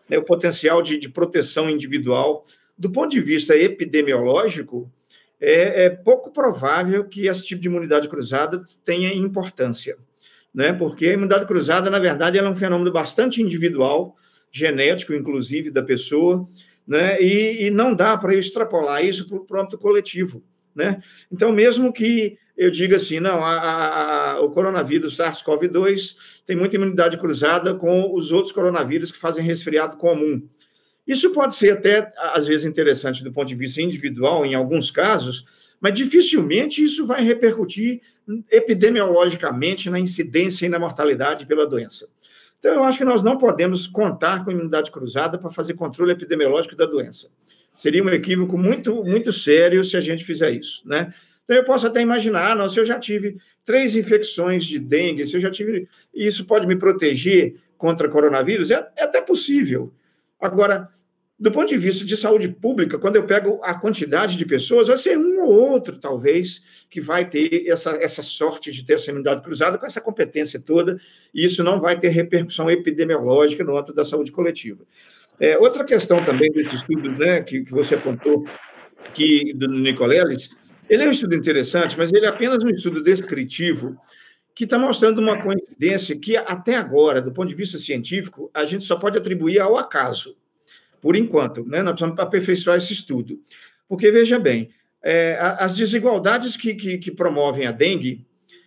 né, 0.09 0.17
o 0.19 0.25
potencial 0.25 0.81
de, 0.81 0.99
de 0.99 1.11
proteção 1.11 1.69
individual. 1.69 2.45
Do 2.79 2.91
ponto 2.91 3.11
de 3.11 3.21
vista 3.21 3.55
epidemiológico, 3.55 4.91
é, 5.39 5.85
é 5.85 5.91
pouco 5.91 6.31
provável 6.31 7.05
que 7.05 7.27
esse 7.27 7.45
tipo 7.45 7.61
de 7.61 7.69
imunidade 7.69 8.09
cruzada 8.09 8.59
tenha 8.85 9.13
importância 9.13 9.99
né? 10.57 10.73
Porque 10.73 11.09
a 11.09 11.13
imunidade 11.13 11.45
cruzada, 11.45 11.91
na 11.91 11.99
verdade, 11.99 12.39
é 12.39 12.43
um 12.43 12.57
fenômeno 12.57 12.91
bastante 12.91 13.43
individual, 13.43 14.17
genético, 14.51 15.13
inclusive, 15.13 15.71
da 15.71 15.83
pessoa, 15.83 16.47
né? 16.89 17.21
E, 17.21 17.67
e 17.67 17.71
não 17.71 17.95
dá 17.95 18.17
para 18.17 18.35
extrapolar 18.35 19.05
isso 19.05 19.29
para 19.29 19.37
o 19.37 19.45
pronto 19.45 19.77
coletivo, 19.77 20.43
né? 20.75 20.99
Então, 21.31 21.53
mesmo 21.53 21.93
que 21.93 22.39
eu 22.57 22.71
diga 22.71 22.97
assim, 22.97 23.21
não, 23.21 23.45
a, 23.45 24.33
a, 24.33 24.41
o 24.41 24.51
coronavírus 24.51 25.19
SARS-CoV-2 25.19 26.43
tem 26.47 26.57
muita 26.57 26.77
imunidade 26.77 27.19
cruzada 27.19 27.75
com 27.75 28.15
os 28.15 28.33
outros 28.33 28.51
coronavírus 28.51 29.13
que 29.13 29.19
fazem 29.19 29.45
resfriado 29.45 29.99
comum. 29.99 30.43
Isso 31.07 31.33
pode 31.33 31.55
ser 31.55 31.73
até, 31.73 32.11
às 32.17 32.47
vezes, 32.47 32.65
interessante 32.65 33.23
do 33.23 33.31
ponto 33.31 33.47
de 33.47 33.55
vista 33.55 33.83
individual, 33.83 34.47
em 34.47 34.55
alguns 34.55 34.91
casos, 34.91 35.66
mas 35.81 35.93
dificilmente 35.93 36.83
isso 36.83 37.07
vai 37.07 37.23
repercutir 37.23 38.01
epidemiologicamente 38.51 39.89
na 39.91 40.01
incidência 40.01 40.67
e 40.67 40.69
na 40.69 40.79
mortalidade 40.79 41.47
pela 41.47 41.67
doença. 41.67 42.09
Então, 42.59 42.75
eu 42.75 42.85
acho 42.85 42.99
que 42.99 43.05
nós 43.05 43.23
não 43.23 43.39
podemos 43.39 43.87
contar 43.87 44.45
com 44.45 44.51
imunidade 44.51 44.91
cruzada 44.91 45.39
para 45.39 45.51
fazer 45.51 45.75
controle 45.75 46.13
epidemiológico 46.13 46.75
da 46.75 46.87
doença. 46.87 47.29
Seria 47.77 48.03
um 48.03 48.09
equívoco 48.09 48.57
muito, 48.57 49.05
muito 49.05 49.33
sério 49.33 49.85
se 49.85 49.97
a 49.97 50.01
gente 50.01 50.25
fizer 50.25 50.51
isso, 50.51 50.89
né? 50.89 51.13
Então, 51.45 51.57
eu 51.57 51.65
posso 51.65 51.87
até 51.87 52.01
imaginar, 52.01 52.57
não, 52.57 52.69
se 52.69 52.81
eu 52.81 52.85
já 52.85 52.99
tive 52.99 53.37
três 53.65 53.95
infecções 53.95 54.65
de 54.65 54.81
dengue, 54.81 55.25
se 55.27 55.37
eu 55.37 55.41
já 55.41 55.51
tive. 55.51 55.89
Isso 56.13 56.45
pode 56.45 56.67
me 56.67 56.75
proteger 56.75 57.55
contra 57.79 58.09
coronavírus? 58.09 58.71
É, 58.71 58.89
é 58.97 59.05
até 59.05 59.21
possível. 59.21 59.93
Agora, 60.41 60.89
do 61.39 61.51
ponto 61.51 61.69
de 61.69 61.77
vista 61.77 62.05
de 62.05 62.17
saúde 62.17 62.49
pública, 62.49 62.99
quando 62.99 63.17
eu 63.17 63.27
pego 63.27 63.61
a 63.63 63.75
quantidade 63.75 64.39
de 64.39 64.47
pessoas, 64.47 64.89
vai 64.89 64.97
ser 64.97 65.19
um 65.19 65.43
ou 65.43 65.53
outro, 65.53 65.99
talvez, 65.99 66.87
que 66.89 66.99
vai 66.99 67.29
ter 67.29 67.67
essa, 67.69 67.91
essa 67.91 68.23
sorte 68.23 68.73
de 68.73 68.85
ter 68.87 68.95
essa 68.95 69.11
imunidade 69.11 69.43
cruzada 69.43 69.77
com 69.77 69.85
essa 69.85 70.01
competência 70.01 70.59
toda, 70.59 70.99
e 71.35 71.45
isso 71.45 71.63
não 71.63 71.79
vai 71.79 72.01
ter 72.01 72.09
repercussão 72.09 72.71
epidemiológica 72.71 73.63
no 73.63 73.77
âmbito 73.77 73.93
da 73.93 74.05
saúde 74.05 74.33
coletiva. 74.33 74.83
É, 75.39 75.59
outra 75.59 75.85
questão 75.85 76.25
também 76.25 76.51
desse 76.51 76.77
estudo 76.77 77.11
né, 77.11 77.43
que, 77.43 77.61
que 77.61 77.71
você 77.71 77.97
apontou, 77.97 78.47
que, 79.13 79.53
do 79.53 79.69
Nicoleles, 79.69 80.57
ele 80.89 81.03
é 81.03 81.07
um 81.07 81.11
estudo 81.11 81.35
interessante, 81.35 81.99
mas 81.99 82.11
ele 82.15 82.25
é 82.25 82.29
apenas 82.31 82.65
um 82.65 82.71
estudo 82.71 83.03
descritivo 83.03 83.95
que 84.55 84.65
está 84.65 84.79
mostrando 84.79 85.19
uma 85.19 85.39
coincidência 85.43 86.19
que, 86.19 86.35
até 86.35 86.77
agora, 86.77 87.21
do 87.21 87.31
ponto 87.31 87.51
de 87.51 87.55
vista 87.55 87.77
científico, 87.77 88.51
a 88.55 88.65
gente 88.65 88.85
só 88.85 88.97
pode 88.97 89.19
atribuir 89.19 89.61
ao 89.61 89.77
acaso 89.77 90.35
por 91.07 91.15
enquanto, 91.15 91.65
né? 91.65 91.85
Nós 91.85 91.93
precisamos 91.93 92.19
aperfeiçoar 92.19 92.79
esse 92.79 92.93
estudo. 92.93 93.39
Porque, 93.89 94.11
veja 94.11 94.41
bem, 94.41 94.71
é, 95.01 95.39
as 95.41 95.77
desigualdades 95.77 96.57
que, 96.57 96.75
que, 96.75 96.99
que, 96.99 97.13
promovem 97.13 97.65
a 97.65 97.71
dengue 97.71 98.27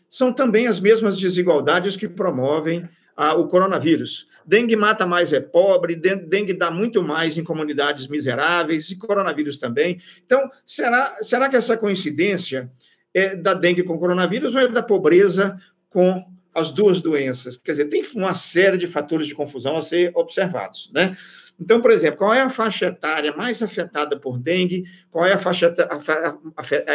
são 0.10 0.32
também 0.32 0.66
as 0.66 0.80
mesmas 0.80 1.18
desigualdades 1.18 1.98
que 1.98 2.08
promovem 2.08 2.88
a, 3.14 3.34
o 3.34 3.46
coronavírus. 3.50 4.26
Dengue 4.46 4.78
mata 4.78 5.06
mais 5.06 5.34
é 5.34 5.42
pobre, 5.42 5.98
dengue 5.98 6.54
dá 6.54 6.72
muito 6.72 7.04
mais 7.04 7.38
em 7.38 7.44
comunidades 7.44 8.08
miseráveis, 8.08 8.90
e 8.90 8.96
coronavírus 8.96 9.58
também. 9.58 10.00
Então, 10.26 10.50
será, 10.66 11.18
será 11.20 11.50
que 11.50 11.58
essa 11.58 11.76
coincidência 11.76 12.72
é 13.14 13.36
da 13.36 13.54
dengue 13.54 13.84
com 13.84 14.00
coronavírus 14.00 14.56
ou 14.56 14.62
é 14.62 14.68
da 14.70 14.82
pobreza 14.82 15.60
com 15.90 16.26
as 16.56 16.72
duas 16.72 17.02
doenças? 17.02 17.58
Quer 17.58 17.72
dizer, 17.72 17.86
tem 17.90 18.02
uma 18.16 18.34
série 18.34 18.78
de 18.78 18.88
fatores 18.88 19.28
de 19.28 19.36
confusão 19.36 19.76
a 19.76 19.82
ser 19.82 20.14
observados, 20.16 20.90
né? 20.94 21.18
Então, 21.60 21.82
por 21.82 21.92
exemplo, 21.92 22.20
qual 22.20 22.34
é 22.34 22.42
a 22.42 22.50
faixa 22.50 22.88
etária 22.88 23.36
mais 23.36 23.62
afetada 23.62 24.18
por 24.18 24.40
dengue? 24.40 24.86
Qual 25.12 25.26
é 25.26 25.34
a 25.34 25.38
faixa 25.38 25.74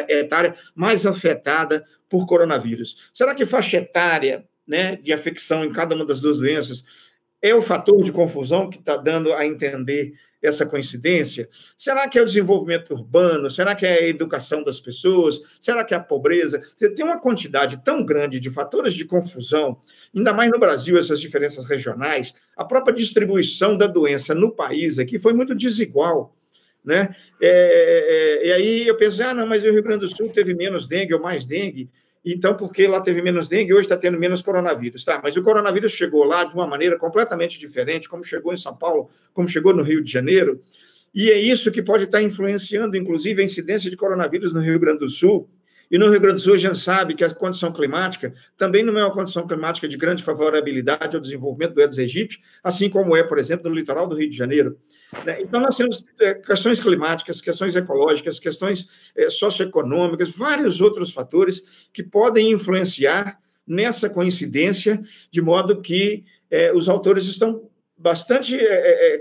etária 0.09 0.55
mais 0.75 1.05
afetada 1.05 1.85
por 2.09 2.27
coronavírus? 2.27 3.11
Será 3.12 3.35
que 3.35 3.45
faixa 3.45 3.77
etária 3.77 4.47
né, 4.67 4.97
de 4.97 5.12
afecção 5.12 5.65
em 5.65 5.73
cada 5.73 5.95
uma 5.95 6.07
das 6.07 6.21
duas 6.21 6.39
doenças 6.39 7.12
é 7.43 7.55
o 7.55 7.61
fator 7.61 8.03
de 8.03 8.11
confusão 8.11 8.71
que 8.71 8.79
está 8.79 8.97
dando 8.97 9.31
a 9.35 9.45
entender 9.45 10.15
essa 10.47 10.66
coincidência? 10.66 11.49
Será 11.76 12.07
que 12.07 12.18
é 12.18 12.22
o 12.22 12.24
desenvolvimento 12.24 12.92
urbano? 12.92 13.49
Será 13.49 13.74
que 13.74 13.86
é 13.86 13.99
a 13.99 14.09
educação 14.09 14.62
das 14.62 14.78
pessoas? 14.78 15.59
Será 15.61 15.82
que 15.84 15.95
é 15.95 15.97
a 15.97 16.01
pobreza? 16.01 16.62
Tem 16.95 17.05
uma 17.05 17.18
quantidade 17.18 17.82
tão 17.82 18.05
grande 18.05 18.38
de 18.38 18.51
fatores 18.51 18.95
de 18.95 19.05
confusão, 19.05 19.78
ainda 20.14 20.32
mais 20.32 20.51
no 20.51 20.59
Brasil, 20.59 20.99
essas 20.99 21.20
diferenças 21.20 21.66
regionais. 21.66 22.34
A 22.57 22.64
própria 22.64 22.95
distribuição 22.95 23.76
da 23.76 23.86
doença 23.86 24.34
no 24.34 24.51
país 24.51 24.99
aqui 24.99 25.18
foi 25.18 25.32
muito 25.32 25.55
desigual. 25.55 26.36
Né? 26.84 27.09
É, 27.40 28.42
é, 28.42 28.47
e 28.49 28.53
aí 28.53 28.86
eu 28.86 28.95
penso, 28.95 29.22
ah, 29.22 29.32
não, 29.32 29.47
mas 29.47 29.64
o 29.64 29.72
Rio 29.72 29.82
Grande 29.82 30.01
do 30.01 30.09
Sul 30.09 30.28
teve 30.28 30.55
menos 30.55 30.86
dengue 30.86 31.14
ou 31.14 31.20
mais 31.20 31.47
dengue. 31.47 31.88
Então, 32.25 32.57
porque 32.57 32.87
lá 32.87 33.01
teve 33.01 33.20
menos 33.20 33.49
dengue, 33.49 33.75
hoje 33.75 33.83
está 33.83 33.97
tendo 33.97 34.18
menos 34.18 34.41
coronavírus. 34.41 35.05
Tá, 35.05 35.20
mas 35.22 35.37
o 35.37 35.43
coronavírus 35.43 35.93
chegou 35.93 36.25
lá 36.25 36.45
de 36.45 36.55
uma 36.55 36.66
maneira 36.66 36.99
completamente 36.99 37.59
diferente, 37.59 38.09
como 38.09 38.25
chegou 38.25 38.53
em 38.53 38.57
São 38.57 38.75
Paulo, 38.75 39.11
como 39.33 39.49
chegou 39.49 39.75
no 39.75 39.83
Rio 39.83 40.03
de 40.03 40.11
Janeiro. 40.11 40.61
E 41.14 41.31
é 41.31 41.39
isso 41.39 41.70
que 41.70 41.83
pode 41.83 42.05
estar 42.05 42.22
influenciando, 42.22 42.97
inclusive, 42.97 43.43
a 43.43 43.45
incidência 43.45 43.91
de 43.91 43.97
coronavírus 43.97 44.53
no 44.53 44.61
Rio 44.61 44.81
Grande 44.81 45.01
do 45.01 45.09
Sul, 45.09 45.49
e 45.91 45.99
no 45.99 46.11
Rio 46.11 46.20
Grande 46.20 46.37
do 46.37 46.41
Sul 46.41 46.55
a 46.55 46.59
gente 46.59 46.78
sabe 46.78 47.14
que 47.14 47.24
a 47.24 47.35
condição 47.35 47.72
climática 47.72 48.32
também 48.57 48.82
não 48.82 48.99
é 48.99 49.05
uma 49.05 49.12
condição 49.12 49.47
climática 49.47 49.87
de 49.87 49.97
grande 49.97 50.22
favorabilidade 50.22 51.14
ao 51.14 51.20
desenvolvimento 51.20 51.74
do 51.74 51.80
Aedes 51.80 51.99
aegypti, 51.99 52.41
assim 52.62 52.89
como 52.89 53.16
é, 53.16 53.22
por 53.22 53.39
exemplo, 53.39 53.68
no 53.68 53.76
litoral 53.76 54.07
do 54.07 54.16
Rio 54.16 54.28
de 54.28 54.37
Janeiro. 54.37 54.78
Né? 55.24 55.41
Então 55.41 55.61
nós 55.61 55.76
temos 55.76 56.05
é, 56.20 56.35
questões 56.35 56.80
climáticas, 56.80 57.41
questões 57.41 57.76
ecológicas, 57.76 58.39
questões 58.39 59.12
é, 59.16 59.28
socioeconômicas, 59.30 60.30
vários 60.30 60.80
outros 60.80 61.12
fatores 61.12 61.89
que 61.93 62.03
podem 62.03 62.51
influenciar 62.51 63.39
nessa 63.66 64.11
coincidência, 64.11 65.01
de 65.30 65.41
modo 65.41 65.80
que 65.80 66.24
é, 66.51 66.72
os 66.72 66.89
autores 66.89 67.26
estão 67.26 67.68
bastante 67.97 68.59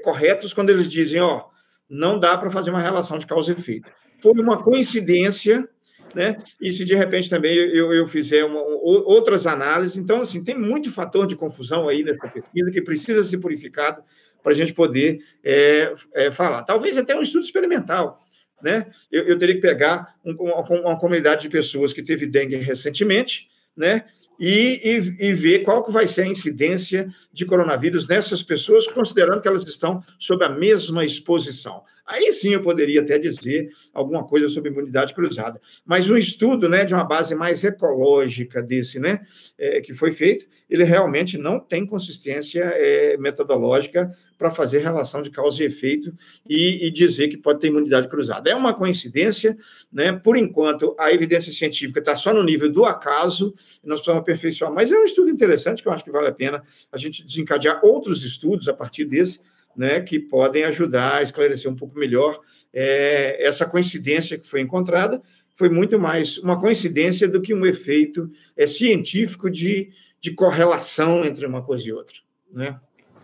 corretos 0.03 0.51
quando 0.51 0.71
eles 0.71 0.91
dizem, 0.91 1.21
ó, 1.21 1.45
não 1.89 2.19
dá 2.19 2.37
para 2.37 2.49
fazer 2.49 2.71
uma 2.71 2.81
relação 2.81 3.17
de 3.17 3.27
causa 3.27 3.51
e 3.51 3.55
efeito. 3.55 3.89
Foi 4.19 4.33
uma 4.33 4.61
coincidência 4.61 5.69
né? 6.13 6.37
E 6.61 6.71
se 6.71 6.85
de 6.85 6.95
repente 6.95 7.29
também 7.29 7.55
eu, 7.55 7.93
eu 7.93 8.07
fizer 8.07 8.43
uma, 8.45 8.59
outras 8.59 9.47
análises, 9.47 9.97
então 9.97 10.21
assim 10.21 10.43
tem 10.43 10.57
muito 10.57 10.91
fator 10.91 11.25
de 11.25 11.35
confusão 11.35 11.87
aí 11.87 12.03
nessa 12.03 12.27
pesquisa 12.27 12.71
que 12.71 12.81
precisa 12.81 13.23
ser 13.23 13.37
purificado 13.37 14.03
para 14.41 14.51
a 14.51 14.55
gente 14.55 14.73
poder 14.73 15.19
é, 15.43 15.93
é, 16.13 16.31
falar. 16.31 16.63
Talvez 16.63 16.97
até 16.97 17.15
um 17.15 17.21
estudo 17.21 17.43
experimental, 17.43 18.19
né? 18.61 18.85
Eu, 19.11 19.23
eu 19.23 19.39
teria 19.39 19.55
que 19.55 19.61
pegar 19.61 20.15
um, 20.23 20.33
uma, 20.33 20.61
uma 20.61 20.99
comunidade 20.99 21.43
de 21.43 21.49
pessoas 21.49 21.93
que 21.93 22.03
teve 22.03 22.27
dengue 22.27 22.55
recentemente, 22.57 23.47
né? 23.75 24.05
E, 24.39 24.81
e, 24.83 25.29
e, 25.29 25.33
ver 25.33 25.59
qual 25.59 25.83
que 25.83 25.91
vai 25.91 26.07
ser 26.07 26.23
a 26.23 26.27
incidência 26.27 27.07
de 27.31 27.45
coronavírus 27.45 28.07
nessas 28.07 28.41
pessoas, 28.41 28.87
considerando 28.87 29.41
que 29.41 29.47
elas 29.47 29.63
estão 29.63 30.03
sob 30.17 30.43
a 30.43 30.49
mesma 30.49 31.05
exposição. 31.05 31.83
Aí 32.05 32.31
sim 32.31 32.53
eu 32.53 32.61
poderia 32.61 33.01
até 33.01 33.17
dizer 33.17 33.69
alguma 33.93 34.25
coisa 34.25 34.49
sobre 34.49 34.69
imunidade 34.69 35.13
cruzada. 35.13 35.59
Mas 35.85 36.09
um 36.09 36.17
estudo 36.17 36.67
né, 36.67 36.83
de 36.83 36.93
uma 36.93 37.05
base 37.05 37.33
mais 37.33 37.63
ecológica 37.63 38.61
desse, 38.61 38.99
né, 38.99 39.21
é, 39.57 39.79
que 39.79 39.93
foi 39.93 40.11
feito, 40.11 40.45
ele 40.69 40.83
realmente 40.83 41.37
não 41.37 41.59
tem 41.59 41.85
consistência 41.85 42.63
é, 42.63 43.17
metodológica 43.17 44.11
para 44.37 44.51
fazer 44.51 44.79
relação 44.79 45.21
de 45.21 45.31
causa 45.31 45.63
e 45.63 45.67
efeito 45.67 46.13
e, 46.47 46.87
e, 46.87 46.91
dizer 46.91 47.29
que 47.29 47.37
pode 47.37 47.61
ter 47.61 47.67
imunidade 47.67 48.09
cruzada. 48.09 48.49
É 48.49 48.55
uma 48.55 48.73
coincidência, 48.73 49.57
né? 49.91 50.11
Por 50.11 50.35
enquanto, 50.35 50.93
a 50.99 51.13
evidência 51.13 51.51
científica 51.51 51.99
está 51.99 52.13
só 52.15 52.33
no 52.33 52.43
nível 52.43 52.69
do 52.69 52.83
acaso, 52.83 53.53
nós 53.83 53.99
precisamos 53.99 54.21
aperfeiçoar, 54.21 54.73
mas 54.73 54.91
é 54.91 54.97
um 54.97 55.03
estudo 55.05 55.29
interessante 55.29 55.81
que 55.81 55.87
eu 55.87 55.93
acho 55.93 56.03
que 56.03 56.11
vale 56.11 56.27
a 56.27 56.33
pena 56.33 56.61
a 56.91 56.97
gente 56.97 57.23
desencadear 57.25 57.79
outros 57.83 58.25
estudos 58.25 58.67
a 58.67 58.73
partir 58.73 59.05
desse 59.05 59.39
né, 59.75 59.99
que 60.01 60.19
podem 60.19 60.63
ajudar 60.63 61.17
a 61.17 61.23
esclarecer 61.23 61.71
um 61.71 61.75
pouco 61.75 61.97
melhor 61.97 62.39
é, 62.73 63.45
essa 63.45 63.65
coincidência 63.65 64.37
que 64.37 64.47
foi 64.47 64.61
encontrada. 64.61 65.21
Foi 65.55 65.69
muito 65.69 65.99
mais 65.99 66.37
uma 66.39 66.59
coincidência 66.59 67.27
do 67.27 67.41
que 67.41 67.53
um 67.53 67.65
efeito 67.65 68.29
é, 68.57 68.65
científico 68.65 69.49
de, 69.49 69.91
de 70.19 70.31
correlação 70.33 71.23
entre 71.23 71.45
uma 71.45 71.61
coisa 71.61 71.87
e 71.87 71.93
outra. 71.93 72.15
Né? 72.51 72.75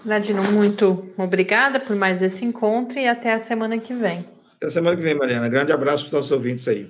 Nadino, 0.06 0.44
muito 0.44 1.10
obrigada 1.18 1.80
por 1.80 1.96
mais 1.96 2.22
esse 2.22 2.46
encontro 2.46 3.00
e 3.00 3.08
até 3.08 3.34
a 3.34 3.40
semana 3.40 3.78
que 3.78 3.94
vem. 3.94 4.26
Até 4.56 4.68
a 4.68 4.70
semana 4.70 4.96
que 4.96 5.02
vem, 5.02 5.16
Mariana. 5.16 5.50
Grande 5.50 5.72
abraço 5.72 6.04
para 6.04 6.08
os 6.08 6.14
nossos 6.14 6.32
ouvintes 6.32 6.68
aí. 6.68 6.88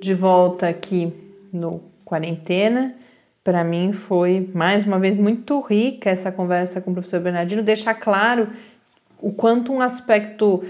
De 0.00 0.14
volta 0.14 0.68
aqui 0.68 1.12
no 1.52 1.82
Quarentena 2.04 2.94
para 3.44 3.62
mim 3.62 3.92
foi 3.92 4.50
mais 4.54 4.86
uma 4.86 4.98
vez 4.98 5.14
muito 5.14 5.60
rica 5.60 6.08
essa 6.08 6.32
conversa 6.32 6.80
com 6.80 6.90
o 6.90 6.94
professor 6.94 7.20
Bernardino, 7.20 7.62
deixar 7.62 7.92
claro 7.92 8.48
o 9.20 9.32
quanto 9.32 9.72
um 9.72 9.80
aspecto, 9.80 10.62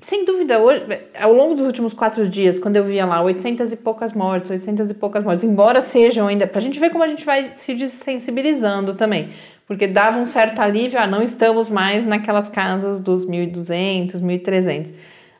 sem 0.00 0.24
dúvida, 0.24 0.58
hoje, 0.58 0.84
ao 1.20 1.32
longo 1.32 1.54
dos 1.54 1.66
últimos 1.66 1.92
quatro 1.92 2.28
dias, 2.28 2.58
quando 2.58 2.76
eu 2.76 2.84
via 2.84 3.04
lá 3.04 3.20
800 3.22 3.72
e 3.72 3.76
poucas 3.76 4.12
mortes, 4.12 4.50
800 4.50 4.90
e 4.90 4.94
poucas 4.94 5.22
mortes, 5.22 5.44
embora 5.44 5.80
sejam 5.80 6.26
ainda, 6.26 6.46
para 6.46 6.58
a 6.58 6.62
gente 6.62 6.80
ver 6.80 6.90
como 6.90 7.04
a 7.04 7.06
gente 7.06 7.24
vai 7.24 7.50
se 7.54 7.74
desensibilizando 7.74 8.94
também, 8.94 9.30
porque 9.66 9.86
dava 9.86 10.18
um 10.18 10.26
certo 10.26 10.60
alívio, 10.60 10.98
ah, 10.98 11.06
não 11.06 11.22
estamos 11.22 11.68
mais 11.68 12.04
naquelas 12.04 12.48
casas 12.48 12.98
dos 12.98 13.26
1.200, 13.26 14.20
1.300 14.20 14.92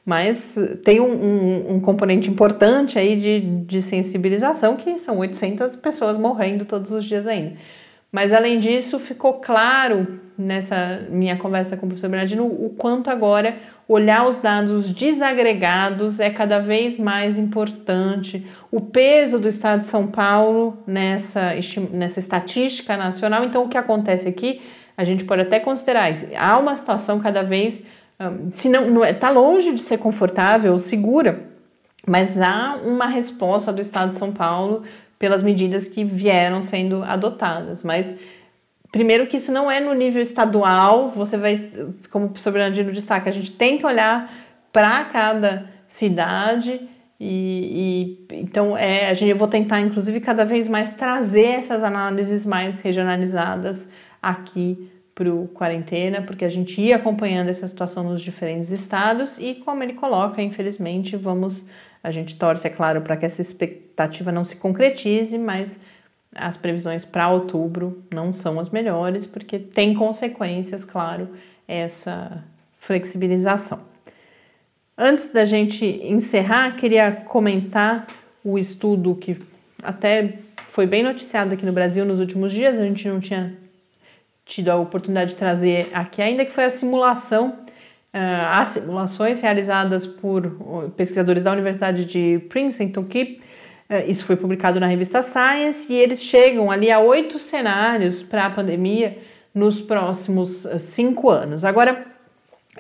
mas 0.04 0.58
tem 0.84 1.00
um, 1.00 1.12
um, 1.12 1.74
um, 1.74 1.80
componente 1.80 2.28
importante 2.28 2.98
aí 2.98 3.14
de, 3.16 3.40
de 3.40 3.80
sensibilização, 3.80 4.76
que 4.76 4.98
são 4.98 5.18
800 5.18 5.76
pessoas 5.76 6.18
morrendo 6.18 6.64
todos 6.64 6.90
os 6.90 7.04
dias 7.04 7.26
ainda. 7.26 7.54
Mas 8.10 8.32
além 8.32 8.58
disso, 8.58 8.98
ficou 8.98 9.34
claro 9.34 10.20
nessa 10.36 11.06
minha 11.08 11.36
conversa 11.36 11.76
com 11.76 11.86
o 11.86 11.88
professor 11.88 12.10
Bernardino 12.10 12.44
o 12.44 12.74
quanto 12.76 13.08
agora 13.08 13.56
olhar 13.88 14.26
os 14.26 14.38
dados 14.38 14.90
desagregados 14.90 16.20
é 16.20 16.28
cada 16.28 16.58
vez 16.58 16.98
mais 16.98 17.38
importante. 17.38 18.46
O 18.70 18.80
peso 18.80 19.38
do 19.38 19.48
estado 19.48 19.80
de 19.80 19.86
São 19.86 20.06
Paulo 20.06 20.76
nessa, 20.86 21.52
nessa 21.90 22.18
estatística 22.18 22.96
nacional. 22.96 23.44
Então, 23.44 23.64
o 23.64 23.68
que 23.68 23.78
acontece 23.78 24.28
aqui, 24.28 24.60
a 24.96 25.04
gente 25.04 25.24
pode 25.24 25.42
até 25.42 25.58
considerar, 25.58 26.12
há 26.36 26.58
uma 26.58 26.76
situação 26.76 27.18
cada 27.18 27.42
vez 27.42 27.84
se 28.50 28.68
não, 28.68 28.90
não 28.90 29.04
é, 29.04 29.12
tá 29.12 29.30
longe 29.30 29.72
de 29.72 29.80
ser 29.80 29.98
confortável, 29.98 30.78
segura, 30.78 31.40
mas 32.06 32.40
há 32.40 32.78
uma 32.84 33.06
resposta 33.06 33.72
do 33.72 33.80
Estado 33.80 34.10
de 34.10 34.16
São 34.16 34.32
Paulo 34.32 34.82
pelas 35.18 35.42
medidas 35.42 35.86
que 35.86 36.04
vieram 36.04 36.60
sendo 36.60 37.02
adotadas. 37.04 37.82
Mas 37.82 38.16
primeiro 38.90 39.26
que 39.26 39.36
isso 39.36 39.52
não 39.52 39.70
é 39.70 39.80
no 39.80 39.94
nível 39.94 40.20
estadual, 40.20 41.10
você 41.10 41.36
vai, 41.36 41.70
como 42.10 42.26
o 42.26 42.28
professor 42.30 42.52
destaca, 42.92 43.30
a 43.30 43.32
gente 43.32 43.52
tem 43.52 43.78
que 43.78 43.86
olhar 43.86 44.32
para 44.72 45.04
cada 45.04 45.70
cidade 45.86 46.88
e, 47.20 48.26
e, 48.30 48.36
então 48.40 48.76
é, 48.76 49.10
a 49.10 49.14
gente, 49.14 49.30
eu 49.30 49.36
vou 49.36 49.46
tentar 49.46 49.80
inclusive 49.80 50.18
cada 50.18 50.44
vez 50.44 50.66
mais 50.68 50.94
trazer 50.94 51.58
essas 51.58 51.84
análises 51.84 52.44
mais 52.44 52.80
regionalizadas 52.80 53.88
aqui 54.20 54.90
para 55.14 55.32
o 55.32 55.48
quarentena, 55.48 56.22
porque 56.22 56.44
a 56.44 56.48
gente 56.48 56.80
ia 56.80 56.96
acompanhando 56.96 57.48
essa 57.48 57.68
situação 57.68 58.04
nos 58.04 58.22
diferentes 58.22 58.70
estados 58.70 59.38
e 59.38 59.54
como 59.56 59.82
ele 59.82 59.92
coloca, 59.92 60.42
infelizmente, 60.42 61.16
vamos 61.16 61.66
a 62.02 62.10
gente 62.10 62.36
torce, 62.36 62.66
é 62.66 62.70
claro, 62.70 63.00
para 63.02 63.16
que 63.16 63.24
essa 63.24 63.40
expectativa 63.40 64.32
não 64.32 64.44
se 64.44 64.56
concretize, 64.56 65.38
mas 65.38 65.80
as 66.34 66.56
previsões 66.56 67.04
para 67.04 67.28
outubro 67.28 68.02
não 68.12 68.32
são 68.32 68.58
as 68.58 68.70
melhores, 68.70 69.24
porque 69.24 69.58
tem 69.58 69.94
consequências, 69.94 70.84
claro, 70.84 71.28
essa 71.68 72.42
flexibilização. 72.78 73.80
Antes 74.98 75.28
da 75.28 75.44
gente 75.44 75.84
encerrar, 76.02 76.76
queria 76.76 77.12
comentar 77.12 78.06
o 78.44 78.58
estudo 78.58 79.14
que 79.14 79.40
até 79.82 80.38
foi 80.68 80.86
bem 80.86 81.02
noticiado 81.02 81.54
aqui 81.54 81.64
no 81.64 81.72
Brasil 81.72 82.04
nos 82.04 82.18
últimos 82.18 82.50
dias, 82.50 82.78
a 82.78 82.84
gente 82.84 83.06
não 83.06 83.20
tinha 83.20 83.54
tido 84.44 84.68
a 84.68 84.76
oportunidade 84.76 85.32
de 85.32 85.36
trazer 85.36 85.90
aqui, 85.92 86.20
ainda 86.20 86.44
que 86.44 86.52
foi 86.52 86.64
a 86.64 86.70
simulação, 86.70 87.58
uh, 88.12 88.46
as 88.50 88.68
simulações 88.68 89.40
realizadas 89.40 90.06
por 90.06 90.50
pesquisadores 90.96 91.44
da 91.44 91.52
Universidade 91.52 92.04
de 92.04 92.40
Princeton, 92.48 93.04
que 93.04 93.40
uh, 93.88 94.10
isso 94.10 94.24
foi 94.24 94.36
publicado 94.36 94.80
na 94.80 94.86
revista 94.86 95.22
Science, 95.22 95.92
e 95.92 95.96
eles 95.96 96.22
chegam 96.22 96.70
ali 96.70 96.90
a 96.90 96.98
oito 96.98 97.38
cenários 97.38 98.22
para 98.22 98.46
a 98.46 98.50
pandemia 98.50 99.18
nos 99.54 99.80
próximos 99.80 100.64
uh, 100.64 100.78
cinco 100.78 101.30
anos. 101.30 101.64
Agora, 101.64 102.06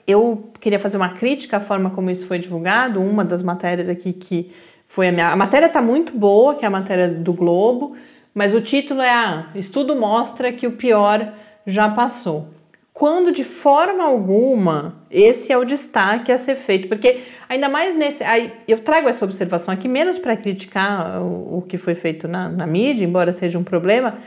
eu 0.06 0.50
queria 0.60 0.80
fazer 0.80 0.96
uma 0.96 1.10
crítica 1.10 1.58
à 1.58 1.60
forma 1.60 1.90
como 1.90 2.10
isso 2.10 2.26
foi 2.26 2.38
divulgado, 2.38 3.00
uma 3.00 3.24
das 3.24 3.42
matérias 3.42 3.88
aqui 3.88 4.12
que 4.12 4.50
foi 4.88 5.08
a 5.08 5.12
minha. 5.12 5.28
A 5.28 5.36
matéria 5.36 5.66
está 5.66 5.80
muito 5.80 6.16
boa, 6.16 6.54
que 6.54 6.64
é 6.64 6.68
a 6.68 6.70
matéria 6.70 7.08
do 7.08 7.32
Globo, 7.32 7.96
mas 8.34 8.54
o 8.54 8.60
título 8.60 9.00
é 9.00 9.10
ah, 9.10 9.46
Estudo 9.54 9.94
mostra 9.94 10.52
que 10.52 10.66
o 10.66 10.72
pior 10.72 11.32
já 11.66 11.88
passou. 11.88 12.48
Quando 12.92 13.32
de 13.32 13.42
forma 13.42 14.04
alguma 14.04 15.02
esse 15.10 15.50
é 15.50 15.56
o 15.56 15.64
destaque 15.64 16.30
a 16.30 16.36
ser 16.36 16.56
feito, 16.56 16.88
porque 16.88 17.20
ainda 17.48 17.68
mais 17.68 17.96
nesse. 17.96 18.22
Aí, 18.22 18.52
eu 18.68 18.80
trago 18.80 19.08
essa 19.08 19.24
observação 19.24 19.72
aqui 19.72 19.88
menos 19.88 20.18
para 20.18 20.36
criticar 20.36 21.20
o, 21.22 21.58
o, 21.58 21.62
que 21.62 21.78
foi 21.78 21.94
feito 21.94 22.28
na, 22.28 22.48
na, 22.48 22.66
mídia, 22.66 23.04
embora 23.04 23.32
seja 23.32 23.58
um 23.58 23.64
problema, 23.64 24.18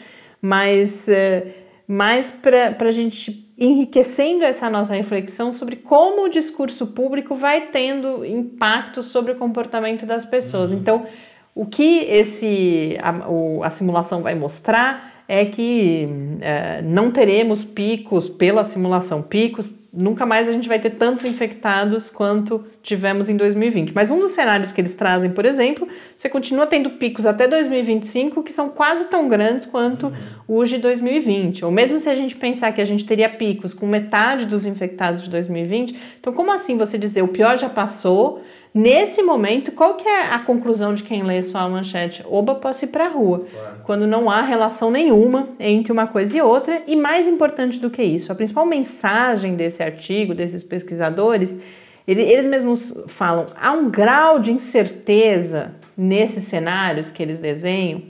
mas 0.42 1.08
é, 1.08 1.48
mais 1.88 2.32
para 2.32 2.76
a 2.80 2.92
gente 2.92 3.46
enriquecendo 3.58 4.44
essa 4.44 4.70
nossa 4.70 4.94
reflexão 4.94 5.52
sobre 5.52 5.78
como 5.78 6.26
o 6.26 6.30
discurso 6.30 6.88
público 6.88 7.36
vai 7.36 7.68
tendo 7.68 8.26
impacto 8.26 9.02
sobre 9.02 9.32
o 9.32 9.36
comportamento 9.36 10.06
das 10.06 10.26
pessoas. 10.26 10.72
Uhum. 10.72 10.78
Então, 10.80 11.06
o 11.54 11.66
que 11.66 12.00
esse 12.00 12.98
a, 13.02 13.30
o, 13.30 13.64
a 13.64 13.70
simulação 13.70 14.22
vai 14.22 14.36
mostrar 14.36 15.14
é 15.28 15.46
que 15.46 16.08
é, 16.42 16.82
não 16.84 17.12
teremos 17.12 17.64
picos 17.64 18.30
pela 18.30 18.64
simulação, 18.64 19.22
picos, 19.22 19.74
nunca 19.92 20.26
mais 20.26 20.50
a 20.50 20.52
gente 20.52 20.68
vai 20.68 20.78
ter 20.78 20.92
tantos 20.92 21.26
infectados 21.26 22.10
quanto 22.10 22.66
tivemos 22.84 23.30
em 23.30 23.38
2020. 23.38 23.94
Mas 23.96 24.12
um 24.12 24.20
dos 24.20 24.32
cenários 24.32 24.72
que 24.72 24.82
eles 24.82 24.94
trazem, 24.94 25.32
por 25.32 25.46
exemplo, 25.46 25.88
você 26.16 26.28
continua 26.28 26.68
tendo 26.68 26.92
picos 26.92 27.26
até 27.26 27.48
2025 27.48 28.44
que 28.44 28.52
são 28.52 28.70
quase 28.70 29.06
tão 29.06 29.28
grandes 29.28 29.66
quanto 29.66 30.14
os 30.48 30.70
de 30.70 30.78
2020. 30.78 31.66
Ou 31.66 31.72
mesmo 31.72 32.00
se 32.00 32.10
a 32.10 32.16
gente 32.16 32.36
pensar 32.36 32.74
que 32.74 32.82
a 32.82 32.86
gente 32.86 33.06
teria 33.06 33.30
picos 33.30 33.74
com 33.74 33.88
metade 33.88 34.46
dos 34.46 34.66
infectados 34.66 35.24
de 35.24 35.30
2020, 35.30 35.96
então 36.20 36.34
como 36.34 36.52
assim 36.52 36.78
você 36.78 36.98
dizer 36.98 37.24
o 37.24 37.30
pior 37.30 37.58
já 37.58 37.70
passou? 37.70 38.42
Nesse 38.78 39.24
momento, 39.24 39.72
qual 39.72 39.94
que 39.94 40.06
é 40.06 40.34
a 40.34 40.40
conclusão 40.40 40.94
de 40.94 41.02
quem 41.02 41.24
lê 41.24 41.42
só 41.42 41.60
a 41.60 41.70
manchete? 41.70 42.22
Oba, 42.30 42.56
posso 42.56 42.84
ir 42.84 42.90
para 42.90 43.06
a 43.06 43.08
rua. 43.08 43.46
Claro. 43.50 43.78
Quando 43.86 44.06
não 44.06 44.30
há 44.30 44.42
relação 44.42 44.92
nenhuma 44.92 45.48
entre 45.58 45.94
uma 45.94 46.08
coisa 46.08 46.36
e 46.36 46.42
outra. 46.42 46.84
E 46.86 46.94
mais 46.94 47.26
importante 47.26 47.80
do 47.80 47.90
que 47.90 48.04
isso, 48.04 48.34
a 48.34 48.36
principal 48.36 48.66
mensagem 48.66 49.56
desse 49.56 49.82
artigo, 49.82 50.36
desses 50.36 50.62
pesquisadores, 50.62 51.58
eles 52.06 52.46
mesmos 52.46 52.94
falam, 53.08 53.48
há 53.56 53.72
um 53.72 53.90
grau 53.90 54.40
de 54.40 54.52
incerteza 54.52 55.72
nesses 55.96 56.44
cenários 56.44 57.12
que 57.12 57.24
eles 57.24 57.40
desenham, 57.40 58.02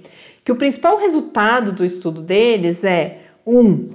que 0.43 0.51
o 0.51 0.55
principal 0.55 0.97
resultado 0.97 1.71
do 1.73 1.85
estudo 1.85 2.21
deles 2.21 2.83
é, 2.83 3.19
um, 3.45 3.89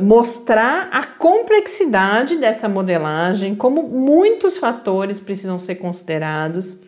mostrar 0.00 0.88
a 0.90 1.04
complexidade 1.04 2.36
dessa 2.36 2.68
modelagem, 2.68 3.54
como 3.54 3.82
muitos 3.82 4.58
fatores 4.58 5.20
precisam 5.20 5.58
ser 5.58 5.76
considerados. 5.76 6.80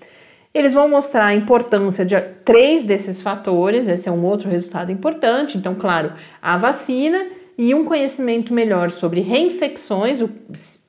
Eles 0.52 0.72
vão 0.72 0.88
mostrar 0.88 1.26
a 1.26 1.34
importância 1.34 2.04
de 2.04 2.20
três 2.44 2.84
desses 2.84 3.22
fatores, 3.22 3.86
esse 3.86 4.08
é 4.08 4.12
um 4.12 4.24
outro 4.24 4.50
resultado 4.50 4.90
importante. 4.90 5.56
Então, 5.56 5.74
claro, 5.74 6.12
a 6.42 6.58
vacina 6.58 7.26
e 7.56 7.74
um 7.74 7.84
conhecimento 7.84 8.54
melhor 8.54 8.90
sobre 8.90 9.20
reinfecções, 9.20 10.22
o, 10.22 10.30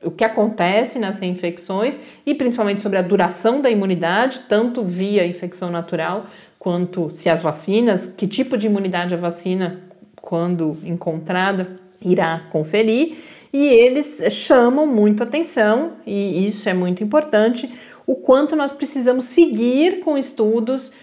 o 0.03 0.09
que 0.09 0.23
acontece 0.23 0.97
nas 0.97 1.19
reinfecções 1.19 1.99
e 2.25 2.33
principalmente 2.33 2.81
sobre 2.81 2.97
a 2.97 3.01
duração 3.01 3.61
da 3.61 3.69
imunidade, 3.69 4.43
tanto 4.47 4.81
via 4.81 5.27
infecção 5.27 5.69
natural 5.69 6.27
quanto 6.57 7.11
se 7.11 7.29
as 7.29 7.41
vacinas, 7.41 8.07
que 8.07 8.25
tipo 8.25 8.57
de 8.57 8.67
imunidade 8.67 9.13
a 9.13 9.17
vacina, 9.17 9.81
quando 10.21 10.77
encontrada, 10.83 11.79
irá 12.01 12.47
conferir. 12.51 13.17
E 13.53 13.67
eles 13.67 14.21
chamam 14.31 14.87
muito 14.87 15.23
atenção, 15.23 15.93
e 16.05 16.45
isso 16.45 16.69
é 16.69 16.73
muito 16.73 17.03
importante, 17.03 17.69
o 18.07 18.15
quanto 18.15 18.55
nós 18.55 18.71
precisamos 18.71 19.25
seguir 19.25 19.99
com 19.99 20.17
estudos 20.17 20.93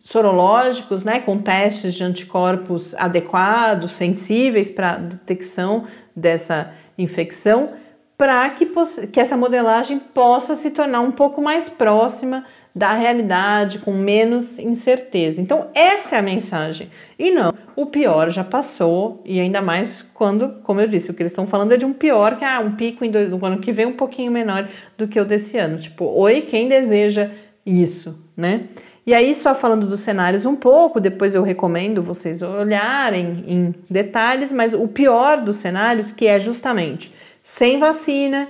sorológicos, 0.00 1.04
né, 1.04 1.20
com 1.20 1.38
testes 1.38 1.94
de 1.94 2.04
anticorpos 2.04 2.94
adequados, 2.94 3.92
sensíveis 3.92 4.70
para 4.70 4.92
a 4.92 4.96
detecção 4.98 5.84
dessa 6.16 6.72
infecção, 6.96 7.72
para 8.16 8.48
que, 8.50 8.66
que 9.12 9.20
essa 9.20 9.36
modelagem 9.36 9.98
possa 9.98 10.56
se 10.56 10.70
tornar 10.70 11.00
um 11.00 11.10
pouco 11.10 11.42
mais 11.42 11.68
próxima 11.68 12.44
da 12.78 12.94
realidade, 12.94 13.80
com 13.80 13.92
menos 13.92 14.56
incerteza. 14.58 15.42
Então, 15.42 15.66
essa 15.74 16.14
é 16.14 16.18
a 16.20 16.22
mensagem. 16.22 16.88
E 17.18 17.32
não, 17.32 17.52
o 17.74 17.86
pior 17.86 18.30
já 18.30 18.44
passou, 18.44 19.20
e 19.24 19.40
ainda 19.40 19.60
mais 19.60 20.00
quando, 20.14 20.60
como 20.62 20.80
eu 20.80 20.86
disse, 20.86 21.10
o 21.10 21.14
que 21.14 21.22
eles 21.22 21.32
estão 21.32 21.46
falando 21.46 21.72
é 21.72 21.76
de 21.76 21.84
um 21.84 21.92
pior, 21.92 22.36
que 22.36 22.44
é 22.44 22.58
um 22.60 22.76
pico 22.76 23.04
em 23.04 23.10
do 23.10 23.44
ano 23.44 23.58
que 23.58 23.72
vem 23.72 23.84
um 23.84 23.92
pouquinho 23.92 24.30
menor 24.30 24.68
do 24.96 25.08
que 25.08 25.20
o 25.20 25.24
desse 25.24 25.58
ano. 25.58 25.78
Tipo, 25.78 26.04
oi, 26.04 26.42
quem 26.42 26.68
deseja 26.68 27.30
isso, 27.66 28.24
né? 28.36 28.62
E 29.04 29.12
aí, 29.12 29.34
só 29.34 29.54
falando 29.54 29.86
dos 29.86 30.00
cenários 30.00 30.44
um 30.44 30.54
pouco, 30.54 31.00
depois 31.00 31.34
eu 31.34 31.42
recomendo 31.42 32.00
vocês 32.00 32.42
olharem 32.42 33.44
em 33.48 33.74
detalhes, 33.90 34.52
mas 34.52 34.72
o 34.72 34.86
pior 34.86 35.40
dos 35.40 35.56
cenários, 35.56 36.12
que 36.12 36.26
é 36.28 36.38
justamente 36.38 37.12
sem 37.42 37.78
vacina, 37.78 38.48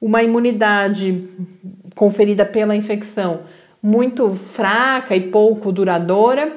uma 0.00 0.22
imunidade 0.22 1.26
conferida 1.94 2.44
pela 2.44 2.76
infecção 2.76 3.40
muito 3.84 4.34
fraca 4.34 5.14
e 5.14 5.20
pouco 5.20 5.70
duradoura 5.70 6.56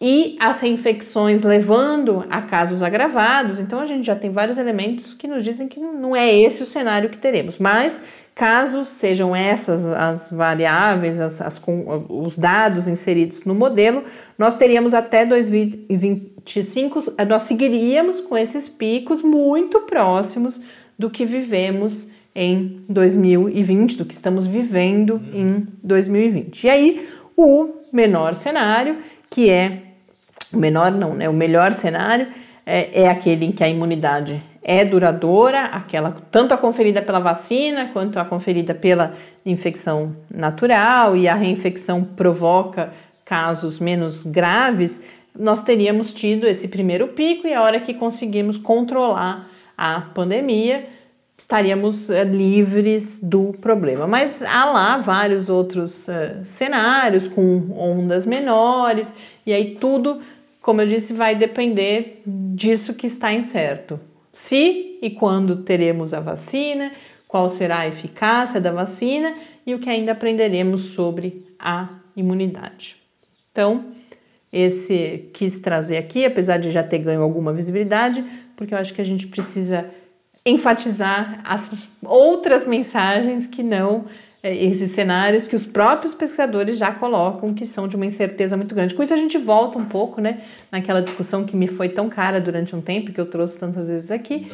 e 0.00 0.38
as 0.40 0.58
reinfecções 0.60 1.42
levando 1.42 2.24
a 2.30 2.40
casos 2.40 2.82
agravados. 2.82 3.60
Então 3.60 3.78
a 3.78 3.84
gente 3.84 4.06
já 4.06 4.16
tem 4.16 4.30
vários 4.30 4.56
elementos 4.56 5.12
que 5.12 5.28
nos 5.28 5.44
dizem 5.44 5.68
que 5.68 5.78
não 5.78 6.16
é 6.16 6.34
esse 6.34 6.62
o 6.62 6.66
cenário 6.66 7.10
que 7.10 7.18
teremos. 7.18 7.58
Mas 7.58 8.00
caso 8.34 8.86
sejam 8.86 9.36
essas 9.36 9.86
as 9.86 10.32
variáveis, 10.32 11.20
as, 11.20 11.42
as, 11.42 11.60
os 12.08 12.38
dados 12.38 12.88
inseridos 12.88 13.44
no 13.44 13.54
modelo, 13.54 14.02
nós 14.38 14.56
teríamos 14.56 14.94
até 14.94 15.26
2025, 15.26 17.12
nós 17.28 17.42
seguiríamos 17.42 18.22
com 18.22 18.38
esses 18.38 18.66
picos 18.66 19.20
muito 19.20 19.80
próximos 19.80 20.58
do 20.98 21.10
que 21.10 21.26
vivemos 21.26 22.08
em 22.34 22.84
2020, 22.88 23.96
do 23.96 24.04
que 24.04 24.14
estamos 24.14 24.46
vivendo 24.46 25.20
em 25.32 25.66
2020. 25.82 26.64
E 26.64 26.70
aí, 26.70 27.08
o 27.36 27.68
menor 27.92 28.34
cenário, 28.34 28.96
que 29.28 29.50
é 29.50 29.82
o 30.52 30.56
menor 30.58 30.90
não, 30.92 31.14
né? 31.14 31.28
O 31.28 31.32
melhor 31.32 31.72
cenário 31.72 32.26
é, 32.64 33.02
é 33.02 33.08
aquele 33.08 33.46
em 33.46 33.52
que 33.52 33.64
a 33.64 33.68
imunidade 33.68 34.42
é 34.62 34.84
duradoura, 34.84 35.64
aquela 35.64 36.16
tanto 36.30 36.54
a 36.54 36.56
conferida 36.56 37.02
pela 37.02 37.18
vacina 37.18 37.90
quanto 37.92 38.18
a 38.18 38.24
conferida 38.24 38.74
pela 38.74 39.14
infecção 39.44 40.16
natural 40.32 41.16
e 41.16 41.28
a 41.28 41.34
reinfecção 41.34 42.04
provoca 42.04 42.92
casos 43.24 43.80
menos 43.80 44.24
graves, 44.24 45.02
nós 45.36 45.62
teríamos 45.62 46.12
tido 46.12 46.46
esse 46.46 46.68
primeiro 46.68 47.08
pico 47.08 47.46
e 47.46 47.54
a 47.54 47.62
hora 47.62 47.80
que 47.80 47.94
conseguimos 47.94 48.58
controlar 48.58 49.48
a 49.76 50.00
pandemia, 50.14 50.86
estaríamos 51.42 52.08
uh, 52.08 52.22
livres 52.22 53.20
do 53.20 53.52
problema. 53.60 54.06
Mas 54.06 54.42
há 54.42 54.64
lá 54.64 54.98
vários 54.98 55.48
outros 55.48 56.06
uh, 56.06 56.44
cenários 56.44 57.26
com 57.26 57.68
ondas 57.76 58.24
menores, 58.24 59.14
e 59.44 59.52
aí 59.52 59.74
tudo, 59.74 60.20
como 60.60 60.80
eu 60.80 60.86
disse, 60.86 61.12
vai 61.12 61.34
depender 61.34 62.22
disso 62.24 62.94
que 62.94 63.08
está 63.08 63.32
incerto. 63.32 63.98
Se 64.32 64.98
e 65.02 65.10
quando 65.10 65.56
teremos 65.56 66.14
a 66.14 66.20
vacina, 66.20 66.92
qual 67.26 67.48
será 67.48 67.80
a 67.80 67.88
eficácia 67.88 68.60
da 68.60 68.70
vacina 68.70 69.34
e 69.66 69.74
o 69.74 69.80
que 69.80 69.90
ainda 69.90 70.12
aprenderemos 70.12 70.94
sobre 70.94 71.44
a 71.58 71.88
imunidade. 72.16 72.96
Então, 73.50 73.84
esse 74.52 75.28
quis 75.32 75.58
trazer 75.58 75.96
aqui, 75.96 76.24
apesar 76.24 76.58
de 76.58 76.70
já 76.70 76.84
ter 76.84 76.98
ganho 76.98 77.22
alguma 77.22 77.52
visibilidade, 77.52 78.24
porque 78.56 78.72
eu 78.72 78.78
acho 78.78 78.94
que 78.94 79.00
a 79.00 79.04
gente 79.04 79.26
precisa 79.26 79.90
enfatizar 80.44 81.40
as 81.44 81.88
outras 82.02 82.66
mensagens 82.66 83.46
que 83.46 83.62
não 83.62 84.06
é, 84.42 84.56
esses 84.56 84.90
cenários 84.90 85.46
que 85.46 85.54
os 85.54 85.64
próprios 85.64 86.14
pesquisadores 86.14 86.76
já 86.76 86.90
colocam 86.90 87.54
que 87.54 87.64
são 87.64 87.86
de 87.86 87.94
uma 87.94 88.04
incerteza 88.04 88.56
muito 88.56 88.74
grande. 88.74 88.92
Com 88.92 89.00
isso 89.00 89.14
a 89.14 89.16
gente 89.16 89.38
volta 89.38 89.78
um 89.78 89.84
pouco, 89.84 90.20
né, 90.20 90.40
naquela 90.70 91.00
discussão 91.00 91.44
que 91.44 91.56
me 91.56 91.68
foi 91.68 91.88
tão 91.88 92.08
cara 92.08 92.40
durante 92.40 92.74
um 92.74 92.80
tempo 92.80 93.12
que 93.12 93.20
eu 93.20 93.26
trouxe 93.26 93.56
tantas 93.56 93.86
vezes 93.86 94.10
aqui 94.10 94.50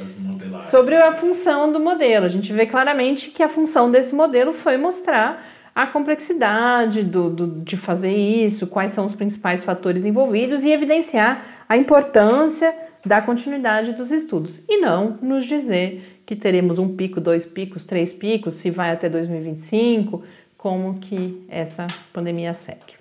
sobre 0.62 0.94
a 0.94 1.12
função 1.12 1.72
do 1.72 1.80
modelo. 1.80 2.26
A 2.26 2.28
gente 2.28 2.52
vê 2.52 2.66
claramente 2.66 3.30
que 3.30 3.42
a 3.42 3.48
função 3.48 3.90
desse 3.90 4.14
modelo 4.14 4.52
foi 4.52 4.76
mostrar 4.76 5.42
a 5.74 5.86
complexidade 5.86 7.02
do, 7.02 7.30
do, 7.30 7.46
de 7.62 7.76
fazer 7.76 8.14
isso, 8.14 8.66
quais 8.66 8.90
são 8.90 9.06
os 9.06 9.14
principais 9.14 9.64
fatores 9.64 10.04
envolvidos 10.04 10.64
e 10.64 10.70
evidenciar 10.70 11.42
a 11.66 11.78
importância 11.78 12.74
da 13.08 13.22
continuidade 13.22 13.94
dos 13.94 14.12
estudos 14.12 14.64
e 14.68 14.80
não 14.80 15.18
nos 15.22 15.46
dizer 15.46 16.22
que 16.26 16.36
teremos 16.36 16.78
um 16.78 16.94
pico, 16.94 17.22
dois 17.22 17.46
picos, 17.46 17.86
três 17.86 18.12
picos, 18.12 18.54
se 18.54 18.70
vai 18.70 18.90
até 18.90 19.08
2025, 19.08 20.22
como 20.58 20.98
que 20.98 21.42
essa 21.48 21.86
pandemia 22.12 22.52
segue. 22.52 22.98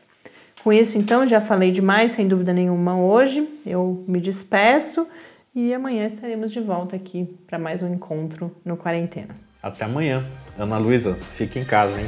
Com 0.64 0.72
isso, 0.72 0.98
então, 0.98 1.28
já 1.28 1.42
falei 1.42 1.72
demais, 1.72 2.12
sem 2.12 2.26
dúvida 2.26 2.54
nenhuma, 2.54 2.98
hoje. 2.98 3.48
Eu 3.66 4.04
me 4.08 4.22
despeço 4.22 5.08
e 5.54 5.74
amanhã 5.74 6.06
estaremos 6.06 6.54
de 6.54 6.62
volta 6.62 6.96
aqui 6.96 7.28
para 7.46 7.60
mais 7.60 7.84
um 7.84 7.94
encontro 7.94 8.56
no 8.64 8.78
Quarentena. 8.78 9.36
Até 9.62 9.84
amanhã. 9.84 10.26
Ana 10.58 10.78
Luísa, 10.78 11.16
fique 11.34 11.60
em 11.60 11.66
casa, 11.66 12.00
hein? 12.00 12.08